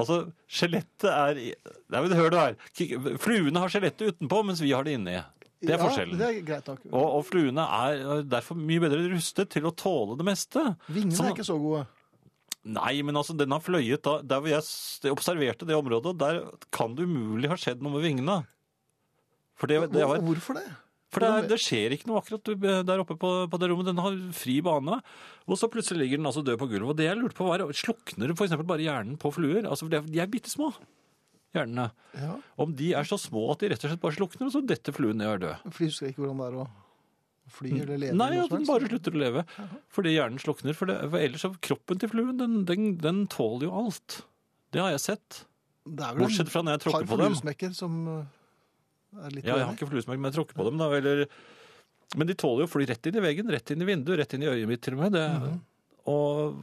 Altså, 0.00 0.30
skjelettet 0.48 1.10
er 1.10 1.36
Nei, 1.36 1.98
men 2.00 2.12
hør 2.16 2.30
du 2.32 2.36
her. 2.38 2.54
Fluene 3.20 3.60
har 3.60 3.72
skjelettet 3.72 4.14
utenpå, 4.14 4.38
mens 4.48 4.62
vi 4.64 4.70
har 4.72 4.86
det 4.86 4.94
inni. 4.96 5.18
Det 5.64 5.74
er 5.74 5.80
forskjellen. 5.82 6.16
Ja, 6.16 6.20
det 6.22 6.28
er 6.38 6.46
greit 6.46 6.70
nok. 6.70 6.86
Og, 6.90 7.04
og 7.18 7.26
fluene 7.28 7.64
er 7.64 8.22
derfor 8.28 8.56
mye 8.56 8.82
bedre 8.84 9.02
rustet 9.12 9.52
til 9.52 9.68
å 9.68 9.74
tåle 9.76 10.16
det 10.20 10.26
meste. 10.28 10.62
Vingene 10.88 11.16
Sånn- 11.16 11.28
er 11.30 11.36
ikke 11.36 11.46
så 11.48 11.58
gode. 11.60 11.84
Nei, 12.64 12.94
men 13.04 13.16
altså, 13.20 13.36
den 13.36 13.52
har 13.52 13.60
fløyet 13.60 14.04
da, 14.06 14.18
der 14.24 14.40
hvor 14.40 14.48
jeg 14.54 15.12
observerte 15.12 15.68
det 15.68 15.76
området, 15.76 16.14
der 16.20 16.40
kan 16.72 16.96
det 16.96 17.04
umulig 17.04 17.50
ha 17.52 17.58
skjedd 17.60 17.84
noe 17.84 17.98
med 17.98 18.06
vingene. 18.06 18.38
Det, 19.60 19.76
det, 19.92 20.06
var, 20.08 20.24
Hvorfor 20.24 20.56
det? 20.56 20.64
For 21.14 21.24
det, 21.24 21.48
det 21.52 21.58
skjer 21.62 21.94
ikke 21.96 22.08
noe 22.10 22.20
akkurat 22.20 22.50
der 22.88 23.02
oppe 23.02 23.16
på, 23.20 23.30
på 23.50 23.60
det 23.62 23.70
rommet. 23.70 23.88
Den 23.88 24.02
har 24.02 24.18
fri 24.36 24.58
bane, 24.64 24.98
og 25.46 25.60
så 25.60 25.70
plutselig 25.72 26.02
ligger 26.04 26.20
den 26.20 26.28
altså 26.30 26.42
død 26.46 26.58
på 26.60 26.68
gulvet. 26.72 26.92
Og 26.92 26.98
det 27.00 27.08
jeg 27.08 27.20
lurte 27.20 27.38
på 27.38 27.48
var, 27.48 27.64
slukner 27.78 28.34
for 28.34 28.48
eksempel 28.48 28.68
bare 28.68 28.84
hjernen 28.84 29.16
på 29.20 29.32
fluer? 29.34 29.64
Altså, 29.64 29.86
for 29.86 30.10
de 30.10 30.22
er 30.22 30.30
bitte 30.32 30.52
små, 30.52 30.72
hjernene. 31.56 31.88
Ja, 32.18 32.38
Om 32.60 32.74
de 32.78 32.92
er 32.98 33.08
så 33.08 33.18
små 33.20 33.46
at 33.54 33.62
de 33.62 33.70
rett 33.72 33.86
og 33.86 33.92
slett 33.94 34.02
bare 34.02 34.18
slukner, 34.18 34.48
og 34.48 34.54
så 34.56 34.64
detter 34.66 34.96
fluen 34.96 35.20
ned 35.20 35.30
og 35.30 35.36
er 35.38 35.44
død. 35.46 35.68
for 35.70 35.84
de 35.84 35.90
husker 35.92 36.10
ikke 36.10 36.24
hvordan 36.24 36.42
det 36.42 36.50
er 36.50 36.60
å 36.64 36.68
fly 37.54 37.72
eller 37.84 37.98
leve. 38.00 38.18
Nei, 38.18 38.30
at 38.40 38.52
den 38.52 38.68
bare 38.68 38.90
slutter 38.90 39.14
å 39.16 39.20
leve. 39.20 39.46
Fordi 39.94 40.14
hjernen 40.14 40.40
slukner. 40.42 40.76
For, 40.76 40.90
det, 40.90 41.00
for 41.12 41.20
ellers 41.20 41.44
så 41.44 41.52
kroppen 41.68 42.00
til 42.00 42.10
fluen, 42.12 42.38
den, 42.40 42.62
den, 42.68 42.94
den 43.02 43.26
tåler 43.32 43.68
jo 43.68 43.74
alt. 43.84 44.22
Det 44.74 44.82
har 44.82 44.94
jeg 44.94 45.04
sett. 45.04 45.44
Det 45.84 46.00
er 46.00 46.16
vel 46.16 46.24
Bortsett 46.24 46.48
fra 46.50 46.62
når 46.64 46.78
jeg 46.78 46.84
tråkker 46.86 47.10
på 47.10 47.18
dem. 47.20 47.36
som 47.36 47.98
er 48.08 48.24
litt 49.34 49.46
Ja, 49.46 49.58
jeg 49.60 49.68
har 49.68 49.76
ikke 49.76 49.90
fluesmekk, 49.90 50.18
men 50.20 50.30
jeg 50.30 50.38
tråkker 50.38 50.58
på 50.58 50.66
dem. 50.70 50.80
da, 50.82 50.90
eller... 50.98 51.26
Men 52.14 52.28
de 52.28 52.34
tåler 52.38 52.62
jo 52.62 52.68
å 52.68 52.70
fly 52.70 52.84
rett 52.86 53.06
inn 53.08 53.16
i 53.18 53.22
veggen, 53.24 53.48
rett 53.50 53.70
inn 53.74 53.82
i 53.82 53.86
vinduet, 53.88 54.18
rett 54.20 54.34
inn 54.36 54.44
i 54.44 54.50
øyet 54.50 54.68
mitt 54.70 54.82
til 54.84 54.96
og 54.98 55.04
med. 55.06 55.16
Det... 55.16 55.28
Mhm. 55.40 55.62
Og 56.04 56.58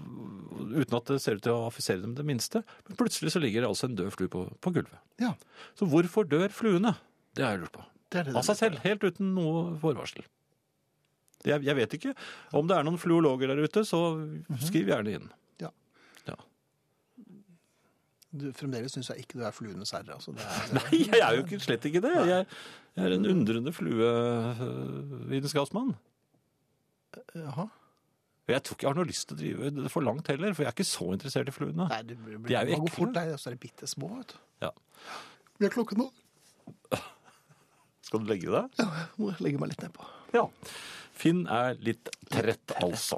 uten 0.76 0.98
at 1.00 1.08
det 1.10 1.18
ser 1.24 1.40
ut 1.40 1.46
til 1.48 1.56
å 1.56 1.66
affisere 1.66 2.04
dem 2.04 2.14
det 2.14 2.26
minste. 2.28 2.62
Men 2.88 3.00
plutselig 3.00 3.34
så 3.34 3.42
ligger 3.42 3.64
det 3.64 3.72
altså 3.72 3.88
en 3.90 3.96
død 3.98 4.12
flue 4.14 4.30
på, 4.30 4.44
på 4.62 4.74
gulvet. 4.76 5.00
Ja, 5.22 5.34
Så 5.80 5.88
hvorfor 5.90 6.28
dør 6.30 6.54
fluene? 6.54 6.94
Det 7.34 7.46
har 7.46 7.56
jeg 7.56 7.64
lurt 7.64 7.74
på. 7.74 7.86
det 8.14 8.28
det. 8.28 8.36
Av 8.38 8.46
seg 8.46 8.60
selv, 8.60 8.84
helt 8.86 9.02
uten 9.02 9.34
noe 9.34 9.64
forvarsel. 9.82 10.28
Jeg, 11.42 11.64
jeg 11.66 11.78
vet 11.80 11.96
ikke. 11.98 12.14
Om 12.54 12.70
det 12.70 12.78
er 12.78 12.86
noen 12.86 13.02
fluologer 13.02 13.50
der 13.50 13.64
ute, 13.66 13.82
så 13.88 14.02
skriv 14.62 14.92
gjerne 14.94 15.16
inn. 15.18 15.30
Du, 18.32 18.46
fremdeles 18.56 18.94
syns 18.96 19.10
jeg 19.12 19.20
ikke 19.26 19.36
du 19.40 19.44
er 19.44 19.52
fluenes 19.56 19.92
herre. 19.92 20.14
Altså, 20.16 20.32
Nei, 20.78 20.98
jeg 21.04 21.20
er 21.20 21.32
jo 21.36 21.42
ikke, 21.44 21.60
slett 21.64 21.86
ikke 21.90 22.02
det. 22.04 22.14
Jeg, 22.30 22.46
jeg 22.96 23.04
er 23.08 23.12
en 23.18 23.28
undrende 23.34 23.72
fluevitenskapsmann. 23.76 25.92
Jaha. 27.36 27.66
Jeg 28.52 28.64
tror 28.66 28.76
ikke 28.76 28.84
jeg 28.86 28.90
har 28.92 28.98
noe 28.98 29.08
lyst 29.08 29.28
til 29.30 29.36
å 29.36 29.40
drive 29.40 29.70
det 29.76 29.92
for 29.94 30.02
langt 30.04 30.28
heller, 30.32 30.54
for 30.56 30.62
jeg 30.66 30.70
er 30.72 30.76
ikke 30.76 30.88
så 30.88 31.06
interessert 31.16 31.50
i 31.52 31.54
fluene. 31.56 31.86
Nei, 31.92 32.02
du 32.08 32.14
blir, 32.18 32.38
De 32.48 32.56
er 32.58 32.66
jo 32.72 32.76
ekle. 32.80 32.94
fort, 32.96 33.16
og 33.22 33.40
så 33.40 33.46
er 33.52 33.56
de 33.56 33.60
bitte 33.62 33.86
små, 33.90 34.08
vet 34.18 34.30
du. 34.34 34.38
Ja. 34.66 34.72
Vi 35.60 35.64
har 35.68 35.74
klokken 35.76 35.98
nå. 36.02 36.08
Skal 38.08 38.20
du 38.24 38.28
legge 38.32 38.50
deg? 38.52 38.66
Ja, 38.82 38.88
jeg 38.98 39.08
må 39.22 39.26
legge 39.46 39.58
meg 39.62 39.68
litt 39.72 39.84
nedpå. 39.86 40.02
Ja. 40.36 40.44
Finn 41.22 41.42
er 41.52 41.70
litt 41.86 42.06
trett, 42.32 42.68
altså. 42.82 43.18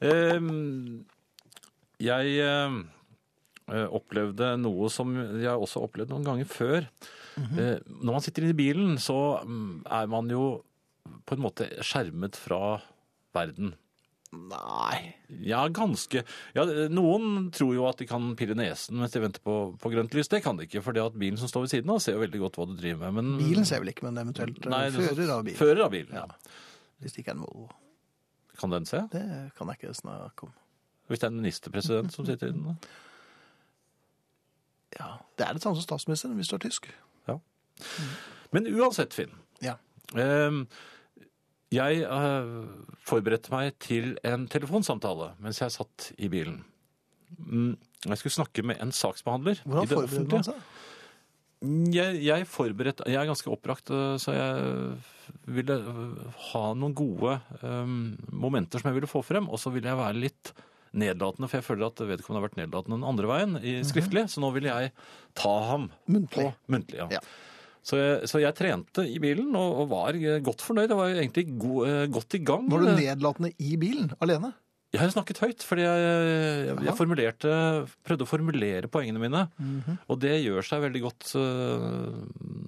Um, 0.00 1.04
jeg 2.10 2.24
eh, 2.42 2.70
opplevde 3.90 4.52
noe 4.60 4.88
som 4.92 5.12
jeg 5.40 5.52
også 5.54 5.82
opplevd 5.86 6.10
noen 6.14 6.26
ganger 6.26 6.48
før. 6.50 6.88
Eh, 7.40 7.76
når 7.86 8.12
man 8.16 8.24
sitter 8.24 8.44
inne 8.44 8.56
i 8.56 8.58
bilen, 8.58 8.96
så 9.00 9.18
mm, 9.46 9.84
er 9.86 10.08
man 10.10 10.28
jo 10.32 10.48
på 11.26 11.36
en 11.36 11.44
måte 11.44 11.68
skjermet 11.86 12.36
fra 12.36 12.80
verden. 13.34 13.72
Nei. 14.30 15.14
Ja, 15.42 15.64
ganske. 15.74 16.22
Ja, 16.54 16.62
noen 16.92 17.48
tror 17.54 17.72
jo 17.74 17.86
at 17.88 17.98
de 17.98 18.06
kan 18.06 18.28
pille 18.38 18.54
nesen 18.54 19.00
mens 19.00 19.14
de 19.14 19.22
venter 19.24 19.42
på, 19.42 19.56
på 19.80 19.90
grønt 19.90 20.14
lys. 20.14 20.30
Det 20.30 20.42
kan 20.44 20.58
de 20.58 20.68
ikke, 20.68 20.82
for 20.86 20.94
det 20.94 21.02
at 21.02 21.16
bilen 21.18 21.40
som 21.40 21.50
står 21.50 21.64
ved 21.66 21.72
siden 21.72 21.90
av 21.90 21.98
ser 22.04 22.14
jo 22.14 22.22
veldig 22.22 22.42
godt 22.44 22.58
hva 22.60 22.68
du 22.70 22.76
driver 22.78 23.10
med. 23.10 23.18
Men, 23.18 23.32
Bilen 23.42 23.66
ser 23.66 23.82
vel 23.82 23.90
ikke, 23.90 24.06
men 24.06 24.20
eventuelt 24.22 24.60
eh, 24.62 24.70
Nei, 24.70 24.84
det- 24.94 25.08
fører 25.08 25.34
av 25.34 25.44
bil. 25.48 25.58
Fører 25.58 25.84
av 25.86 25.94
bilen, 25.96 26.14
ja. 26.14 26.26
Hvis 27.02 27.16
det 27.16 27.24
ikke 27.24 27.34
er 27.34 27.38
en 27.40 27.46
Volvo. 27.46 27.68
Kan 28.60 28.74
den 28.76 28.86
se? 28.86 29.00
Det 29.10 29.24
kan 29.56 29.70
jeg 29.72 29.80
ikke 29.80 29.94
snakke 29.98 30.46
om. 30.46 30.54
Hvis 31.10 31.22
det 31.22 31.26
er 31.26 31.32
en 31.32 31.40
ministerpresident 31.40 32.14
som 32.14 32.26
sitter 32.28 32.52
inne? 32.52 32.76
Ja, 34.98 35.12
Det 35.38 35.46
er 35.46 35.54
det 35.54 35.62
samme 35.62 35.78
som 35.78 35.86
statsministeren 35.86 36.34
hvis 36.38 36.48
du 36.50 36.56
er 36.56 36.64
tysk. 36.64 36.88
Ja. 37.28 37.38
Men 38.52 38.66
uansett, 38.74 39.14
Finn. 39.14 39.30
Ja. 39.62 39.76
ehm, 40.18 40.64
jeg 41.70 42.02
eh, 42.02 42.48
forberedte 43.06 43.52
meg 43.54 43.76
til 43.78 44.16
en 44.26 44.48
telefonsamtale 44.50 45.34
mens 45.38 45.60
jeg 45.62 45.70
satt 45.76 46.10
i 46.18 46.28
bilen. 46.32 46.64
Mm, 47.38 47.76
Jeg 48.08 48.18
skulle 48.18 48.32
snakke 48.32 48.62
med 48.66 48.80
en 48.82 48.90
saksbehandler. 48.96 49.60
Hvordan 49.64 49.86
forberedte 49.86 50.10
du 50.10 50.16
forbereder 50.16 50.36
man 50.40 50.48
seg? 50.48 50.62
Jeg, 51.92 52.22
jeg, 52.24 52.46
forberedt, 52.48 53.02
jeg 53.06 53.20
er 53.20 53.28
ganske 53.28 53.50
oppbrakt, 53.52 53.90
øh, 53.92 54.14
så 54.18 54.32
jeg 54.32 54.96
ville 55.44 55.74
øh, 55.76 56.30
ha 56.50 56.62
noen 56.74 56.94
gode 56.96 57.34
um, 57.60 58.16
momenter 58.32 58.80
som 58.80 58.88
jeg 58.88 58.96
ville 58.96 59.10
få 59.10 59.20
frem, 59.22 59.44
og 59.52 59.60
så 59.60 59.68
ville 59.70 59.90
jeg 59.92 59.98
være 60.00 60.16
litt 60.24 60.52
nedlatende, 60.96 61.48
for 61.50 61.60
jeg 61.60 61.66
føler 61.68 61.86
at 61.90 62.00
vedkommende 62.02 62.40
har 62.40 62.48
vært 62.48 62.58
nedlatende 62.58 62.96
den 62.98 63.06
andre 63.10 63.28
veien 63.30 63.58
i 63.62 63.76
skriftlig, 63.86 64.24
så 64.32 64.42
nå 64.42 64.50
vil 64.56 64.66
jeg 64.70 64.90
ta 65.38 65.52
ham 65.70 65.90
Muntlig. 66.10 66.48
på 66.48 66.72
muntlig. 66.74 66.98
Ja. 66.98 67.06
Ja. 67.18 67.20
Så, 67.86 67.96
jeg, 67.96 68.28
så 68.28 68.40
jeg 68.42 68.52
trente 68.58 69.04
i 69.08 69.16
bilen 69.22 69.54
og, 69.56 69.84
og 69.84 69.86
var 69.92 70.16
øh, 70.18 70.40
godt 70.44 70.60
fornøyd. 70.66 70.90
Jeg 70.92 70.98
var 70.98 71.14
egentlig 71.14 71.46
go, 71.62 71.84
øh, 71.86 72.02
godt 72.12 72.34
i 72.36 72.42
gang. 72.44 72.66
Var 72.68 72.82
du 72.82 72.90
nedlatende 72.98 73.52
i 73.56 73.76
bilen 73.80 74.10
alene? 74.20 74.50
Jeg 74.90 75.00
har 75.04 75.12
snakket 75.14 75.38
høyt, 75.38 75.62
fordi 75.62 75.84
jeg, 75.86 76.00
jeg, 76.02 76.74
jeg 76.88 76.96
formulerte, 76.98 77.50
prøvde 78.04 78.26
å 78.26 78.28
formulere 78.28 78.88
poengene 78.90 79.22
mine. 79.22 79.44
Og 80.10 80.18
det 80.18 80.32
gjør 80.42 80.66
seg 80.66 80.82
veldig 80.82 81.02
godt 81.04 81.28
uh, 81.38 82.10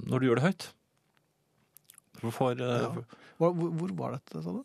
når 0.07 0.23
du 0.23 0.29
gjør 0.29 0.39
det 0.39 0.45
høyt. 0.47 0.69
For, 2.23 2.55
uh, 2.55 2.63
Ja. 2.63 2.93
Hvor, 3.43 3.57
hvor, 3.59 3.73
hvor 3.75 3.93
var 3.99 4.15
dette, 4.15 4.39
sa 4.45 4.53
du? 4.55 4.63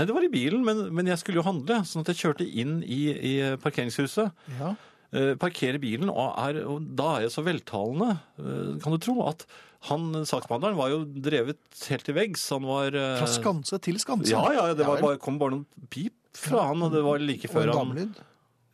Nei, 0.00 0.06
det 0.08 0.14
var 0.16 0.24
i 0.24 0.32
bilen, 0.32 0.62
men, 0.64 0.86
men 0.96 1.10
jeg 1.12 1.20
skulle 1.20 1.42
jo 1.42 1.44
handle, 1.44 1.82
sånn 1.84 2.00
at 2.06 2.10
jeg 2.14 2.22
kjørte 2.22 2.46
inn 2.48 2.78
i, 2.80 3.02
i 3.12 3.32
parkeringshuset. 3.60 4.32
Ja. 4.56 4.70
eh, 5.12 5.34
parkerer 5.40 5.76
bilen, 5.82 6.08
og, 6.08 6.30
er, 6.40 6.62
og 6.64 6.86
da 6.96 7.18
er 7.18 7.26
jeg 7.26 7.34
så 7.34 7.44
veltalende, 7.44 8.14
eh, 8.40 8.70
kan 8.80 8.96
du 8.96 9.02
tro, 9.04 9.18
at 9.28 9.44
han, 9.90 10.10
saksbehandleren 10.28 10.76
var 10.80 10.90
jo 10.92 11.02
drevet 11.04 11.60
helt 11.88 12.04
til 12.08 12.16
veggs. 12.16 12.46
Han 12.56 12.64
var 12.68 12.96
eh, 12.96 13.18
Fra 13.20 13.28
skanse 13.28 13.78
til 13.84 14.00
skanse? 14.00 14.32
Ja, 14.32 14.42
ja, 14.56 14.64
det 14.76 14.88
var 14.88 15.04
bare, 15.04 15.20
kom 15.20 15.36
bare 15.40 15.58
noen 15.58 15.88
pip 15.92 16.16
fra 16.36 16.66
han, 16.70 16.82
og 16.86 16.92
det 16.96 17.04
var 17.04 17.20
like 17.20 17.48
før 17.50 17.62
Og 17.62 17.68
en 17.68 17.72
han 17.74 17.92
damelyd? 17.92 18.24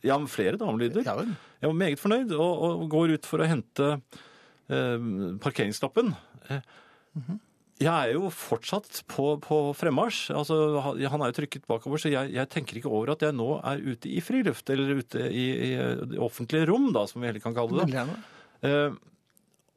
Ja, 0.05 0.17
flere 0.29 0.59
damelyder. 0.61 1.03
Ja 1.07 1.15
vel. 1.17 1.31
Jeg 1.59 1.71
var 1.71 1.77
meget 1.79 1.99
fornøyd, 1.99 2.31
og, 2.37 2.63
og 2.67 2.87
går 2.91 3.15
ut 3.17 3.27
for 3.27 3.41
å 3.41 3.47
hente 3.49 3.87
eh, 4.69 5.07
parkeringslappen. 5.43 6.13
Eh, 6.53 6.61
Jeg 7.77 7.93
er 7.93 8.15
jo 8.15 8.31
fortsatt 8.33 9.03
på, 9.11 9.35
på 9.43 9.57
fremmarsj. 9.77 10.31
Altså, 10.33 10.55
han 10.81 11.21
er 11.21 11.29
jo 11.29 11.35
trykket 11.37 11.67
bakover, 11.69 12.01
så 12.01 12.09
jeg, 12.09 12.31
jeg 12.33 12.49
tenker 12.49 12.79
ikke 12.79 12.89
over 12.89 13.11
at 13.13 13.21
jeg 13.27 13.35
nå 13.37 13.51
er 13.59 13.83
ute 13.85 14.09
i 14.09 14.21
friluft, 14.25 14.71
eller 14.73 14.97
ute 14.97 15.27
i, 15.29 15.43
i 15.67 15.69
det 16.09 16.17
offentlige 16.25 16.65
rom, 16.71 16.87
da, 16.95 17.03
som 17.09 17.21
vi 17.21 17.29
heller 17.29 17.43
kan 17.43 17.53
kalle 17.57 17.83
det. 17.85 17.91
Eh, 18.65 18.95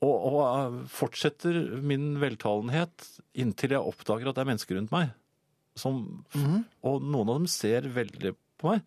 og, 0.01 0.15
og 0.31 0.39
eh, 0.47 0.79
fortsetter 0.97 1.59
min 1.85 2.15
veltalenhet 2.23 3.05
inntil 3.45 3.77
jeg 3.77 3.85
oppdager 3.93 4.31
at 4.33 4.39
det 4.39 4.47
er 4.47 4.51
mennesker 4.55 4.81
rundt 4.81 4.95
meg. 4.97 5.13
Som, 5.79 6.01
Og 6.89 7.05
noen 7.05 7.29
av 7.29 7.37
dem 7.43 7.51
ser 7.53 7.85
veldig 7.95 8.33
på 8.61 8.73
meg. 8.73 8.81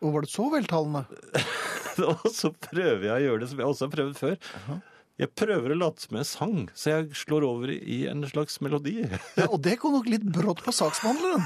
Og 0.00 0.16
var 0.16 0.24
det 0.24 0.32
så 0.32 0.48
veltalende? 0.52 1.04
Og 2.08 2.24
så 2.34 2.48
prøver 2.56 3.04
jeg 3.06 3.14
å 3.14 3.24
gjøre 3.28 3.44
det 3.44 3.52
som 3.52 3.60
jeg 3.60 3.68
også 3.70 3.86
har 3.86 3.92
prøvd 3.92 4.16
før. 4.18 4.40
Jeg 5.20 5.30
prøver 5.38 5.70
å 5.70 5.78
late 5.78 6.02
som 6.02 6.16
jeg 6.18 6.26
sang, 6.26 6.56
så 6.74 6.90
jeg 6.90 7.18
slår 7.20 7.44
over 7.46 7.70
i 7.70 8.00
en 8.10 8.24
slags 8.26 8.58
melodi. 8.64 8.96
Ja, 9.38 9.46
og 9.46 9.60
det 9.62 9.76
kom 9.82 9.94
nok 9.94 10.08
litt 10.10 10.24
brått 10.26 10.64
på 10.66 10.74
saksbehandleren. 10.74 11.44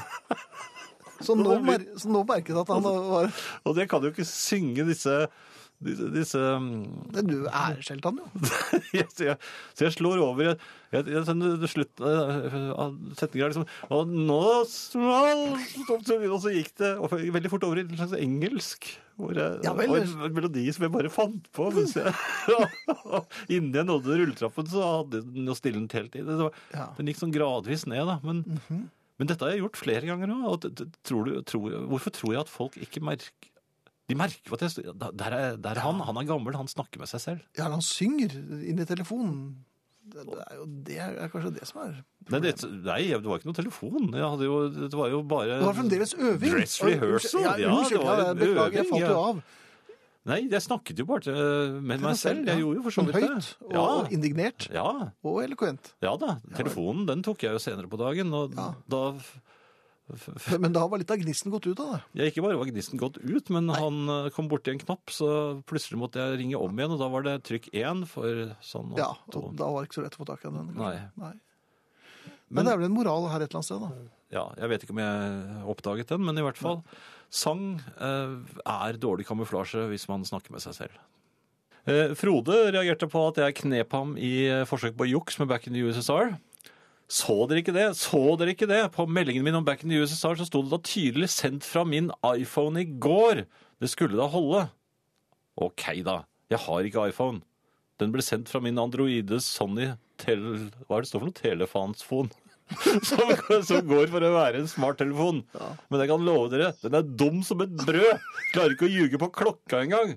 Så 1.21 1.35
nå, 1.37 1.59
mer, 1.67 1.85
så 1.99 2.09
nå 2.09 2.23
merket 2.25 2.55
jeg 2.55 2.63
at 2.63 2.71
han 2.73 2.85
var 2.85 3.27
Og 3.67 3.73
det 3.77 3.85
kan 3.91 4.01
jo 4.01 4.09
ikke 4.13 4.25
synge 4.25 4.87
disse 4.87 5.15
disse, 5.85 6.07
disse 6.11 6.39
mm, 6.59 7.11
Det- 7.15 7.23
Du 7.29 7.35
æreskjelte 7.47 8.09
han 8.11 8.19
jo. 8.19 8.27
så, 9.15 9.27
jeg, 9.29 9.37
så 9.77 9.85
jeg 9.87 9.93
slår 9.95 10.21
over 10.25 10.49
jeg, 10.49 10.57
jeg, 10.91 11.05
jeg, 11.13 11.23
sånn, 11.27 11.43
slutt 11.71 12.03
eh, 12.03 12.57
av 12.73 12.97
setninga 13.19 13.47
er 13.47 13.53
liksom 13.53 13.67
Og 13.95 14.11
nå 14.11 14.39
Og 16.29 16.41
så 16.43 16.51
gikk 16.53 16.73
det 16.81 16.91
og 16.99 17.13
veldig 17.13 17.51
fort 17.53 17.65
over 17.67 17.79
i 17.81 17.85
en 17.85 17.95
slags 17.99 18.17
engelsk. 18.19 18.89
Hvor 19.19 19.35
jeg, 19.35 19.59
Ja 19.65 19.73
vel. 19.75 19.91
og 19.91 19.97
en, 19.99 20.33
melodi 20.35 20.65
som 20.75 20.85
jeg 20.87 20.93
bare 20.93 21.11
fant 21.11 21.49
på. 21.55 21.67
Mens 21.75 21.95
jeg, 21.97 22.13
Innen 23.55 23.75
jeg 23.75 23.87
nådde 23.87 24.19
rulletrappen, 24.21 24.69
så 24.71 24.83
hadde 24.85 25.23
den 25.27 25.49
jo 25.49 25.55
stilnet 25.57 25.95
helt 25.97 26.15
i. 26.15 26.23
Det 26.27 26.39
var, 26.39 26.55
Ja. 26.75 26.87
Den 26.97 27.11
gikk 27.11 27.19
sånn 27.23 27.35
gradvis 27.35 27.85
ned, 27.89 28.05
da. 28.07 28.19
Men, 28.23 28.43
men 29.19 29.27
dette 29.31 29.43
har 29.43 29.51
jeg 29.55 29.63
gjort 29.65 29.79
flere 29.81 30.07
ganger 30.07 30.31
òg. 30.37 30.69
Tror 31.07 31.27
du, 31.27 31.33
tror, 31.47 31.75
hvorfor 31.91 32.15
tror 32.15 32.35
jeg 32.35 32.43
at 32.45 32.51
folk 32.53 32.79
ikke 32.79 33.03
merker 33.03 33.48
De 34.09 34.17
merker 34.17 34.55
at 34.57 34.63
jeg 34.65 34.93
Der 34.97 35.33
er, 35.37 35.57
der 35.61 35.77
er 35.77 35.83
han. 35.85 36.01
Han 36.07 36.17
er 36.17 36.27
gammel, 36.29 36.55
han 36.57 36.69
snakker 36.69 37.01
med 37.01 37.09
seg 37.11 37.21
selv. 37.21 37.43
Ja, 37.57 37.69
han 37.69 37.83
synger 37.85 38.33
inn 38.65 38.81
i 38.81 38.87
telefonen. 38.89 39.65
Det, 40.09 40.23
det, 40.25 40.39
er 40.41 40.55
jo, 40.57 40.63
det 40.87 40.95
er 41.05 41.29
kanskje 41.29 41.51
det 41.53 41.67
som 41.69 41.83
er 41.83 41.91
Nei, 42.33 42.39
det, 42.41 42.53
nei, 42.81 43.01
det 43.13 43.29
var 43.29 43.37
ikke 43.37 43.49
noe 43.51 43.57
telefon. 43.59 44.07
Jeg 44.09 44.47
jo, 44.47 44.55
det 44.73 44.89
var 44.97 45.11
jo 45.13 45.19
bare 45.21 45.59
Det 45.59 45.67
var 45.67 45.77
fremdeles 45.77 46.13
øving. 46.17 46.55
Dress 46.55 46.75
rehearsal. 46.81 47.43
Ja, 47.45 47.53
Ja, 47.61 47.75
unnskyld, 47.75 48.01
det 48.01 48.09
var 48.09 48.39
beklager, 48.39 48.77
jeg 48.79 48.85
øving, 48.85 48.89
falt 48.89 49.03
ja. 49.03 49.11
jo 49.13 49.23
av. 49.27 49.43
Nei, 50.29 50.39
jeg 50.51 50.61
snakket 50.61 50.99
jo 51.01 51.05
bare 51.09 51.35
med 51.81 52.03
meg 52.03 52.17
selv. 52.19 52.49
Jeg 52.49 52.61
gjorde 52.61 52.79
jo 52.81 52.85
for 52.85 52.95
så 52.95 53.05
vidt 53.07 53.15
det. 53.17 53.29
Høyt 53.29 53.69
og, 53.69 53.77
Ja, 53.77 53.85
indignert 54.13 54.67
ja, 54.73 54.87
og 55.25 55.39
eloquent. 55.45 55.93
ja 56.05 56.15
da. 56.21 56.35
Telefonen 56.57 57.05
den 57.09 57.23
tok 57.25 57.45
jeg 57.45 57.55
jo 57.55 57.61
senere 57.63 57.89
på 57.89 57.97
dagen. 58.01 58.33
Og 58.35 58.53
da 58.89 59.03
Men 60.59 60.73
da 60.75 60.85
var 60.89 60.97
litt 61.01 61.11
av 61.13 61.19
gnisten 61.21 61.51
gått 61.53 61.67
ut 61.69 61.79
av 61.83 61.91
det. 61.93 61.99
Ja, 62.19 62.27
Ikke 62.29 62.41
bare 62.45 62.57
var 62.59 62.69
gnisten 62.69 62.99
gått 63.01 63.17
ut, 63.21 63.49
men 63.53 63.69
han 63.73 63.99
eh, 64.09 64.29
kom 64.35 64.47
borti 64.51 64.71
en 64.73 64.81
knapp, 64.81 65.11
så 65.13 65.29
plutselig 65.69 65.99
måtte 66.01 66.21
jeg 66.23 66.39
ringe 66.41 66.57
om 66.59 66.73
igjen, 66.79 66.95
og 66.95 67.01
da 67.03 67.09
var 67.13 67.25
det 67.27 67.35
trykk 67.49 67.69
én 67.77 68.05
for 68.09 68.55
sånn 68.65 68.93
og 68.95 69.01
Ja, 69.01 69.11
to. 69.31 69.45
og 69.49 69.55
da 69.59 69.69
var 69.69 69.83
det 69.83 69.89
ikke 69.91 69.99
så 70.01 70.05
lett 70.07 70.17
å 70.17 70.23
få 70.23 70.29
tak 70.31 70.45
i 70.45 70.53
den. 70.53 70.73
Nei. 70.79 70.95
Nei. 71.19 71.33
Men, 72.49 72.63
Men- 72.63 72.65
det 72.65 72.73
er 72.73 72.81
vel 72.81 72.89
en 72.89 72.97
moral 72.97 73.27
her 73.29 73.43
et 73.45 73.49
eller 73.51 73.59
annet 73.61 73.69
sted, 73.69 73.79
da. 73.85 73.91
Ja, 74.33 74.43
jeg 74.61 74.69
vet 74.69 74.83
ikke 74.85 74.93
om 74.97 75.01
jeg 75.01 75.63
oppdaget 75.73 76.07
den, 76.13 76.25
men 76.25 76.37
i 76.37 76.41
hvert 76.45 76.57
fall. 76.57 76.83
Sang 77.29 77.79
eh, 78.01 78.35
er 78.65 78.97
dårlig 79.01 79.25
kamuflasje 79.29 79.87
hvis 79.91 80.07
man 80.09 80.25
snakker 80.25 80.53
med 80.53 80.61
seg 80.65 80.73
selv. 80.77 80.97
Eh, 81.89 82.13
Frode 82.17 82.55
reagerte 82.73 83.07
på 83.09 83.21
at 83.29 83.37
jeg 83.41 83.55
knep 83.63 83.93
ham 83.95 84.15
i 84.17 84.33
eh, 84.49 84.65
forsøk 84.69 84.97
på 84.99 85.07
juks 85.09 85.39
med 85.39 85.47
Back 85.49 85.65
in 85.69 85.73
the 85.77 85.81
USSR. 85.85 86.35
Så 87.09 87.35
dere 87.49 87.63
ikke 87.63 87.73
det? 87.73 87.87
Så 87.97 88.19
dere 88.37 88.53
ikke 88.53 88.67
det? 88.69 88.83
På 88.93 89.07
meldingen 89.09 89.43
min 89.45 89.55
om 89.57 89.65
Back 89.65 89.81
in 89.83 89.89
the 89.89 89.97
USSR 90.03 90.37
så 90.37 90.45
sto 90.45 90.61
det 90.61 90.69
da 90.75 90.77
tydelig 90.85 91.29
sendt 91.33 91.65
fra 91.65 91.81
min 91.87 92.11
iPhone 92.35 92.83
i 92.83 92.85
går. 93.01 93.45
Det 93.81 93.89
skulle 93.89 94.19
da 94.19 94.27
holde. 94.29 94.67
Ok 95.59 95.87
da, 96.05 96.19
jeg 96.53 96.61
har 96.67 96.85
ikke 96.87 97.07
iPhone. 97.09 97.41
Den 97.99 98.13
ble 98.13 98.23
sendt 98.23 98.47
fra 98.51 98.61
min 98.63 98.77
androide 98.79 99.41
Sony 99.43 99.89
tel... 100.21 100.45
Hva 100.87 100.99
er 100.99 101.03
det 101.03 101.09
står 101.09 101.23
for 101.25 101.31
noe? 101.31 101.39
Telefansfon. 101.41 102.29
Som, 103.09 103.31
som 103.65 103.79
går 103.89 104.11
for 104.11 104.21
å 104.21 104.29
være 104.35 104.59
en 104.61 104.67
smarttelefon. 104.69 105.39
Men 105.89 106.03
jeg 106.03 106.09
kan 106.11 106.21
love 106.27 106.51
dere, 106.53 106.67
den 106.83 106.99
er 106.99 107.07
dum 107.17 107.39
som 107.43 107.63
et 107.65 107.71
brød. 107.81 108.21
Klarer 108.53 108.75
ikke 108.75 108.85
å 108.85 108.91
ljuge 108.93 109.17
på 109.23 109.31
klokka 109.39 109.79
engang. 109.87 110.13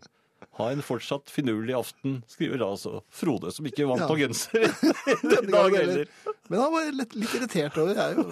Ha 0.61 0.67
en 0.75 0.85
fortsatt 0.85 1.33
finurlig 1.33 1.73
aften, 1.79 2.19
skriver 2.29 2.61
altså 2.67 2.99
Frode, 3.09 3.55
som 3.57 3.65
ikke 3.71 3.87
vant 3.89 4.05
Ja. 4.05 4.09
på 4.11 4.19
genser 4.21 4.67
i 5.33 5.47
dag 5.49 5.79
heller. 5.79 6.13
Men 6.53 6.61
han 6.61 6.73
var 6.75 6.91
litt, 6.93 7.15
litt 7.17 7.33
irritert 7.39 7.79
over 7.81 7.97
er 7.97 8.19
jo- 8.19 8.27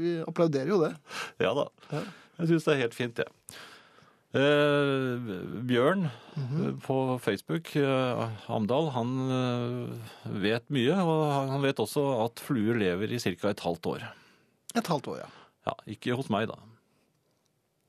Vi 0.00 0.16
applauderer 0.26 0.72
jo 0.72 0.80
det. 0.82 0.96
Ja 1.44 1.52
da. 1.54 1.68
Jeg 1.92 2.48
syns 2.50 2.64
det 2.66 2.72
er 2.74 2.80
helt 2.82 2.96
fint, 2.96 3.20
jeg. 3.22 3.60
Eh, 4.32 5.28
Bjørn 5.68 6.08
mm 6.08 6.46
-hmm. 6.48 6.80
på 6.80 7.18
Facebook, 7.20 7.76
eh, 7.76 8.28
Amdal, 8.48 8.90
han 8.90 9.10
eh, 9.30 10.32
vet 10.42 10.70
mye. 10.70 10.96
Og 10.96 11.50
han 11.50 11.62
vet 11.62 11.76
også 11.76 12.24
at 12.24 12.40
fluer 12.40 12.74
lever 12.78 13.12
i 13.12 13.18
ca. 13.18 13.48
et 13.50 13.60
halvt 13.60 13.86
år. 13.86 14.08
Et 14.74 14.86
halvt 14.86 15.06
år, 15.08 15.16
ja. 15.18 15.28
Ja, 15.66 15.72
Ikke 15.86 16.16
hos 16.16 16.30
meg, 16.30 16.48
da. 16.48 16.54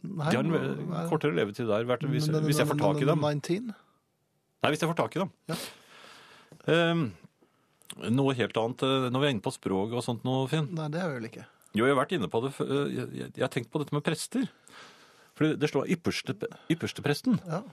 Nei, 0.04 0.30
De 0.32 0.36
har 0.36 0.44
en 0.44 0.54
eh, 0.54 1.10
kortere 1.10 1.34
levetid 1.34 1.66
der, 1.68 1.86
hvert- 1.86 2.04
hvis, 2.10 2.28
hvis 2.28 2.58
jeg 2.60 2.68
får 2.68 2.78
tak 2.78 3.02
i 3.02 3.06
dem. 3.06 3.20
19? 3.20 3.74
Nei, 4.64 4.72
hvis 4.72 4.82
jeg 4.82 4.90
får 4.90 4.96
tak 4.96 5.16
i 5.16 5.20
dem. 5.20 5.32
Ja. 5.48 5.56
Eh, 8.00 8.10
noe 8.14 8.36
helt 8.38 8.58
annet. 8.58 8.84
eh, 8.84 9.10
Når 9.10 9.20
vi 9.20 9.28
er 9.28 9.36
inne 9.36 9.46
på 9.46 9.54
språk 9.54 9.94
og 9.94 10.04
sånt 10.06 10.24
nå, 10.28 10.48
Finn. 10.52 10.70
Nei, 10.74 10.90
det 10.94 11.02
er 11.02 11.14
vel 11.14 11.30
ikke. 11.30 11.46
Jo, 11.74 11.86
jeg 11.88 11.96
har 11.96 12.02
vært 12.06 12.16
inne 12.18 12.30
på 12.30 12.42
det. 12.44 12.52
Jeg, 12.60 13.08
jeg, 13.18 13.42
har 13.42 13.50
tenkt 13.54 13.72
på 13.74 13.82
dette 13.82 13.96
med 13.96 14.04
prester. 14.06 14.48
For 15.34 15.56
det, 15.58 15.70
står 15.72 15.90
ypperste, 15.90 16.36
ypperstepresten. 16.70 17.40
Ja. 17.50 17.64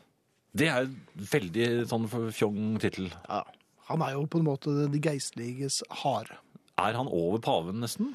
Det 0.56 0.68
er 0.72 0.86
en 0.86 0.94
veldig 1.30 1.66
sånn 1.90 2.08
fjong 2.32 2.78
tittel. 2.80 3.11
ja. 3.28 3.44
Han 3.90 4.04
er 4.06 4.12
jo 4.14 4.26
på 4.30 4.38
en 4.38 4.46
måte 4.46 4.70
de 4.86 4.98
geistliges 5.02 5.80
hare. 6.04 6.36
Er 6.78 6.94
han 6.94 7.08
over 7.11 7.40
paven, 7.42 7.80
nesten? 7.82 8.12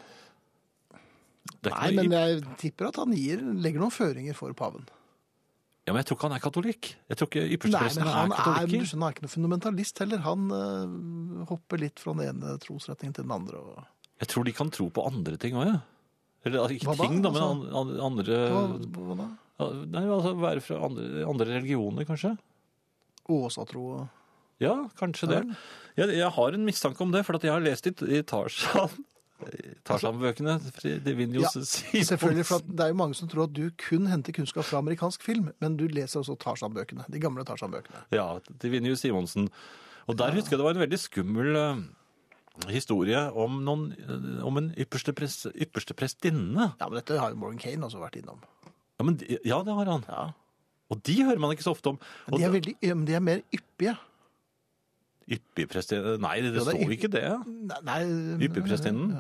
Nei, 1.66 1.90
men 1.98 2.14
jeg 2.14 2.44
tipper 2.62 2.88
at 2.90 3.00
han 3.02 3.12
gir, 3.12 3.42
legger 3.60 3.84
noen 3.84 3.94
føringer 3.94 4.38
for 4.38 4.56
paven. 4.58 4.86
Ja, 5.86 5.94
men 5.94 6.00
jeg 6.02 6.08
tror 6.10 6.18
ikke 6.18 6.28
han 6.30 6.36
er 6.38 6.42
katolikk. 6.44 6.88
Jeg 7.12 7.18
tror 7.20 7.30
ikke 7.30 7.44
ypperstepresten 7.58 8.08
han 8.10 8.10
er 8.10 8.22
er, 8.22 8.26
Nei, 8.26 8.32
men 8.34 8.88
han 8.90 9.04
er 9.06 9.14
ikke 9.14 9.26
noen 9.26 9.34
fundamentalist 9.36 10.00
heller. 10.02 10.24
Han 10.26 10.48
øh, 10.58 11.44
hopper 11.52 11.82
litt 11.84 12.02
fra 12.02 12.16
den 12.18 12.32
ene 12.32 12.56
trosretningen 12.64 13.14
til 13.14 13.28
den 13.28 13.36
andre. 13.36 13.62
Og... 13.62 13.84
Jeg 14.24 14.32
tror 14.32 14.48
de 14.48 14.56
kan 14.58 14.72
tro 14.74 14.90
på 14.90 15.06
andre 15.06 15.38
ting 15.42 15.54
òg, 15.60 15.68
jeg. 15.70 15.82
Eller 16.46 16.62
altså, 16.64 16.76
ikke 16.78 16.90
Hva 16.90 16.98
ting, 17.06 17.22
da, 17.22 17.32
men 17.34 17.42
Altså- 17.42 17.70
an- 17.70 17.80
an- 17.82 18.04
andre 18.10 18.42
Hva, 18.50 18.66
hva 19.06 19.18
da? 19.22 19.30
Nei, 19.96 20.04
altså 20.12 20.34
være 20.42 20.62
fra 20.66 20.82
andre, 20.90 21.06
andre 21.30 21.46
religioner, 21.54 22.06
kanskje? 22.10 22.34
Åsatro 23.32 23.86
og 23.96 24.08
Ja, 24.62 24.74
kanskje 25.00 25.28
det. 25.30 25.40
Jeg, 25.98 26.14
jeg 26.18 26.30
har 26.32 26.56
en 26.56 26.66
mistanke 26.68 27.02
om 27.04 27.12
det, 27.12 27.26
for 27.28 27.38
jeg 27.42 27.52
har 27.52 27.64
lest 27.64 27.88
i, 27.90 27.94
i 28.18 28.22
Tarzan. 28.24 28.94
Tarzan-bøkene. 29.86 30.56
Det 31.04 31.14
vinner 31.18 31.40
jo 31.40 31.44
Ja, 31.44 31.50
Simons. 31.52 32.08
Selvfølgelig, 32.10 32.46
for 32.48 32.64
det 32.66 32.86
er 32.86 32.94
jo 32.94 32.98
mange 33.02 33.18
som 33.18 33.28
tror 33.32 33.44
at 33.50 33.54
du 33.56 33.66
kun 33.82 34.08
henter 34.10 34.34
kunnskap 34.36 34.66
fra 34.68 34.80
amerikansk 34.82 35.24
film, 35.26 35.50
men 35.62 35.76
du 35.80 35.86
leser 35.92 36.22
også 36.22 36.38
Tarzan-bøkene. 36.42 37.06
De 37.12 37.20
gamle 37.22 37.44
Tarzan-bøkene. 37.48 38.06
Ja, 38.16 38.28
det 38.62 38.72
vinner 38.74 38.94
jo 38.94 38.96
Simonsen. 39.00 39.50
Og 40.08 40.18
der 40.20 40.34
husker 40.38 40.56
jeg 40.56 40.62
det 40.62 40.68
var 40.68 40.78
en 40.78 40.84
veldig 40.86 41.00
skummel 41.02 41.56
eh, 41.60 41.84
historie 42.72 43.20
om, 43.34 43.60
noen, 43.66 43.86
eh, 44.00 44.40
om 44.46 44.58
en 44.62 44.72
ypperste, 44.80 45.14
prest, 45.18 45.48
ypperste 45.54 45.98
prestinne. 45.98 46.72
Ja, 46.80 46.88
men 46.90 47.00
dette 47.02 47.20
har 47.20 47.34
jo 47.34 47.40
Morgan 47.42 47.60
Kane 47.62 47.86
også 47.90 48.02
vært 48.04 48.20
innom. 48.22 48.42
Ja, 48.66 49.04
men, 49.04 49.18
de- 49.20 49.40
ja, 49.44 49.62
det 49.66 49.74
har 49.76 49.90
han. 49.92 50.06
Ja. 50.08 50.26
Og 50.94 51.00
de 51.04 51.16
hører 51.26 51.42
man 51.42 51.52
ikke 51.56 51.66
så 51.66 51.74
ofte 51.74 51.90
om. 51.96 52.00
Men 52.30 52.40
de 52.40 52.46
er, 52.46 52.54
veldig, 52.54 52.76
de 53.10 53.16
er 53.18 53.24
mer 53.26 53.42
yppige. 53.54 53.96
Yppig 55.26 55.70
prestinne 55.72 56.18
Nei, 56.22 56.36
det, 56.44 56.52
Ja, 56.54 56.62
det 56.62 56.76
står 56.76 56.92
ikke 56.94 57.10
det. 57.10 57.24
Nei, 57.72 57.80
nei 57.88 58.02
Yppig 58.46 58.68
prestinnen. 58.68 59.16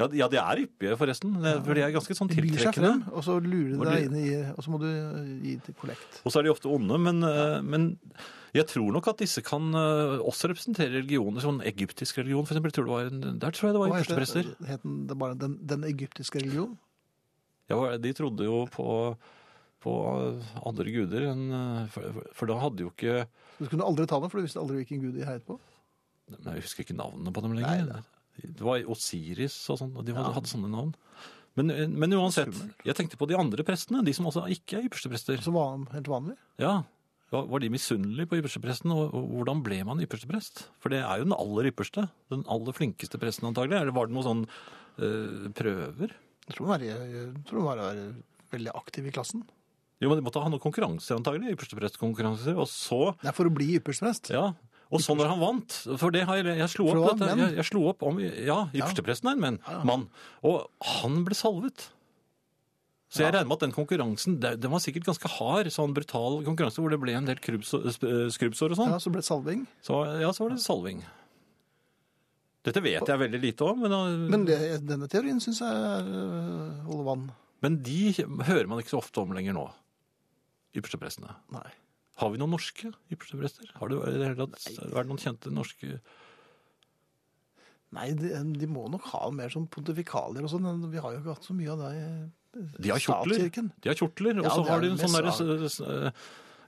Ja, 0.00 0.08
ja, 0.16 0.28
de 0.30 0.38
er 0.40 0.60
yppige, 0.64 0.96
forresten. 0.98 1.34
For 1.62 1.76
de 1.76 1.82
er 1.84 1.92
ganske 1.94 2.14
sånn 2.16 2.30
tiltrekkende. 2.30 2.92
frem, 2.96 3.02
og 3.12 3.24
så 3.26 3.36
lurer 3.44 3.74
de 3.76 3.88
deg 3.90 4.06
inn 4.08 4.16
i 4.18 4.30
Og 4.54 4.62
så 4.64 4.72
må 4.72 4.80
du 4.82 4.88
gi 5.44 5.56
til 5.66 5.76
kollekt. 5.78 6.22
Og 6.24 6.32
så 6.32 6.40
er 6.40 6.46
de 6.46 6.54
ofte 6.54 6.70
onde, 6.70 6.98
men, 7.02 7.20
eh, 7.28 7.58
men 7.62 7.90
jeg 8.56 8.66
tror 8.72 8.88
nok 8.96 9.10
at 9.12 9.20
disse 9.22 9.44
kan 9.46 9.68
eh, 9.78 10.16
også 10.24 10.50
representere 10.50 10.96
religioner, 10.96 11.44
sånn 11.44 11.60
egyptisk 11.68 12.18
religion, 12.22 12.48
for 12.48 12.56
eksempel. 12.56 12.74
Tror 12.74 12.90
en, 13.04 13.38
der 13.42 13.54
tror 13.54 13.68
jeg 13.68 13.76
det 13.76 13.84
var 13.84 13.92
Hva 13.92 14.00
ypperste 14.00 14.18
prester. 14.18 14.50
heter 14.56 14.72
het 14.72 14.82
den 14.88 14.98
det 15.12 15.18
bare 15.22 15.38
den, 15.38 15.58
den 15.74 15.86
egyptiske 15.88 16.42
religion? 16.42 16.74
Ja, 17.70 17.78
de 17.96 18.12
trodde 18.16 18.48
jo 18.48 18.64
på, 18.72 18.88
på 19.84 19.96
andre 20.66 20.96
guder, 20.98 21.30
eh, 21.30 21.86
for, 21.94 22.24
for 22.32 22.50
da 22.50 22.58
hadde 22.64 22.88
jo 22.88 22.92
ikke 22.96 23.22
Du 23.62 23.68
kunne 23.70 23.86
aldri 23.86 24.06
ta 24.10 24.18
dem, 24.20 24.30
for 24.32 24.40
du 24.42 24.46
visste 24.46 24.60
aldri 24.62 24.80
hvilken 24.82 25.02
gud 25.04 25.14
de 25.18 25.26
heit 25.28 25.44
på. 25.46 25.58
Nei, 26.32 26.56
Jeg 26.56 26.64
husker 26.66 26.84
ikke 26.86 26.96
navnene 26.98 27.32
på 27.34 27.42
dem 27.44 27.54
lenger. 27.58 27.86
nei. 27.92 28.02
Det 28.42 28.64
var 28.64 28.80
Osiris 28.88 29.54
og 29.70 29.78
sånn, 29.82 29.92
og 29.96 30.06
de 30.06 30.14
hadde, 30.16 30.30
Ja. 30.30 30.36
hadde 30.38 30.48
sånne 30.50 30.70
navn. 30.72 30.94
Men, 31.54 31.68
men 32.00 32.14
uansett, 32.16 32.48
jeg 32.82 32.96
tenkte 32.96 33.18
på 33.20 33.28
de 33.28 33.36
andre 33.36 33.62
prestene, 33.62 34.00
de 34.02 34.12
som 34.16 34.24
også 34.30 34.46
ikke 34.48 34.78
er 34.78 34.86
yppersteprester. 34.88 35.42
Som 35.44 35.52
var 35.58 35.76
helt 35.92 36.08
vanlig. 36.08 36.36
Ja, 36.58 36.78
var 37.30 37.60
de 37.60 37.68
misunnelige 37.72 38.28
på 38.28 38.38
ypperstepresten, 38.40 38.90
og, 38.92 39.12
og 39.16 39.28
hvordan 39.36 39.60
ble 39.64 39.82
man 39.84 40.00
yppersteprest? 40.00 40.66
For 40.80 40.88
det 40.92 41.02
er 41.04 41.20
jo 41.20 41.28
den 41.28 41.36
aller 41.36 41.68
ypperste, 41.70 42.06
den 42.32 42.44
aller 42.48 42.72
flinkeste 42.76 43.20
presten 43.20 43.48
antagelig. 43.50 43.80
Eller 43.82 43.92
var 43.92 44.08
det 44.08 44.16
noen 44.16 44.26
sånn 44.30 44.42
øh, 44.98 45.52
prøver? 45.56 46.12
Jeg 46.48 46.56
tror 46.56 46.66
hun 46.66 46.72
var, 46.72 46.84
jeg 46.88 47.44
tror 47.48 47.66
var 47.68 47.76
var 47.84 48.00
veldig 48.52 48.72
aktiv 48.80 49.06
i 49.08 49.14
klassen. 49.14 49.44
Jo, 50.02 50.10
men 50.10 50.18
de 50.18 50.26
måtte 50.26 50.42
ha 50.42 50.50
noen 50.50 50.62
konkurranser 50.62 51.14
antagelig, 51.20 51.54
ypperste 51.54 51.78
prestkonkurranser, 51.78 52.56
og 52.58 52.66
så 52.70 53.00
er 53.22 53.34
for 53.36 53.46
å 53.46 53.54
bli 53.54 53.76
yppersteprest. 53.78 54.32
Ja, 54.34 54.48
og 54.92 55.00
så 55.00 55.14
når 55.16 55.30
han 55.30 55.40
vant, 55.40 55.72
for 55.96 56.12
det 56.12 56.26
har 56.28 56.42
jeg, 56.42 56.58
jeg 56.58 56.68
slo 56.74 56.90
opp, 56.92 57.14
dette, 57.14 57.30
jeg, 57.38 57.54
jeg 57.62 57.68
slo 57.70 57.86
opp 57.94 58.02
om, 58.10 58.18
ja, 58.20 58.58
ypperstepresten 58.74 59.30
er 59.30 59.38
en 59.38 59.44
menn, 59.46 59.58
Ja, 59.64 59.78
mann, 59.88 60.08
og 60.44 60.66
han 60.98 61.22
ble 61.24 61.38
salvet. 61.38 61.86
Så 63.12 63.20
jeg 63.26 63.32
regner 63.34 63.48
med 63.48 63.58
at 63.58 63.64
den 63.66 63.74
konkurransen, 63.76 64.36
det, 64.40 64.50
den 64.64 64.72
var 64.72 64.80
sikkert 64.80 65.04
ganske 65.04 65.28
hard, 65.34 65.68
sånn 65.72 65.92
brutal 65.96 66.38
konkurranse, 66.46 66.80
hvor 66.80 66.92
det 66.92 66.98
ble 67.00 67.12
en 67.16 67.26
del 67.28 67.40
krubbsår 67.44 67.90
skrubbsår 68.32 68.72
og 68.72 68.78
sånn. 68.78 68.92
Ja, 68.94 69.00
så 69.04 69.12
ble 69.12 69.20
det 69.20 69.28
salving. 69.28 69.66
Så 69.84 69.98
ja, 70.20 70.30
så 70.32 70.46
var 70.46 70.54
det 70.54 70.62
salving. 70.64 71.02
Dette 72.64 72.80
vet 72.84 73.08
jeg 73.10 73.20
veldig 73.24 73.40
lite 73.42 73.66
om, 73.68 73.80
men, 73.82 73.94
Men 74.32 74.44
det, 74.48 74.58
denne 74.86 75.08
teorien 75.12 75.40
syns 75.42 75.60
jeg 75.64 75.76
øh, 76.08 76.84
holder 76.86 77.06
vann. 77.08 77.24
men 77.64 77.80
de 77.84 78.12
hører 78.46 78.68
man 78.70 78.80
ikke 78.80 78.94
så 78.94 79.00
ofte 79.02 79.20
om 79.24 79.32
lenger 79.34 79.56
nå, 79.56 79.64
yppersteprestene. 80.76 81.36
Nei. 81.54 81.68
Har 82.20 82.32
vi 82.32 82.40
noen 82.40 82.52
norske 82.54 82.92
yppersteprester? 83.12 83.72
Har 83.78 83.90
det 83.90 84.02
i 84.10 84.18
det 84.18 84.28
hele 84.30 84.46
tatt 84.46 84.92
vært 84.92 85.10
noen 85.10 85.22
kjente 85.22 85.52
norske 85.54 85.96
Nei, 87.92 88.06
de, 88.16 88.30
de 88.56 88.66
må 88.72 88.86
nok 88.88 89.04
ha 89.10 89.26
mer 89.36 89.50
sånn 89.52 89.66
pontifikalier 89.68 90.46
og 90.46 90.48
sånn. 90.48 90.64
Vi 90.88 91.00
har 91.02 91.12
jo 91.12 91.18
ikke 91.20 91.34
hatt 91.34 91.44
så 91.44 91.52
mye 91.52 91.74
av 91.74 91.82
det 91.82 91.90
i 91.98 92.06
De 92.86 92.88
har 92.88 93.02
kjortler. 93.04 93.42
De 93.52 93.90
har 93.90 93.98
kjortler, 93.98 94.40
og 94.40 94.48
så 94.48 94.62
har 94.70 94.80
de 94.80 94.94
en 94.94 95.02
sånn 95.02 95.16
derre 95.18 96.14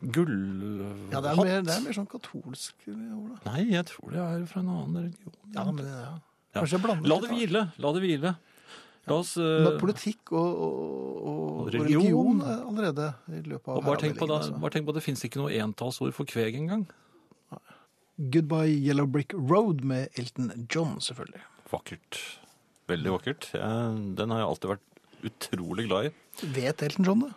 gullhatt. 0.04 1.14
Ja, 1.14 1.22
det 1.24 1.30
er, 1.30 1.38
mer, 1.38 1.62
det 1.64 1.72
er 1.72 1.82
mer 1.86 1.96
sånn 1.96 2.08
katolsk 2.10 2.88
over 2.90 3.30
det. 3.30 3.38
Nei, 3.46 3.60
jeg 3.72 3.86
tror 3.88 4.12
det 4.12 4.20
er 4.20 4.44
fra 4.50 4.60
en 4.60 4.70
annen 4.74 4.98
religion. 5.00 5.36
Ja, 5.54 5.64
men 5.70 5.88
ja. 5.88 6.00
Ja. 6.02 6.60
Kanskje 6.60 6.76
jeg 6.76 6.84
blander 6.84 7.10
La 7.10 7.18
det 7.22 7.30
hvile. 7.32 7.62
La 7.82 7.92
det 7.96 8.02
hvile. 8.04 8.34
La 9.06 9.14
oss 9.20 9.34
eh, 9.36 9.64
Men 9.66 9.74
politikk 9.80 10.32
og, 10.32 10.60
og, 10.64 10.74
og, 10.80 11.28
og 11.28 11.66
Religion. 11.74 12.00
religion 12.00 12.40
er 12.48 12.58
allerede 12.64 13.08
i 13.28 13.30
løpet 13.44 13.68
av 13.68 13.76
og 13.80 13.84
bare 13.84 14.00
tenk 14.00 14.16
på 14.20 14.26
det, 14.30 14.36
altså. 14.38 14.52
bare 14.62 14.72
tenk 14.76 14.86
på 14.88 14.92
at 14.94 14.98
det 15.00 15.04
fins 15.04 15.24
ikke 15.28 15.40
noe 15.42 15.52
entallsord 15.60 16.14
for 16.16 16.24
kveg 16.30 16.56
engang. 16.62 16.84
Goodbye 18.16 18.70
Yellow 18.78 19.06
Brick 19.10 19.32
Road 19.34 19.82
med 19.84 20.08
Elton 20.20 20.52
John, 20.70 21.00
selvfølgelig. 21.02 21.42
Vakkert. 21.72 22.20
Veldig 22.88 23.10
vakkert. 23.16 23.48
Den 23.54 24.30
har 24.30 24.38
jeg 24.44 24.48
alltid 24.52 24.70
vært 24.70 24.80
utrolig 25.24 25.86
glad 25.88 26.06
i. 26.08 26.10
Vet 26.54 26.82
Elton 26.86 27.04
John 27.08 27.20
det? 27.26 27.32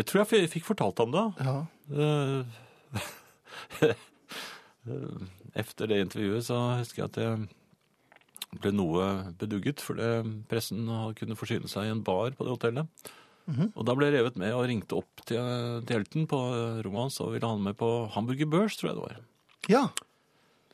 Jeg 0.00 0.06
tror 0.10 0.18
jeg 0.24 0.50
fikk 0.52 0.66
fortalt 0.68 0.98
ham 1.04 1.12
det. 1.14 1.26
Ja. 1.44 1.56
Eh, 4.86 5.22
Efter 5.58 5.88
det 5.90 5.96
intervjuet 6.04 6.44
så 6.46 6.54
husker 6.78 7.02
jeg 7.02 7.08
at 7.10 7.16
jeg 7.18 7.46
ble 8.60 8.72
noe 8.74 9.06
bedugget, 9.38 9.80
fordi 9.84 10.08
pressen 10.50 10.86
kunne 11.18 11.36
forsyne 11.38 11.68
seg 11.70 11.86
i 11.88 11.94
en 11.94 12.02
bar 12.06 12.30
på 12.36 12.44
det 12.46 12.54
hotellet. 12.56 13.12
Mhm. 13.46 13.68
Og 13.78 13.84
da 13.86 13.94
ble 13.94 14.08
jeg 14.08 14.16
revet 14.18 14.36
med 14.42 14.52
og 14.56 14.64
ringte 14.66 14.96
opp 14.98 15.20
til, 15.24 15.38
til 15.86 15.96
helten 16.00 16.24
på 16.26 16.38
rommet 16.82 17.04
hans 17.06 17.20
og 17.22 17.32
ville 17.36 17.46
ha 17.46 17.54
han 17.54 17.62
med 17.62 17.76
på 17.78 17.90
Hamburger 18.16 18.48
Børs, 18.50 18.76
tror 18.80 18.90
jeg 18.90 18.96
det 18.98 19.06
var. 19.08 19.20
ja. 19.68 19.84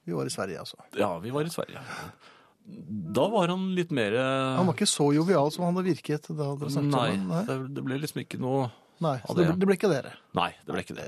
Vi 0.05 0.11
var 0.19 0.27
i 0.27 0.33
Sverige, 0.35 0.59
altså. 0.59 0.75
Ja, 0.99 1.13
vi 1.23 1.31
var 1.31 1.47
i 1.47 1.51
Sverige. 1.53 1.79
Da 3.15 3.29
var 3.31 3.49
han 3.53 3.69
litt 3.77 3.93
mer 3.95 4.15
Han 4.57 4.67
var 4.67 4.75
ikke 4.75 4.87
så 4.91 5.13
jovial 5.15 5.51
som 5.55 5.63
han 5.67 5.77
hadde 5.77 5.89
virket 5.93 6.27
da 6.31 6.49
dere 6.59 6.71
snakket 6.75 6.91
Nei, 6.91 7.05
sammen. 7.13 7.29
Nei, 7.31 7.57
det, 7.77 7.85
ble 7.87 7.99
liksom 8.03 8.21
ikke 8.25 8.41
noe 8.43 8.65
Nei. 9.03 9.17
Så 9.27 9.35
det, 9.39 9.47
det- 9.47 9.61
det 9.63 9.67
ble 9.71 9.77
ikke 9.79 9.91
dere. 9.93 10.13
Nei, 10.35 10.49
det 10.67 10.75
ble 10.75 10.83
ikke 10.83 10.95
det. 10.99 11.07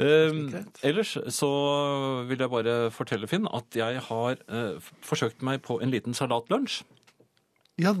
Eh, 0.00 0.62
ellers 0.88 1.16
så 1.34 1.50
vil 2.28 2.40
jeg 2.40 2.52
bare 2.52 2.76
fortelle, 2.94 3.28
Finn, 3.28 3.48
at 3.52 3.76
jeg 3.76 4.00
har 4.08 4.38
eh, 4.48 4.92
forsøkt 5.04 5.44
meg 5.44 5.60
på 5.66 5.80
en 5.84 5.92
liten 5.92 6.16
salatlunsj. 6.16 6.82
Ja, 7.80 7.92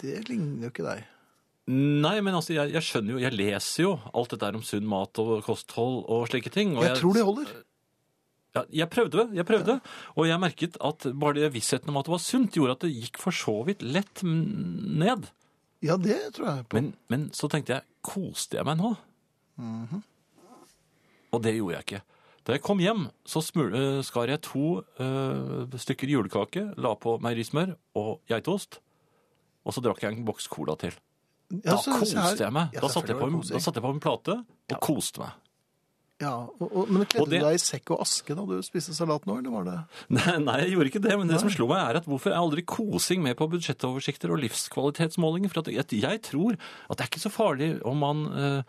det 0.00 0.22
ligner 0.28 0.66
jo 0.68 0.72
ikke 0.72 0.86
deg. 0.86 1.04
Nei, 1.68 2.18
men 2.20 2.36
altså, 2.36 2.52
jeg, 2.52 2.74
jeg 2.74 2.84
skjønner 2.84 3.14
jo, 3.14 3.20
jeg 3.22 3.36
leser 3.36 3.86
jo 3.86 3.92
alt 4.12 4.34
dette 4.34 4.50
om 4.52 4.64
sunn 4.64 4.88
mat 4.88 5.20
og 5.22 5.38
kosthold 5.46 6.02
og 6.12 6.26
slike 6.28 6.52
ting. 6.52 6.74
Og 6.76 6.84
Jeg 6.84 6.98
tror 7.00 7.16
det 7.16 7.24
holder. 7.24 7.54
Ja, 8.54 8.62
jeg 8.70 8.90
prøvde, 8.92 9.24
jeg 9.34 9.46
prøvde. 9.48 9.78
Og 10.14 10.28
jeg 10.28 10.40
merket 10.42 10.76
at 10.84 11.08
bare 11.18 11.40
det 11.40 11.54
vissheten 11.56 11.90
om 11.90 11.98
at 11.98 12.06
det 12.06 12.14
var 12.14 12.22
sunt, 12.22 12.54
gjorde 12.54 12.76
at 12.76 12.84
det 12.84 12.92
gikk 12.92 13.18
for 13.22 13.34
så 13.34 13.56
vidt 13.66 13.82
lett 13.82 14.22
mm, 14.22 15.00
ned. 15.00 15.30
Ja, 15.84 15.96
det 16.00 16.20
tror 16.36 16.50
jeg 16.50 16.68
på. 16.68 16.78
Men, 16.78 16.92
men 17.12 17.26
så 17.36 17.48
tenkte 17.50 17.78
jeg, 17.78 17.88
koste 18.04 18.60
jeg 18.60 18.68
meg 18.68 18.78
nå? 18.78 18.92
Og 21.34 21.42
det 21.44 21.54
gjorde 21.58 21.76
jeg 21.78 21.86
ikke. 21.88 22.02
Da 22.44 22.52
jeg 22.58 22.62
kom 22.62 22.80
hjem, 22.82 23.06
så 23.24 23.40
eh, 23.40 24.02
skar 24.04 24.28
jeg 24.28 24.42
to 24.44 24.64
uh, 25.00 25.78
stykker 25.80 26.10
julekake, 26.12 26.66
la 26.76 26.92
på 27.00 27.16
meierismør 27.24 27.72
og 27.96 28.18
geitost, 28.28 28.80
og 29.64 29.72
så 29.72 29.80
drakk 29.80 30.02
jeg 30.04 30.12
en 30.18 30.26
boks 30.28 30.46
cola 30.52 30.76
til. 30.76 30.92
Ja, 31.50 31.72
Da 31.72 31.76
så- 31.78 31.92
så 32.04 32.16
her- 32.18 32.30
koste 32.30 32.44
jeg 32.44 32.52
meg. 32.52 32.68
Ja, 32.74 32.80
Da 32.80 32.88
satte 32.88 33.08
jeg, 33.14 33.16
på 33.20 33.30
da 33.48 33.58
satte 33.60 33.80
jeg 33.80 33.84
på 33.86 33.94
en 33.94 34.00
plate 34.00 34.44
og 34.44 34.80
koste 34.80 35.20
meg. 35.24 35.32
Ja, 36.22 36.46
og, 36.46 36.68
og, 36.70 36.88
Men 36.94 37.04
kledde 37.10 37.26
du 37.26 37.38
deg 37.42 37.56
i 37.56 37.58
sekk 37.58 37.90
og 37.90 38.00
aske 38.04 38.36
da 38.38 38.44
du 38.46 38.60
spiste 38.62 38.94
salat 38.94 39.24
nå, 39.26 39.34
eller 39.40 39.50
var 39.50 39.64
det 39.66 39.78
Nei, 40.14 40.36
nei, 40.38 40.58
jeg 40.62 40.70
gjorde 40.76 40.90
ikke 40.92 41.02
det, 41.02 41.16
men 41.18 41.26
det 41.28 41.40
som 41.40 41.50
slo 41.50 41.66
meg 41.66 41.80
er 41.82 41.96
at 41.98 42.06
hvorfor 42.06 42.30
er 42.30 42.38
aldri 42.38 42.62
kosing 42.62 43.20
med 43.24 43.34
på 43.36 43.48
budsjettoversikter 43.50 44.30
og 44.30 44.38
livskvalitetsmålinger? 44.44 45.50
For 45.50 45.64
at 45.64 45.72
jeg, 45.74 46.00
jeg 46.00 46.22
tror 46.22 46.54
at 46.54 46.96
det 46.96 47.02
er 47.02 47.10
ikke 47.10 47.24
så 47.24 47.32
farlig 47.34 47.70
om 47.84 47.98
man 47.98 48.22
eh, 48.30 48.62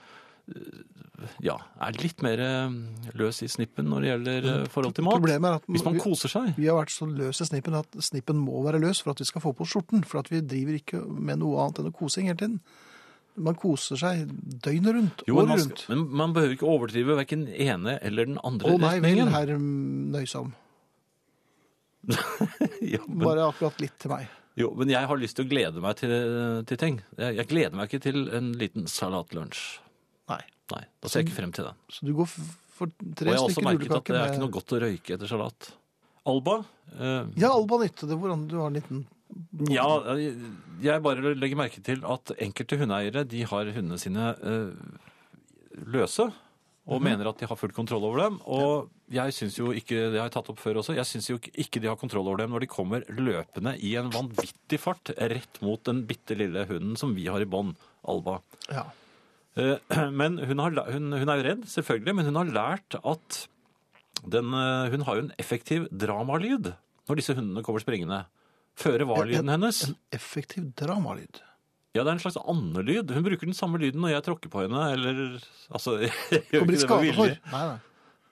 ja, 1.41 1.55
er 1.81 1.95
litt 2.01 2.21
mer 2.25 2.41
eh, 2.43 2.73
løs 3.17 3.39
i 3.45 3.47
snippen 3.49 3.87
når 3.89 4.03
det 4.03 4.09
gjelder 4.11 4.47
eh, 4.51 4.65
forhold 4.71 4.95
til 4.97 5.05
mat. 5.07 5.17
Problemet 5.17 5.49
er 5.49 5.59
at 5.61 5.69
Hvis 5.71 5.85
man 5.87 5.99
koser 6.01 6.31
seg. 6.31 6.51
vi 6.59 6.67
har 6.69 6.77
vært 6.77 6.93
så 6.93 7.07
løse 7.09 7.45
i 7.45 7.49
snippen 7.49 7.77
at 7.79 7.95
snippen 8.03 8.41
må 8.41 8.61
være 8.65 8.81
løs 8.83 9.01
for 9.03 9.15
at 9.15 9.23
vi 9.23 9.27
skal 9.29 9.43
få 9.45 9.55
på 9.57 9.67
skjorten. 9.69 10.03
For 10.07 10.21
at 10.21 10.29
vi 10.33 10.43
driver 10.45 10.77
ikke 10.77 11.01
med 11.07 11.41
noe 11.41 11.63
annet 11.63 11.81
enn 11.81 11.89
å 11.89 11.95
kosing 11.95 12.29
hele 12.29 12.39
tiden. 12.41 12.59
Man 13.35 13.57
koser 13.59 13.99
seg 13.99 14.29
døgnet 14.63 14.93
rundt, 14.95 15.23
Jo, 15.27 15.41
året 15.41 15.59
rundt. 15.59 15.81
men 15.91 16.05
man 16.21 16.31
behøver 16.35 16.53
ikke 16.55 16.69
overdrive 16.71 17.17
verken 17.17 17.47
ene 17.51 17.97
eller 17.99 18.29
den 18.29 18.37
andre 18.47 18.71
Å 18.71 18.79
nei 18.79 18.93
vel, 18.93 19.09
retningen. 19.09 19.33
herr 19.33 19.51
mm, 19.59 20.11
Nøysom. 20.13 20.53
Ja, 22.85 23.01
men, 23.07 23.23
Bare 23.25 23.47
akkurat 23.49 23.79
litt 23.81 23.95
til 23.99 24.13
meg. 24.13 24.29
jo, 24.55 24.69
men 24.77 24.91
jeg 24.93 25.09
har 25.09 25.19
lyst 25.19 25.35
til 25.39 25.47
å 25.47 25.49
glede 25.51 25.81
meg 25.83 25.97
til, 25.99 26.13
til 26.69 26.79
ting. 26.79 27.01
Jeg, 27.17 27.35
jeg 27.41 27.49
gleder 27.49 27.75
meg 27.75 27.89
ikke 27.89 28.03
til 28.05 28.27
en 28.35 28.53
liten 28.59 28.87
salatlunsj. 28.87 29.63
Nei. 30.29 30.41
Nei, 30.73 30.83
da 31.01 31.07
ser 31.11 31.21
jeg 31.21 31.27
ikke 31.29 31.37
frem 31.39 31.51
til 31.53 31.67
den. 31.67 31.75
Så 31.93 32.05
du 32.07 32.13
går 32.17 32.25
for 32.29 32.89
tre 32.89 32.95
stykker 32.95 33.15
for 33.15 33.25
Og 33.25 33.31
jeg 33.31 33.37
har 33.37 33.49
også 33.49 33.65
merket 33.67 33.91
at 33.99 34.07
det 34.09 34.15
er 34.21 34.31
ikke 34.33 34.41
noe 34.45 34.55
godt 34.55 34.73
å 34.73 34.79
røyke 34.81 35.13
etter 35.17 35.29
salat. 35.29 35.67
Alba? 36.25 36.55
Eh, 36.97 37.27
Ja, 37.37 37.51
Alba 37.53 37.77
nytte 37.83 38.07
det. 38.09 38.17
Hvordan 38.17 38.47
du 38.49 38.57
har 38.59 38.71
en 38.71 38.79
liten 38.79 39.03
ja, 39.69 39.85
jeg, 40.15 40.35
jeg 40.85 41.01
bare 41.03 41.33
legger 41.35 41.57
merke 41.59 41.81
til 41.83 42.03
at 42.07 42.31
enkelte 42.39 42.77
hundeeiere 42.79 43.23
de 43.27 43.41
har 43.49 43.65
hundene 43.73 43.97
sine 43.99 44.31
eh, 44.37 44.73
løse. 45.85 46.31
Og 46.87 46.99
Mhm. 47.01 47.03
mener 47.03 47.27
at 47.29 47.37
de 47.39 47.47
har 47.49 47.55
full 47.57 47.71
kontroll 47.73 48.03
over 48.05 48.19
dem. 48.21 48.39
Og 48.45 48.89
jeg 49.09 49.33
syns 49.33 49.55
jo 49.57 49.71
ikke, 49.73 50.11
det 50.13 50.19
har 50.21 50.29
jeg 50.29 50.33
tatt 50.37 50.49
opp 50.53 50.59
før 50.61 50.75
også, 50.81 50.93
jeg 50.95 51.05
syns 51.05 51.29
jo 51.29 51.37
ikke 51.39 51.81
de 51.81 51.87
har 51.87 51.95
kontroll 51.97 52.27
over 52.27 52.37
dem 52.37 52.51
når 52.51 52.59
de 52.61 52.67
kommer 52.67 53.01
løpende 53.09 53.73
i 53.81 53.95
en 53.97 54.09
vanvittig 54.13 54.79
fart 54.79 55.09
rett 55.17 55.61
mot 55.61 55.81
den 55.83 56.05
bitte 56.05 56.37
lille 56.37 56.65
hunden 56.69 56.95
som 56.95 57.15
vi 57.15 57.25
har 57.25 57.41
i 57.41 57.45
bånd, 57.49 57.75
Alba. 58.07 58.39
Ja. 58.69 58.85
Eh, 59.55 59.77
Men 60.19 60.37
hun, 60.37 60.59
har, 60.63 60.79
hun, 60.91 61.11
hun 61.15 61.31
er 61.31 61.41
jo 61.41 61.47
redd, 61.49 61.67
selvfølgelig, 61.71 62.15
men 62.17 62.29
hun 62.29 62.39
har 62.41 62.53
lært 62.55 62.97
at 63.01 63.41
den, 64.25 64.53
eh, 64.57 64.91
hun 64.93 65.05
har 65.07 65.19
jo 65.19 65.25
en 65.27 65.35
effektiv 65.41 65.87
dramalyd 65.91 66.73
når 67.05 67.19
disse 67.19 67.35
hundene 67.37 67.63
kommer 67.65 67.83
springende. 67.83 68.23
Føre 68.75 69.05
var-lyden 69.07 69.51
hennes. 69.53 69.83
En 69.87 69.99
effektiv 70.15 70.71
dramalyd. 70.79 71.39
Ja, 71.95 72.03
det 72.03 72.09
er 72.09 72.15
en 72.17 72.23
slags 72.25 72.39
andelyd. 72.41 73.11
Hun 73.15 73.23
bruker 73.23 73.47
den 73.47 73.55
samme 73.55 73.79
lyden 73.79 74.01
når 74.03 74.17
jeg 74.17 74.25
tråkker 74.25 74.51
på 74.51 74.65
henne, 74.65 74.81
eller 74.97 75.19
Altså, 75.69 75.99
jeg 76.03 76.41
gjør 76.51 76.65
ikke 76.65 76.81
det 76.81 76.89
med 76.89 77.05
vilje. 77.05 77.37
Nei, 77.53 77.61
nei. 77.69 77.77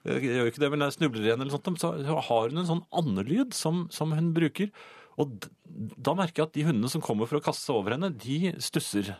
Jeg 0.04 0.24
gjør 0.28 0.50
ikke 0.50 0.64
det, 0.66 0.70
men 0.74 0.84
jeg 0.84 0.96
snubler 0.98 1.28
igjen 1.30 1.44
eller 1.46 1.54
sånt, 1.54 1.80
så 1.80 1.94
har 2.28 2.50
hun 2.50 2.60
en 2.60 2.68
sånn 2.68 2.82
andelyd 2.92 3.54
som, 3.56 3.86
som 3.94 4.12
hun 4.12 4.34
bruker. 4.36 4.74
Og 5.22 5.46
da 5.64 6.16
merker 6.18 6.42
jeg 6.42 6.50
at 6.50 6.58
de 6.58 6.66
hundene 6.68 6.92
som 6.92 7.04
kommer 7.06 7.30
for 7.30 7.40
å 7.40 7.46
kaste 7.46 7.64
seg 7.64 7.78
over 7.78 7.96
henne, 7.96 8.10
de 8.12 8.52
stusser. 8.64 9.14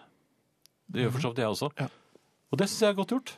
Det 0.94 1.04
gjør 1.04 1.16
for 1.16 1.26
så 1.26 1.32
vidt 1.34 1.42
jeg 1.44 1.56
også. 1.56 1.72
Ja. 1.80 1.88
Og 2.54 2.60
det 2.62 2.70
syns 2.70 2.86
jeg 2.86 2.94
er 2.94 3.00
godt 3.00 3.14
gjort. 3.16 3.34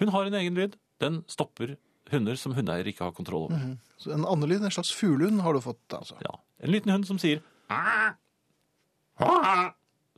Hun 0.00 0.10
har 0.14 0.26
en 0.26 0.36
egen 0.40 0.58
lyd. 0.58 0.74
Den 1.00 1.20
stopper 1.30 1.76
hunder 2.10 2.38
som 2.40 2.54
hundeeier 2.56 2.88
ikke 2.90 3.06
har 3.06 3.14
kontroll 3.14 3.46
over. 3.46 3.76
Så 4.00 4.10
en 4.14 4.26
andelyd, 4.26 4.64
en 4.64 4.74
slags 4.74 4.90
fuglehund, 4.96 5.40
har 5.44 5.54
du 5.54 5.62
fått, 5.62 5.84
altså. 5.94 6.18
Ja. 6.26 6.34
En 6.60 6.74
liten 6.74 6.92
hund 6.92 7.06
som 7.06 7.20
sier 7.22 7.40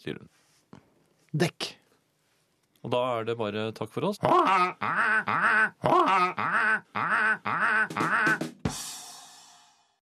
sier 0.02 0.18
hun. 0.18 0.28
Dekk. 1.44 1.72
Og 2.82 2.90
da 2.94 3.02
er 3.18 3.28
det 3.28 3.36
bare 3.38 3.68
takk 3.76 3.92
for 3.92 4.08
oss. 4.08 4.18